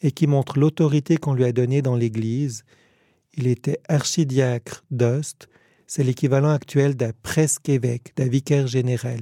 et 0.03 0.13
qui 0.13 0.27
montre 0.27 0.59
l'autorité 0.59 1.17
qu'on 1.17 1.35
lui 1.35 1.45
a 1.45 1.53
donnée 1.53 1.83
dans 1.83 1.97
l'Église. 1.97 2.65
Il 3.35 3.47
était 3.47 3.81
archidiacre 3.89 4.85
d'Ost, 4.91 5.49
c'est 5.87 6.03
l'équivalent 6.03 6.51
actuel 6.51 6.97
d'un 6.97 7.13
presque 7.23 7.69
évêque, 7.69 8.13
d'un 8.17 8.29
vicaire 8.29 8.67
général. 8.67 9.21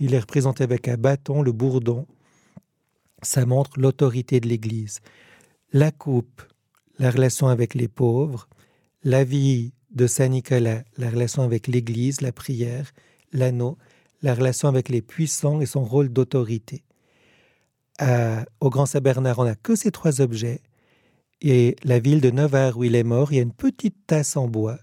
Il 0.00 0.14
est 0.14 0.20
représenté 0.20 0.64
avec 0.64 0.88
un 0.88 0.96
bâton, 0.96 1.42
le 1.42 1.52
bourdon. 1.52 2.06
Ça 3.22 3.46
montre 3.46 3.78
l'autorité 3.78 4.40
de 4.40 4.48
l'Église. 4.48 5.00
La 5.72 5.90
coupe, 5.90 6.42
la 6.98 7.10
relation 7.10 7.48
avec 7.48 7.74
les 7.74 7.88
pauvres, 7.88 8.48
la 9.02 9.24
vie 9.24 9.72
de 9.90 10.06
Saint 10.06 10.28
Nicolas, 10.28 10.82
la 10.96 11.10
relation 11.10 11.42
avec 11.42 11.68
l'Église, 11.68 12.20
la 12.20 12.32
prière, 12.32 12.92
l'anneau, 13.32 13.78
la 14.22 14.34
relation 14.34 14.68
avec 14.68 14.88
les 14.88 15.02
puissants 15.02 15.60
et 15.60 15.66
son 15.66 15.84
rôle 15.84 16.08
d'autorité. 16.08 16.82
au 18.60 18.70
Grand 18.70 18.86
Saint-Bernard, 18.86 19.38
on 19.38 19.44
n'a 19.44 19.54
que 19.54 19.76
ces 19.76 19.92
trois 19.92 20.20
objets. 20.20 20.60
Et 21.40 21.76
la 21.84 21.98
ville 21.98 22.20
de 22.20 22.30
Novare 22.30 22.78
où 22.78 22.84
il 22.84 22.94
est 22.94 23.04
mort, 23.04 23.32
il 23.32 23.36
y 23.36 23.38
a 23.38 23.42
une 23.42 23.52
petite 23.52 24.06
tasse 24.06 24.36
en 24.36 24.48
bois. 24.48 24.78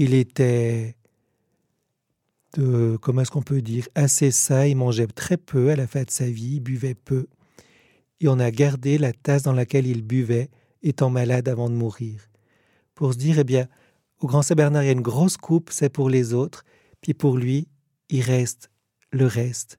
Il 0.00 0.14
était 0.14 0.96
comment 3.02 3.20
est-ce 3.20 3.30
qu'on 3.30 3.42
peut 3.42 3.60
dire, 3.60 3.86
assez 3.94 4.30
ça, 4.30 4.66
il 4.66 4.74
mangeait 4.74 5.06
très 5.06 5.36
peu 5.36 5.68
à 5.68 5.76
la 5.76 5.86
fin 5.86 6.04
de 6.04 6.10
sa 6.10 6.24
vie, 6.24 6.54
il 6.54 6.60
buvait 6.60 6.94
peu. 6.94 7.26
Et 8.20 8.28
on 8.28 8.38
a 8.38 8.50
gardé 8.50 8.96
la 8.96 9.12
tasse 9.12 9.42
dans 9.42 9.52
laquelle 9.52 9.86
il 9.86 10.00
buvait, 10.00 10.48
étant 10.82 11.10
malade 11.10 11.50
avant 11.50 11.68
de 11.68 11.74
mourir. 11.74 12.30
Pour 12.94 13.12
se 13.12 13.18
dire, 13.18 13.40
eh 13.40 13.44
bien, 13.44 13.68
au 14.20 14.26
Grand 14.26 14.40
Saint-Bernard, 14.40 14.84
il 14.84 14.86
y 14.86 14.88
a 14.88 14.92
une 14.92 15.02
grosse 15.02 15.36
coupe, 15.36 15.68
c'est 15.70 15.90
pour 15.90 16.08
les 16.08 16.32
autres, 16.32 16.64
puis 17.02 17.12
pour 17.12 17.36
lui, 17.36 17.68
il 18.08 18.22
reste 18.22 18.70
le 19.12 19.26
reste, 19.26 19.78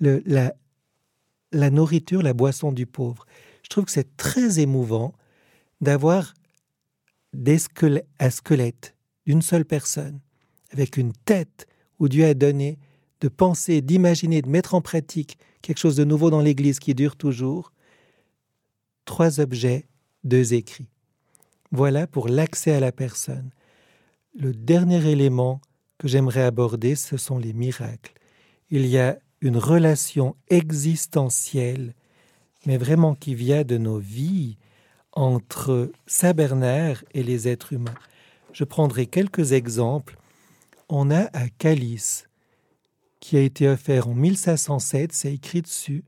la, 0.00 1.70
nourriture, 1.70 2.20
la 2.20 2.34
boisson 2.34 2.72
du 2.72 2.84
pauvre. 2.84 3.26
Je 3.62 3.68
trouve 3.68 3.84
que 3.84 3.92
c'est 3.92 4.16
très 4.16 4.58
émouvant 4.58 5.14
d'avoir 5.80 6.34
des 7.32 7.58
squelettes, 7.58 8.08
squelette 8.30 8.95
d'une 9.26 9.42
seule 9.42 9.64
personne, 9.64 10.20
avec 10.70 10.96
une 10.96 11.12
tête 11.12 11.66
où 11.98 12.08
Dieu 12.08 12.24
a 12.24 12.34
donné 12.34 12.78
de 13.20 13.28
penser, 13.28 13.80
d'imaginer, 13.80 14.42
de 14.42 14.48
mettre 14.48 14.74
en 14.74 14.80
pratique 14.80 15.38
quelque 15.62 15.78
chose 15.78 15.96
de 15.96 16.04
nouveau 16.04 16.30
dans 16.30 16.40
l'Église 16.40 16.78
qui 16.78 16.94
dure 16.94 17.16
toujours. 17.16 17.72
Trois 19.04 19.40
objets, 19.40 19.86
deux 20.24 20.54
écrits. 20.54 20.88
Voilà 21.72 22.06
pour 22.06 22.28
l'accès 22.28 22.72
à 22.72 22.80
la 22.80 22.92
personne. 22.92 23.50
Le 24.38 24.52
dernier 24.52 25.04
élément 25.10 25.60
que 25.98 26.08
j'aimerais 26.08 26.42
aborder, 26.42 26.94
ce 26.94 27.16
sont 27.16 27.38
les 27.38 27.52
miracles. 27.52 28.12
Il 28.70 28.86
y 28.86 28.98
a 28.98 29.18
une 29.40 29.56
relation 29.56 30.36
existentielle, 30.48 31.94
mais 32.66 32.76
vraiment 32.76 33.14
qui 33.14 33.34
vient 33.34 33.64
de 33.64 33.78
nos 33.78 33.98
vies, 33.98 34.58
entre 35.12 35.90
Saint 36.06 36.34
Bernard 36.34 37.02
et 37.14 37.22
les 37.22 37.48
êtres 37.48 37.72
humains. 37.72 37.94
Je 38.56 38.64
prendrai 38.64 39.04
quelques 39.04 39.52
exemples. 39.52 40.16
On 40.88 41.10
a 41.10 41.28
un 41.34 41.48
calice 41.58 42.26
qui 43.20 43.36
a 43.36 43.42
été 43.42 43.68
offert 43.68 44.08
en 44.08 44.14
1507, 44.14 45.12
c'est 45.12 45.34
écrit 45.34 45.60
dessus. 45.60 46.04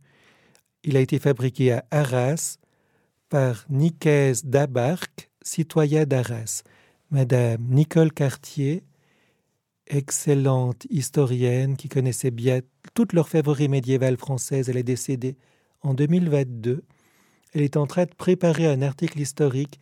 Il 0.83 0.97
a 0.97 1.01
été 1.01 1.19
fabriqué 1.19 1.73
à 1.73 1.85
Arras 1.91 2.57
par 3.29 3.67
Nicaise 3.69 4.47
d'Abarque, 4.47 5.29
citoyen 5.43 6.07
d'Arras. 6.07 6.63
Madame 7.11 7.63
Nicole 7.69 8.13
Cartier 8.13 8.83
excellente 9.87 10.87
historienne 10.89 11.77
qui 11.77 11.91
connaissait 11.91 12.31
bien 12.31 12.61
toutes 12.95 13.13
leurs 13.13 13.29
favoris 13.29 13.69
médiévales 13.69 14.17
françaises. 14.17 14.71
Elle 14.71 14.79
est 14.79 14.83
décédée 14.83 15.37
en 15.83 15.93
2022. 15.93 16.83
Elle 17.53 17.61
est 17.61 17.77
en 17.77 17.87
train 17.87 18.07
de 18.07 18.15
préparer 18.15 18.67
un 18.67 18.81
article 18.81 19.21
historique 19.21 19.79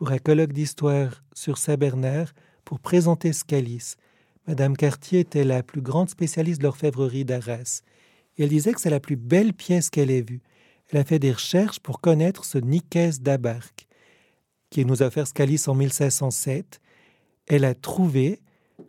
pour 0.00 0.12
un 0.12 0.18
colloque 0.18 0.54
d'histoire 0.54 1.22
sur 1.34 1.58
Saint-Bernard 1.58 2.32
pour 2.64 2.80
présenter 2.80 3.34
ce 3.34 3.44
calice. 3.44 3.98
Madame 4.46 4.74
Cartier 4.74 5.20
était 5.20 5.44
la 5.44 5.62
plus 5.62 5.82
grande 5.82 6.08
spécialiste 6.08 6.60
de 6.60 6.64
l'orfèvrerie 6.64 7.26
d'Arras. 7.26 7.82
Elle 8.38 8.48
disait 8.48 8.72
que 8.72 8.80
c'est 8.80 8.88
la 8.88 8.98
plus 8.98 9.16
belle 9.16 9.52
pièce 9.52 9.90
qu'elle 9.90 10.10
ait 10.10 10.22
vue. 10.22 10.40
Elle 10.88 11.00
a 11.00 11.04
fait 11.04 11.18
des 11.18 11.32
recherches 11.32 11.80
pour 11.80 12.00
connaître 12.00 12.46
ce 12.46 12.56
Nicaise 12.56 13.20
d'Abarque, 13.20 13.86
qui 14.70 14.86
nous 14.86 15.02
a 15.02 15.08
offert 15.08 15.26
ce 15.26 15.68
en 15.68 15.74
1507. 15.74 16.80
Elle 17.46 17.66
a 17.66 17.74
trouvé 17.74 18.40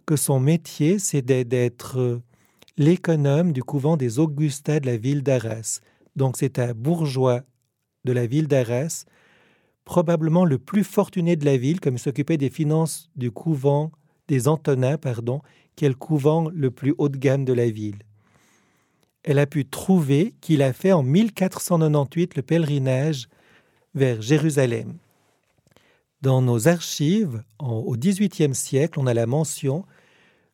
que 0.05 0.16
son 0.16 0.39
métier, 0.39 0.97
c'était 0.97 1.43
d'être 1.43 1.99
euh, 1.99 2.22
l'économe 2.78 3.51
du 3.51 3.64
couvent 3.64 3.97
des 3.97 4.18
Augustins 4.18 4.80
de 4.80 4.86
la 4.86 4.95
ville 4.95 5.24
d'Arras. 5.24 5.82
Donc 6.16 6.38
c'est 6.38 6.57
un 6.57 6.74
bourgeois 6.74 7.41
de 8.05 8.14
la 8.14 8.28
ville 8.28 8.47
d'Arras, 8.47 9.03
probablement 9.86 10.45
le 10.45 10.57
plus 10.57 10.84
fortuné 10.84 11.36
de 11.36 11.45
la 11.45 11.57
ville, 11.57 11.79
comme 11.79 11.95
il 11.95 11.99
s'occupait 11.99 12.38
des 12.38 12.49
finances 12.49 13.09
du 13.15 13.32
couvent 13.32 13.91
des 14.27 14.47
Antonins, 14.47 14.97
pardon, 14.97 15.41
qui 15.75 15.86
est 15.86 15.89
le 15.89 15.95
couvent 15.95 16.49
le 16.53 16.71
plus 16.71 16.93
haut 16.97 17.09
de 17.09 17.17
gamme 17.17 17.45
de 17.45 17.53
la 17.53 17.69
ville. 17.69 17.99
Elle 19.23 19.39
a 19.39 19.45
pu 19.45 19.65
trouver 19.65 20.34
qu'il 20.41 20.61
a 20.61 20.73
fait 20.73 20.93
en 20.93 21.03
1498 21.03 22.36
le 22.36 22.41
pèlerinage 22.41 23.27
vers 23.93 24.21
Jérusalem. 24.21 24.93
Dans 26.21 26.41
nos 26.41 26.67
archives, 26.67 27.43
au 27.59 27.95
XVIIIe 27.97 28.55
siècle, 28.55 28.99
on 28.99 29.07
a 29.07 29.13
la 29.13 29.25
mention 29.25 29.86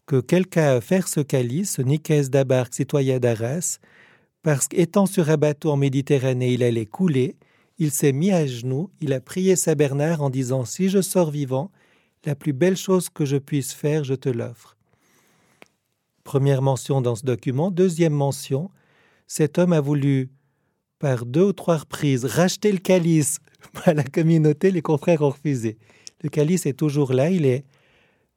que 0.05 0.21
quelqu'un 0.21 0.78
a 0.78 0.82
fait 0.82 1.05
ce 1.05 1.19
calice, 1.19 1.73
ce 1.73 1.82
Nicaise 1.82 2.30
d'Abarque, 2.30 2.73
citoyen 2.73 3.19
d'Arras, 3.19 3.80
parce 4.41 4.67
qu'étant 4.67 5.05
sur 5.05 5.30
un 5.30 5.38
bateau 5.38 5.71
en 5.71 5.78
Méditerranée, 5.78 6.53
il 6.53 6.63
allait 6.63 6.86
couler, 6.86 7.36
il 7.80 7.91
s'est 7.91 8.11
mis 8.11 8.32
à 8.32 8.45
genoux, 8.45 8.89
il 9.01 9.13
a 9.13 9.21
prié 9.21 9.55
Saint 9.55 9.75
Bernard 9.75 10.21
en 10.21 10.30
disant 10.30 10.65
Si 10.65 10.89
je 10.89 11.01
sors 11.01 11.32
vivant, 11.32 11.71
la 12.25 12.36
plus 12.36 12.53
belle 12.53 12.78
chose 12.78 13.09
que 13.09 13.25
je 13.25 13.38
puisse 13.38 13.73
faire, 13.73 14.03
je 14.03 14.15
te 14.15 14.30
l'offre. 14.30 14.75
Première 16.23 16.61
mention 16.61 17.01
dans 17.01 17.15
ce 17.15 17.23
document. 17.23 17.71
Deuxième 17.71 18.13
mention, 18.13 18.69
cet 19.28 19.57
homme 19.57 19.73
a 19.73 19.80
voulu, 19.80 20.30
par 20.99 21.25
deux 21.25 21.43
ou 21.43 21.53
trois 21.53 21.78
reprises, 21.78 22.25
racheter 22.25 22.71
le 22.71 22.80
calice 22.80 23.39
à 23.86 23.93
la 23.93 24.03
communauté, 24.03 24.71
les 24.71 24.82
confrères 24.82 25.21
ont 25.21 25.30
refusé. 25.30 25.78
Le 26.21 26.30
calice 26.30 26.65
est 26.65 26.73
toujours 26.73 27.13
là, 27.13 27.30
il 27.30 27.45
est 27.45 27.63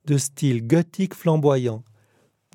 de 0.05 0.19
style 0.19 0.67
gothique 0.67 1.15
flamboyant. 1.15 1.83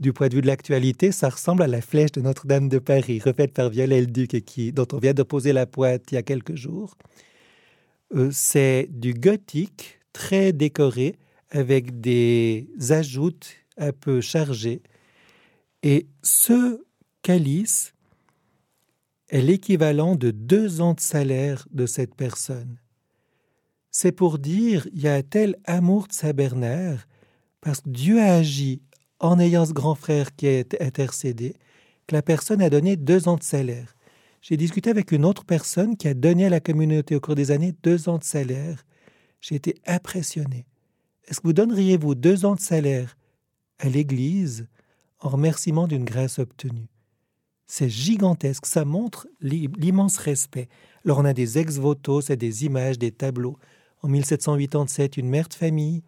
Du 0.01 0.11
point 0.11 0.27
de 0.27 0.35
vue 0.35 0.41
de 0.41 0.47
l'actualité, 0.47 1.13
ça 1.13 1.29
ressemble 1.29 1.63
à 1.63 1.67
la 1.67 1.79
flèche 1.79 2.11
de 2.11 2.21
Notre-Dame 2.21 2.67
de 2.67 2.79
Paris, 2.79 3.21
refaite 3.23 3.53
par 3.53 3.69
Viollet-le-Duc, 3.69 4.43
qui, 4.43 4.73
dont 4.73 4.87
on 4.91 4.97
vient 4.97 5.13
de 5.13 5.23
poser 5.23 5.53
la 5.53 5.65
pointe 5.65 6.11
il 6.11 6.15
y 6.15 6.17
a 6.17 6.23
quelques 6.23 6.55
jours. 6.55 6.97
Euh, 8.13 8.29
c'est 8.29 8.87
du 8.89 9.13
gothique 9.13 9.99
très 10.11 10.51
décoré, 10.51 11.15
avec 11.49 12.01
des 12.01 12.67
ajoutes 12.89 13.47
un 13.77 13.93
peu 13.93 14.19
chargées. 14.19 14.81
Et 15.81 16.07
ce 16.23 16.83
calice 17.21 17.93
est 19.29 19.41
l'équivalent 19.41 20.15
de 20.15 20.31
deux 20.31 20.81
ans 20.81 20.93
de 20.93 20.99
salaire 20.99 21.65
de 21.71 21.85
cette 21.85 22.15
personne. 22.15 22.79
C'est 23.91 24.11
pour 24.11 24.39
dire, 24.39 24.89
il 24.91 25.01
y 25.01 25.07
a 25.07 25.23
tel 25.23 25.55
amour 25.63 26.07
de 26.07 26.13
Saint-Bernard, 26.13 27.07
parce 27.61 27.79
que 27.79 27.89
Dieu 27.89 28.19
a 28.19 28.35
agi 28.35 28.81
en 29.19 29.39
ayant 29.39 29.65
ce 29.65 29.73
grand 29.73 29.95
frère 29.95 30.35
qui 30.35 30.47
a 30.47 30.63
intercédé, 30.79 31.55
que 32.07 32.15
la 32.15 32.21
personne 32.21 32.61
a 32.61 32.69
donné 32.69 32.97
deux 32.97 33.27
ans 33.27 33.37
de 33.37 33.43
salaire. 33.43 33.95
J'ai 34.41 34.57
discuté 34.57 34.89
avec 34.89 35.11
une 35.11 35.25
autre 35.25 35.43
personne 35.43 35.97
qui 35.97 36.07
a 36.07 36.13
donné 36.13 36.45
à 36.45 36.49
la 36.49 36.59
communauté 36.59 37.15
au 37.15 37.19
cours 37.19 37.35
des 37.35 37.51
années 37.51 37.73
deux 37.81 38.09
ans 38.09 38.19
de 38.19 38.23
salaire. 38.23 38.83
J'ai 39.41 39.55
été 39.55 39.75
impressionné. 39.87 40.67
Est-ce 41.27 41.39
que 41.39 41.47
vous 41.47 41.53
donneriez, 41.53 41.97
vous, 41.97 42.13
deux 42.13 42.45
ans 42.45 42.55
de 42.55 42.59
salaire 42.59 43.17
à 43.79 43.89
l'Église 43.89 44.67
en 45.19 45.29
remerciement 45.29 45.87
d'une 45.87 46.05
grâce 46.05 46.37
obtenue? 46.37 46.89
C'est 47.65 47.89
gigantesque, 47.89 48.67
ça 48.67 48.85
montre 48.85 49.27
l'immense 49.41 50.17
respect. 50.17 50.69
Alors 51.03 51.17
on 51.17 51.25
a 51.25 51.33
des 51.33 51.57
ex-voto, 51.57 52.21
c'est 52.21 52.37
des 52.37 52.65
images, 52.65 52.99
des 52.99 53.11
tableaux. 53.11 53.57
En 54.03 54.07
1787, 54.07 55.17
une 55.17 55.29
mère 55.29 55.47
de 55.47 55.55
famille 55.55 56.03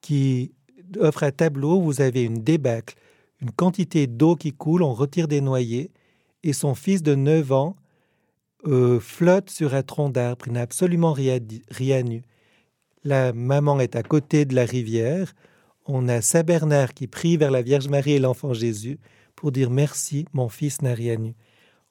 qui 0.00 0.52
offre 0.98 1.22
un 1.22 1.30
tableau 1.30 1.76
où 1.76 1.82
vous 1.82 2.00
avez 2.00 2.22
une 2.22 2.42
débâcle, 2.42 2.94
une 3.40 3.50
quantité 3.50 4.06
d'eau 4.06 4.36
qui 4.36 4.52
coule, 4.52 4.82
on 4.82 4.94
retire 4.94 5.28
des 5.28 5.40
noyers, 5.40 5.90
et 6.42 6.52
son 6.52 6.74
fils 6.74 7.02
de 7.02 7.14
9 7.14 7.52
ans 7.52 7.76
euh, 8.66 9.00
flotte 9.00 9.50
sur 9.50 9.74
un 9.74 9.82
tronc 9.82 10.10
d'arbre, 10.10 10.46
il 10.46 10.52
n'a 10.52 10.62
absolument 10.62 11.12
rien, 11.12 11.38
rien 11.70 12.02
nu. 12.02 12.22
La 13.04 13.32
maman 13.32 13.78
est 13.80 13.96
à 13.96 14.02
côté 14.02 14.44
de 14.44 14.54
la 14.54 14.64
rivière, 14.64 15.34
on 15.86 16.08
a 16.08 16.20
Saint 16.20 16.42
Bernard 16.42 16.94
qui 16.94 17.06
prie 17.06 17.36
vers 17.36 17.50
la 17.50 17.62
Vierge 17.62 17.88
Marie 17.88 18.12
et 18.12 18.18
l'enfant 18.18 18.52
Jésus 18.52 18.98
pour 19.36 19.52
dire 19.52 19.70
merci, 19.70 20.26
mon 20.32 20.48
fils 20.48 20.82
n'a 20.82 20.94
rien 20.94 21.16
nu. 21.16 21.34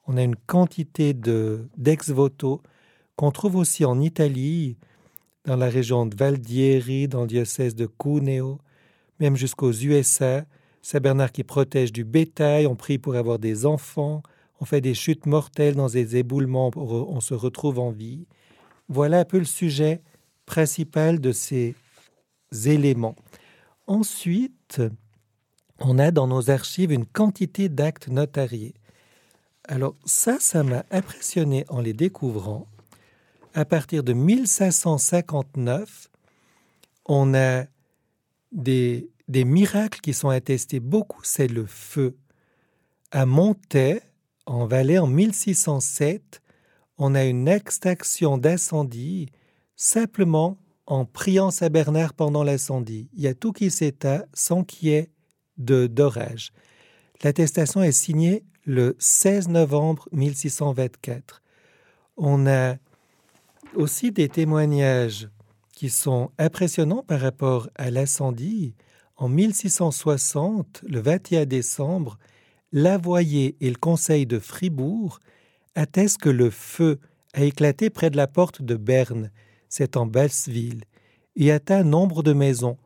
On 0.07 0.17
a 0.17 0.23
une 0.23 0.35
quantité 0.35 1.13
de 1.13 1.69
d'ex-voto 1.77 2.61
qu'on 3.15 3.31
trouve 3.31 3.55
aussi 3.55 3.85
en 3.85 4.01
Italie, 4.01 4.77
dans 5.45 5.55
la 5.55 5.69
région 5.69 6.05
de 6.05 6.15
Valdieri, 6.15 7.07
dans 7.07 7.21
le 7.21 7.27
diocèse 7.27 7.75
de 7.75 7.85
Cuneo, 7.85 8.59
même 9.19 9.35
jusqu'aux 9.35 9.71
USA. 9.71 10.45
Saint 10.81 10.99
Bernard 10.99 11.31
qui 11.31 11.43
protège 11.43 11.91
du 11.91 12.03
bétail, 12.03 12.67
on 12.67 12.75
prie 12.75 12.97
pour 12.97 13.15
avoir 13.15 13.39
des 13.39 13.65
enfants, 13.65 14.21
on 14.59 14.65
fait 14.65 14.81
des 14.81 14.93
chutes 14.93 15.25
mortelles 15.25 15.75
dans 15.75 15.87
des 15.89 16.17
éboulements, 16.17 16.71
on 16.75 17.19
se 17.21 17.33
retrouve 17.33 17.79
en 17.79 17.89
vie. 17.89 18.27
Voilà 18.87 19.19
un 19.21 19.25
peu 19.25 19.39
le 19.39 19.45
sujet 19.45 20.01
principal 20.45 21.19
de 21.19 21.31
ces 21.31 21.75
éléments. 22.65 23.15
Ensuite, 23.87 24.81
on 25.79 25.97
a 25.99 26.11
dans 26.11 26.27
nos 26.27 26.51
archives 26.51 26.91
une 26.91 27.05
quantité 27.05 27.67
d'actes 27.67 28.07
notariés. 28.07 28.75
Alors 29.67 29.95
ça, 30.05 30.37
ça 30.39 30.63
m'a 30.63 30.85
impressionné 30.91 31.65
en 31.69 31.81
les 31.81 31.93
découvrant. 31.93 32.67
À 33.55 33.65
partir 33.65 34.03
de 34.03 34.13
1559, 34.13 36.09
on 37.07 37.33
a 37.33 37.65
des 38.55 39.09
miracles 39.27 39.99
qui 39.99 40.13
sont 40.13 40.29
attestés 40.29 40.79
beaucoup, 40.79 41.21
c'est 41.23 41.47
le 41.47 41.65
feu. 41.65 42.17
À 43.11 43.25
Montaix, 43.25 44.01
en 44.45 44.65
Valais, 44.65 44.97
en 44.97 45.07
1607, 45.07 46.41
on 46.97 47.15
a 47.15 47.25
une 47.25 47.47
extraction 47.47 48.37
d'incendie 48.37 49.27
simplement 49.75 50.57
en 50.87 51.05
priant 51.05 51.51
Saint 51.51 51.69
Bernard 51.69 52.13
pendant 52.13 52.43
l'incendie. 52.43 53.09
Il 53.13 53.21
y 53.23 53.27
a 53.27 53.33
tout 53.33 53.51
qui 53.51 53.71
s'éteint 53.71 54.23
sans 54.33 54.63
qu'il 54.63 54.89
y 54.89 54.91
ait 54.93 55.09
d'orage. 55.57 56.51
L'attestation 57.23 57.81
est 57.81 57.91
signée 57.91 58.43
le 58.65 58.95
16 58.99 59.49
novembre 59.49 60.07
1624. 60.11 61.41
On 62.17 62.47
a 62.47 62.75
aussi 63.75 64.11
des 64.11 64.29
témoignages 64.29 65.29
qui 65.75 65.89
sont 65.89 66.31
impressionnants 66.39 67.03
par 67.03 67.19
rapport 67.19 67.69
à 67.75 67.91
l'incendie. 67.91 68.73
En 69.17 69.27
1660, 69.27 70.83
le 70.87 70.99
21 70.99 71.45
décembre, 71.45 72.17
l'Avoyer 72.71 73.55
et 73.61 73.69
le 73.69 73.75
Conseil 73.75 74.25
de 74.25 74.39
Fribourg 74.39 75.19
attestent 75.75 76.17
que 76.17 76.29
le 76.29 76.49
feu 76.49 76.99
a 77.33 77.43
éclaté 77.43 77.89
près 77.89 78.09
de 78.09 78.17
la 78.17 78.27
porte 78.27 78.61
de 78.61 78.75
Berne, 78.75 79.31
c'est 79.67 79.97
en 79.97 80.05
Balsville, 80.05 80.83
et 81.35 81.51
atteint 81.51 81.83
nombre 81.83 82.23
de 82.23 82.33
maisons. 82.33 82.77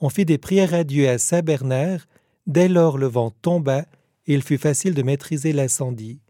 On 0.00 0.10
fit 0.10 0.26
des 0.26 0.38
prières 0.38 0.74
à 0.74 0.84
Dieu 0.84 1.08
à 1.08 1.16
Saint 1.16 1.40
Bernard. 1.40 2.00
Dès 2.46 2.68
lors, 2.68 2.98
le 2.98 3.06
vent 3.06 3.30
tomba 3.30 3.86
et 4.26 4.34
il 4.34 4.42
fut 4.42 4.58
facile 4.58 4.94
de 4.94 5.02
maîtriser 5.02 5.54
l'incendie. 5.54 6.20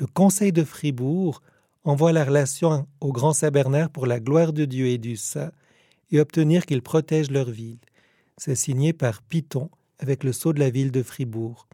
Le 0.00 0.06
Conseil 0.06 0.50
de 0.50 0.64
Fribourg 0.64 1.40
envoie 1.84 2.12
la 2.12 2.24
relation 2.24 2.86
au 3.00 3.12
grand 3.12 3.32
Saint 3.32 3.50
Bernard 3.50 3.90
pour 3.90 4.06
la 4.06 4.20
gloire 4.20 4.52
de 4.52 4.64
Dieu 4.64 4.86
et 4.86 4.98
du 4.98 5.16
saint 5.16 5.52
et 6.10 6.20
obtenir 6.20 6.66
qu'il 6.66 6.82
protège 6.82 7.30
leur 7.30 7.50
ville. 7.50 7.78
C'est 8.36 8.54
signé 8.54 8.92
par 8.92 9.22
Piton 9.22 9.70
avec 9.98 10.24
le 10.24 10.32
sceau 10.32 10.52
de 10.52 10.60
la 10.60 10.70
ville 10.70 10.90
de 10.90 11.02
Fribourg. 11.02 11.68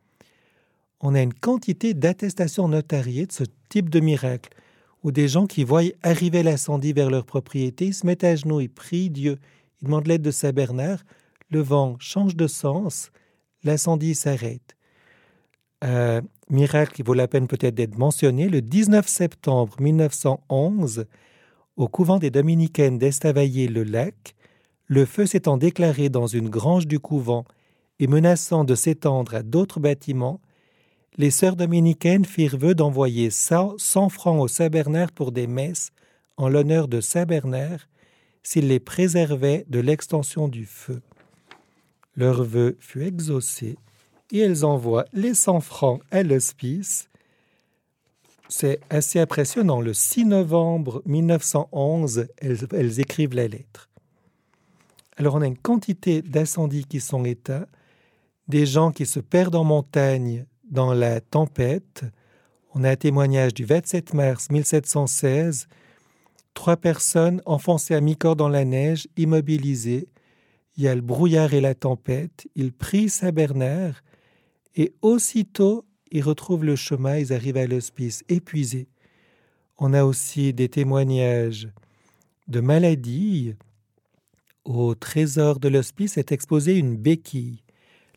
On 1.01 1.15
a 1.15 1.23
une 1.23 1.33
quantité 1.33 1.95
d'attestations 1.95 2.69
notariées 2.69 3.27
de 3.27 3.33
ce 3.33 3.45
type 3.69 3.89
de 3.89 4.01
miracle, 4.01 4.51
où 5.03 5.13
des 5.13 5.29
gens 5.29 5.47
qui 5.47 5.65
voient 5.65 5.83
arriver 6.03 6.43
l'incendie 6.43 6.93
vers 6.93 7.09
leur 7.09 7.25
propriété 7.25 7.93
se 7.93 8.05
mettent 8.05 8.25
à 8.25 8.37
genoux, 8.37 8.61
et 8.61 8.69
prient 8.69 9.09
Dieu, 9.09 9.39
ils 9.81 9.87
demandent 9.87 10.07
l'aide 10.07 10.23
de 10.23 10.31
Saint 10.31 10.53
Bernard, 10.53 10.99
le 11.49 11.61
vent 11.61 11.97
change 11.99 12.37
de 12.37 12.47
sens, 12.47 13.11
l'incendie 13.65 14.15
s'arrête. 14.15 14.77
Un 15.83 16.23
miracle 16.51 16.93
qui 16.93 17.03
vaut 17.03 17.15
la 17.15 17.29
peine 17.29 17.47
peut-être 17.47 17.75
d'être 17.75 17.97
mentionné, 17.97 18.49
le 18.49 18.61
19 18.61 19.09
septembre 19.09 19.77
1911, 19.81 21.07
au 21.77 21.89
couvent 21.89 22.19
des 22.19 22.31
Dominicaines 22.31 22.99
d'Estavayer-le-Lac, 22.99 24.35
le 24.87 25.07
feu 25.07 25.25
s'étant 25.25 25.57
déclaré 25.57 26.09
dans 26.09 26.27
une 26.27 26.51
grange 26.51 26.87
du 26.87 26.99
couvent 26.99 27.45
et 27.99 28.07
menaçant 28.07 28.65
de 28.65 28.75
s'étendre 28.75 29.35
à 29.35 29.43
d'autres 29.43 29.81
bâtiments, 29.81 30.41
les 31.17 31.31
sœurs 31.31 31.57
dominicaines 31.57 32.25
firent 32.25 32.59
vœu 32.59 32.75
d'envoyer 32.75 33.31
100 33.31 33.79
francs 34.09 34.41
au 34.41 34.49
Saint-Bernard 34.49 35.13
pour 35.13 35.33
des 35.33 35.47
messes 35.47 35.91
en 36.37 36.49
l'honneur 36.49 36.89
de 36.89 37.01
Saint-Bernard 37.01 37.89
s'il 38.43 38.69
les 38.69 38.81
préservait 38.81 39.65
de 39.69 39.81
l'extension 39.81 40.49
du 40.49 40.67
feu. 40.67 41.03
Leur 42.17 42.43
vœu 42.43 42.77
fut 42.81 43.03
exaucé 43.03 43.77
et 44.33 44.39
elles 44.41 44.65
envoient 44.65 45.07
les 45.13 45.35
100 45.35 45.61
francs 45.61 46.03
à 46.11 46.23
l'hospice. 46.23 47.09
C'est 48.49 48.81
assez 48.91 49.21
impressionnant. 49.21 49.81
Le 49.81 49.95
6 49.95 50.25
novembre 50.25 51.03
1911, 51.07 52.27
elles, 52.39 53.01
écrivent 53.01 53.35
la 53.35 53.47
lettre. 53.47 53.89
Alors 55.17 55.37
on 55.37 55.43
a 55.43 55.47
une 55.47 55.59
quantité 55.59 56.23
d'incendies 56.23 56.85
qui 56.85 57.01
sont 57.01 57.25
éteints, 57.25 57.67
des 58.49 58.67
gens 58.67 58.91
qui 58.91 59.07
se 59.07 59.21
perdent 59.21 59.55
en 59.55 59.65
montagne 59.65 60.47
dans 60.69 60.93
la 60.95 61.21
tempête. 61.21 62.05
On 62.75 62.83
a 62.83 62.91
un 62.91 62.97
témoignage 62.97 63.55
du 63.55 63.65
27 63.65 64.15
mars 64.15 64.51
1716, 64.51 65.69
trois 66.55 66.77
personnes 66.77 67.43
enfoncées 67.47 67.95
à 67.95 68.01
mi-corps 68.01 68.37
dans 68.37 68.49
la 68.49 68.65
neige, 68.65 69.07
immobilisées. 69.17 70.09
Il 70.77 70.85
y 70.85 70.89
a 70.89 70.95
le 70.95 71.03
brouillard 71.03 71.55
et 71.55 71.61
la 71.61 71.75
tempête. 71.75 72.49
Ils 72.57 72.73
prient 72.73 73.11
Saint-Bernard 73.11 74.03
et 74.77 74.93
aussitôt 75.03 75.85
ils 76.11 76.23
retrouvent 76.23 76.65
le 76.65 76.77
chemin, 76.77 77.19
ils 77.19 77.33
arrivent 77.33 77.57
à 77.57 77.67
l'hospice 77.67 78.25
épuisés. 78.29 78.89
On 79.79 79.95
a 79.95 80.05
aussi 80.05 80.53
des 80.53 80.69
témoignages 80.69 81.69
de 82.49 82.61
maladies, 82.61 83.55
au 84.65 84.95
trésor 84.95 85.59
de 85.59 85.69
l'hospice 85.69 86.19
est 86.19 86.33
exposée 86.33 86.77
une 86.77 86.97
béquille. 86.97 87.63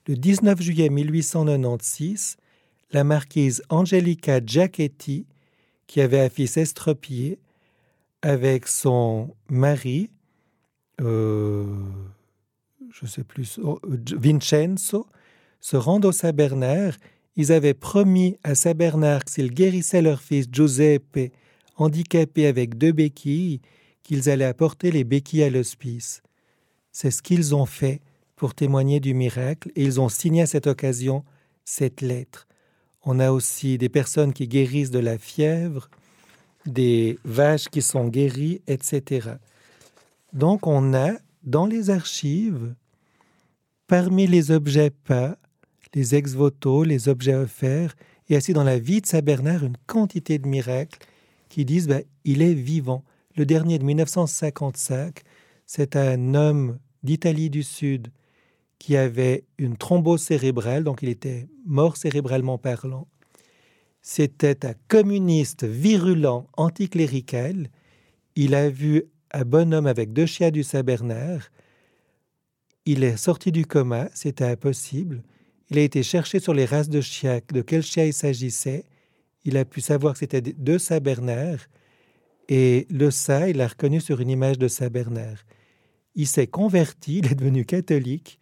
Le 0.08 0.16
19 0.16 0.62
juillet 0.62 0.90
1896, 0.90 2.38
la 2.92 3.04
marquise 3.04 3.64
Angelica 3.70 4.44
Giachetti, 4.44 5.26
qui 5.88 6.02
avait 6.02 6.20
un 6.20 6.30
fils 6.30 6.58
estropié, 6.58 7.40
avec 8.22 8.68
son 8.68 9.36
mari, 9.50 10.10
euh, 11.02 11.66
je 12.92 13.06
sais 13.06 13.24
plus, 13.24 13.60
Vincenzo, 14.16 15.08
se 15.64 15.78
rendent 15.78 16.06
au 16.06 16.12
Saint-Bernard. 16.12 16.94
Ils 17.38 17.52
avaient 17.52 17.74
promis 17.74 18.38
à 18.44 18.54
Saint-Bernard 18.54 19.22
s'ils 19.28 19.52
guérissaient 19.52 20.02
leur 20.02 20.22
fils 20.22 20.46
Giuseppe, 20.52 21.32
handicapé 21.78 22.46
avec 22.46 22.78
deux 22.78 22.92
béquilles, 22.92 23.62
qu'ils 24.04 24.30
allaient 24.30 24.44
apporter 24.44 24.92
les 24.92 25.06
béquilles 25.06 25.44
à 25.44 25.50
l'hospice. 25.50 26.22
C'est 26.92 27.12
ce 27.12 27.24
qu'ils 27.24 27.56
ont 27.56 27.66
fait 27.66 28.02
pour 28.36 28.54
témoigner 28.54 29.00
du 29.00 29.14
miracle 29.14 29.72
et 29.76 29.84
ils 29.84 30.02
ont 30.02 30.10
signé 30.10 30.42
à 30.42 30.48
cette 30.48 30.68
occasion 30.68 31.24
cette 31.64 32.02
lettre. 32.02 32.46
On 33.06 33.20
a 33.22 33.32
aussi 33.32 33.78
des 33.78 33.90
personnes 33.90 34.34
qui 34.34 34.50
guérissent 34.50 34.92
de 34.92 35.00
la 35.00 35.18
fièvre, 35.18 35.90
des 36.66 37.18
vaches 37.24 37.70
qui 37.70 37.82
sont 37.82 38.10
guéries, 38.10 38.62
etc. 38.68 39.36
Donc 40.34 40.68
on 40.68 40.94
a 40.94 41.14
dans 41.44 41.66
les 41.66 41.90
archives, 41.90 42.76
parmi 43.88 44.28
les 44.28 44.52
objets 44.52 44.90
peints, 44.90 45.38
les 45.94 46.16
ex-voto, 46.16 46.84
les 46.84 47.10
objets 47.10 47.36
offerts, 47.36 47.96
et 48.30 48.36
ainsi 48.36 48.54
dans 48.54 48.64
la 48.64 48.80
vie 48.80 49.02
de 49.02 49.06
Saint 49.06 49.22
Bernard, 49.22 49.64
une 49.64 49.78
quantité 49.86 50.40
de 50.40 50.48
miracles 50.48 51.00
qui 51.50 51.66
disent 51.66 51.88
ben, 51.88 52.04
il 52.24 52.42
est 52.42 52.54
vivant. 52.54 53.04
Le 53.36 53.46
dernier 53.46 53.80
de 53.80 53.84
1955, 53.84 55.22
c'est 55.66 55.96
un 55.96 56.34
homme 56.36 56.80
d'Italie 57.04 57.50
du 57.50 57.64
Sud 57.64 58.10
qui 58.80 58.98
avait 58.98 59.46
une 59.58 59.78
thrombose 59.78 60.22
cérébrale, 60.22 60.84
donc 60.84 61.02
il 61.02 61.10
était 61.10 61.48
mort 61.66 61.98
cérébralement 61.98 62.58
parlant. 62.58 63.08
C'était 64.02 64.66
un 64.66 64.74
communiste 64.90 65.64
virulent, 65.64 66.48
anticlérical. 66.58 67.70
Il 68.36 68.56
a 68.56 68.70
vu 68.70 69.06
un 69.32 69.46
bonhomme 69.46 69.88
avec 69.88 70.12
deux 70.12 70.26
chiens 70.26 70.52
du 70.52 70.64
Saint-Bernard. 70.64 71.50
Il 72.86 73.04
est 73.06 73.16
sorti 73.16 73.52
du 73.54 73.66
coma, 73.66 74.10
c'était 74.14 74.44
impossible. 74.46 75.24
Il 75.74 75.80
a 75.80 75.82
été 75.82 76.04
cherché 76.04 76.40
sur 76.40 76.54
les 76.54 76.66
races 76.66 76.90
de 76.90 77.02
chiens, 77.02 77.42
de 77.52 77.62
quel 77.62 77.84
chien 77.84 78.06
il 78.06 78.14
s'agissait. 78.14 78.86
Il 79.44 79.58
a 79.58 79.66
pu 79.66 79.82
savoir 79.82 80.14
que 80.14 80.20
c'était 80.20 80.42
deux 80.42 80.80
Saint-Bernard. 80.80 81.60
Et 82.48 82.88
le 82.90 83.12
saint, 83.12 83.48
il 83.48 83.58
l'a 83.58 83.68
reconnu 83.68 84.00
sur 84.00 84.22
une 84.22 84.30
image 84.30 84.58
de 84.58 84.68
Saint-Bernard 84.68 85.44
il 86.16 86.28
s'est 86.28 86.48
converti, 86.48 87.18
il 87.24 87.32
est 87.32 87.36
devenu 87.36 87.66
catholique 87.66 88.40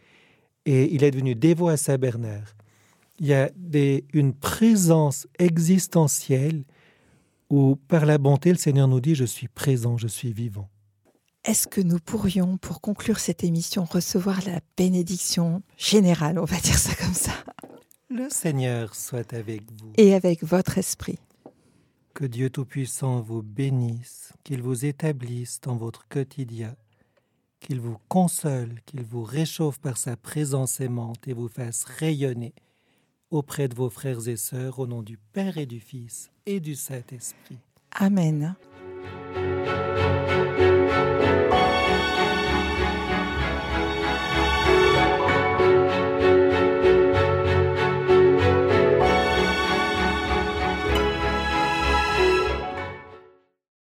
et 0.65 0.93
il 0.93 1.03
est 1.03 1.11
devenu 1.11 1.35
dévot 1.35 1.69
à 1.69 1.77
Saint-Bernard. 1.77 2.55
Il 3.19 3.27
y 3.27 3.33
a 3.33 3.51
une 4.13 4.33
présence 4.33 5.27
existentielle 5.37 6.63
où, 7.51 7.75
par 7.87 8.05
la 8.05 8.17
bonté, 8.17 8.49
le 8.49 8.57
Seigneur 8.57 8.87
nous 8.87 8.99
dit, 8.99 9.13
je 9.13 9.25
suis 9.25 9.47
présent, 9.47 9.95
je 9.97 10.07
suis 10.07 10.33
vivant. 10.33 10.69
Est-ce 11.43 11.67
que 11.67 11.81
nous 11.81 11.99
pourrions, 11.99 12.57
pour 12.57 12.81
conclure 12.81 13.19
cette 13.19 13.43
émission, 13.43 13.83
recevoir 13.83 14.39
la 14.45 14.59
bénédiction 14.77 15.63
générale, 15.77 16.37
on 16.39 16.45
va 16.45 16.59
dire 16.59 16.77
ça 16.77 16.95
comme 16.95 17.13
ça? 17.13 17.33
Le 18.09 18.29
Seigneur 18.29 18.95
soit 18.95 19.33
avec 19.33 19.63
vous. 19.71 19.93
Et 19.97 20.13
avec 20.13 20.43
votre 20.43 20.77
esprit. 20.77 21.19
Que 22.13 22.25
Dieu 22.25 22.49
Tout-Puissant 22.49 23.21
vous 23.21 23.41
bénisse, 23.41 24.33
qu'il 24.43 24.61
vous 24.61 24.85
établisse 24.85 25.61
dans 25.61 25.77
votre 25.77 26.07
quotidien 26.07 26.75
qu'il 27.61 27.79
vous 27.79 27.97
console, 28.09 28.81
qu'il 28.85 29.03
vous 29.03 29.23
réchauffe 29.23 29.79
par 29.79 29.97
sa 29.97 30.17
présence 30.17 30.81
aimante 30.81 31.27
et 31.27 31.33
vous 31.33 31.47
fasse 31.47 31.85
rayonner 31.85 32.53
auprès 33.29 33.69
de 33.69 33.75
vos 33.75 33.89
frères 33.89 34.27
et 34.27 34.35
sœurs 34.35 34.79
au 34.79 34.87
nom 34.87 35.01
du 35.01 35.17
Père 35.31 35.57
et 35.57 35.65
du 35.65 35.79
Fils 35.79 36.29
et 36.45 36.59
du 36.59 36.75
Saint-Esprit. 36.75 37.59
Amen. 37.91 38.55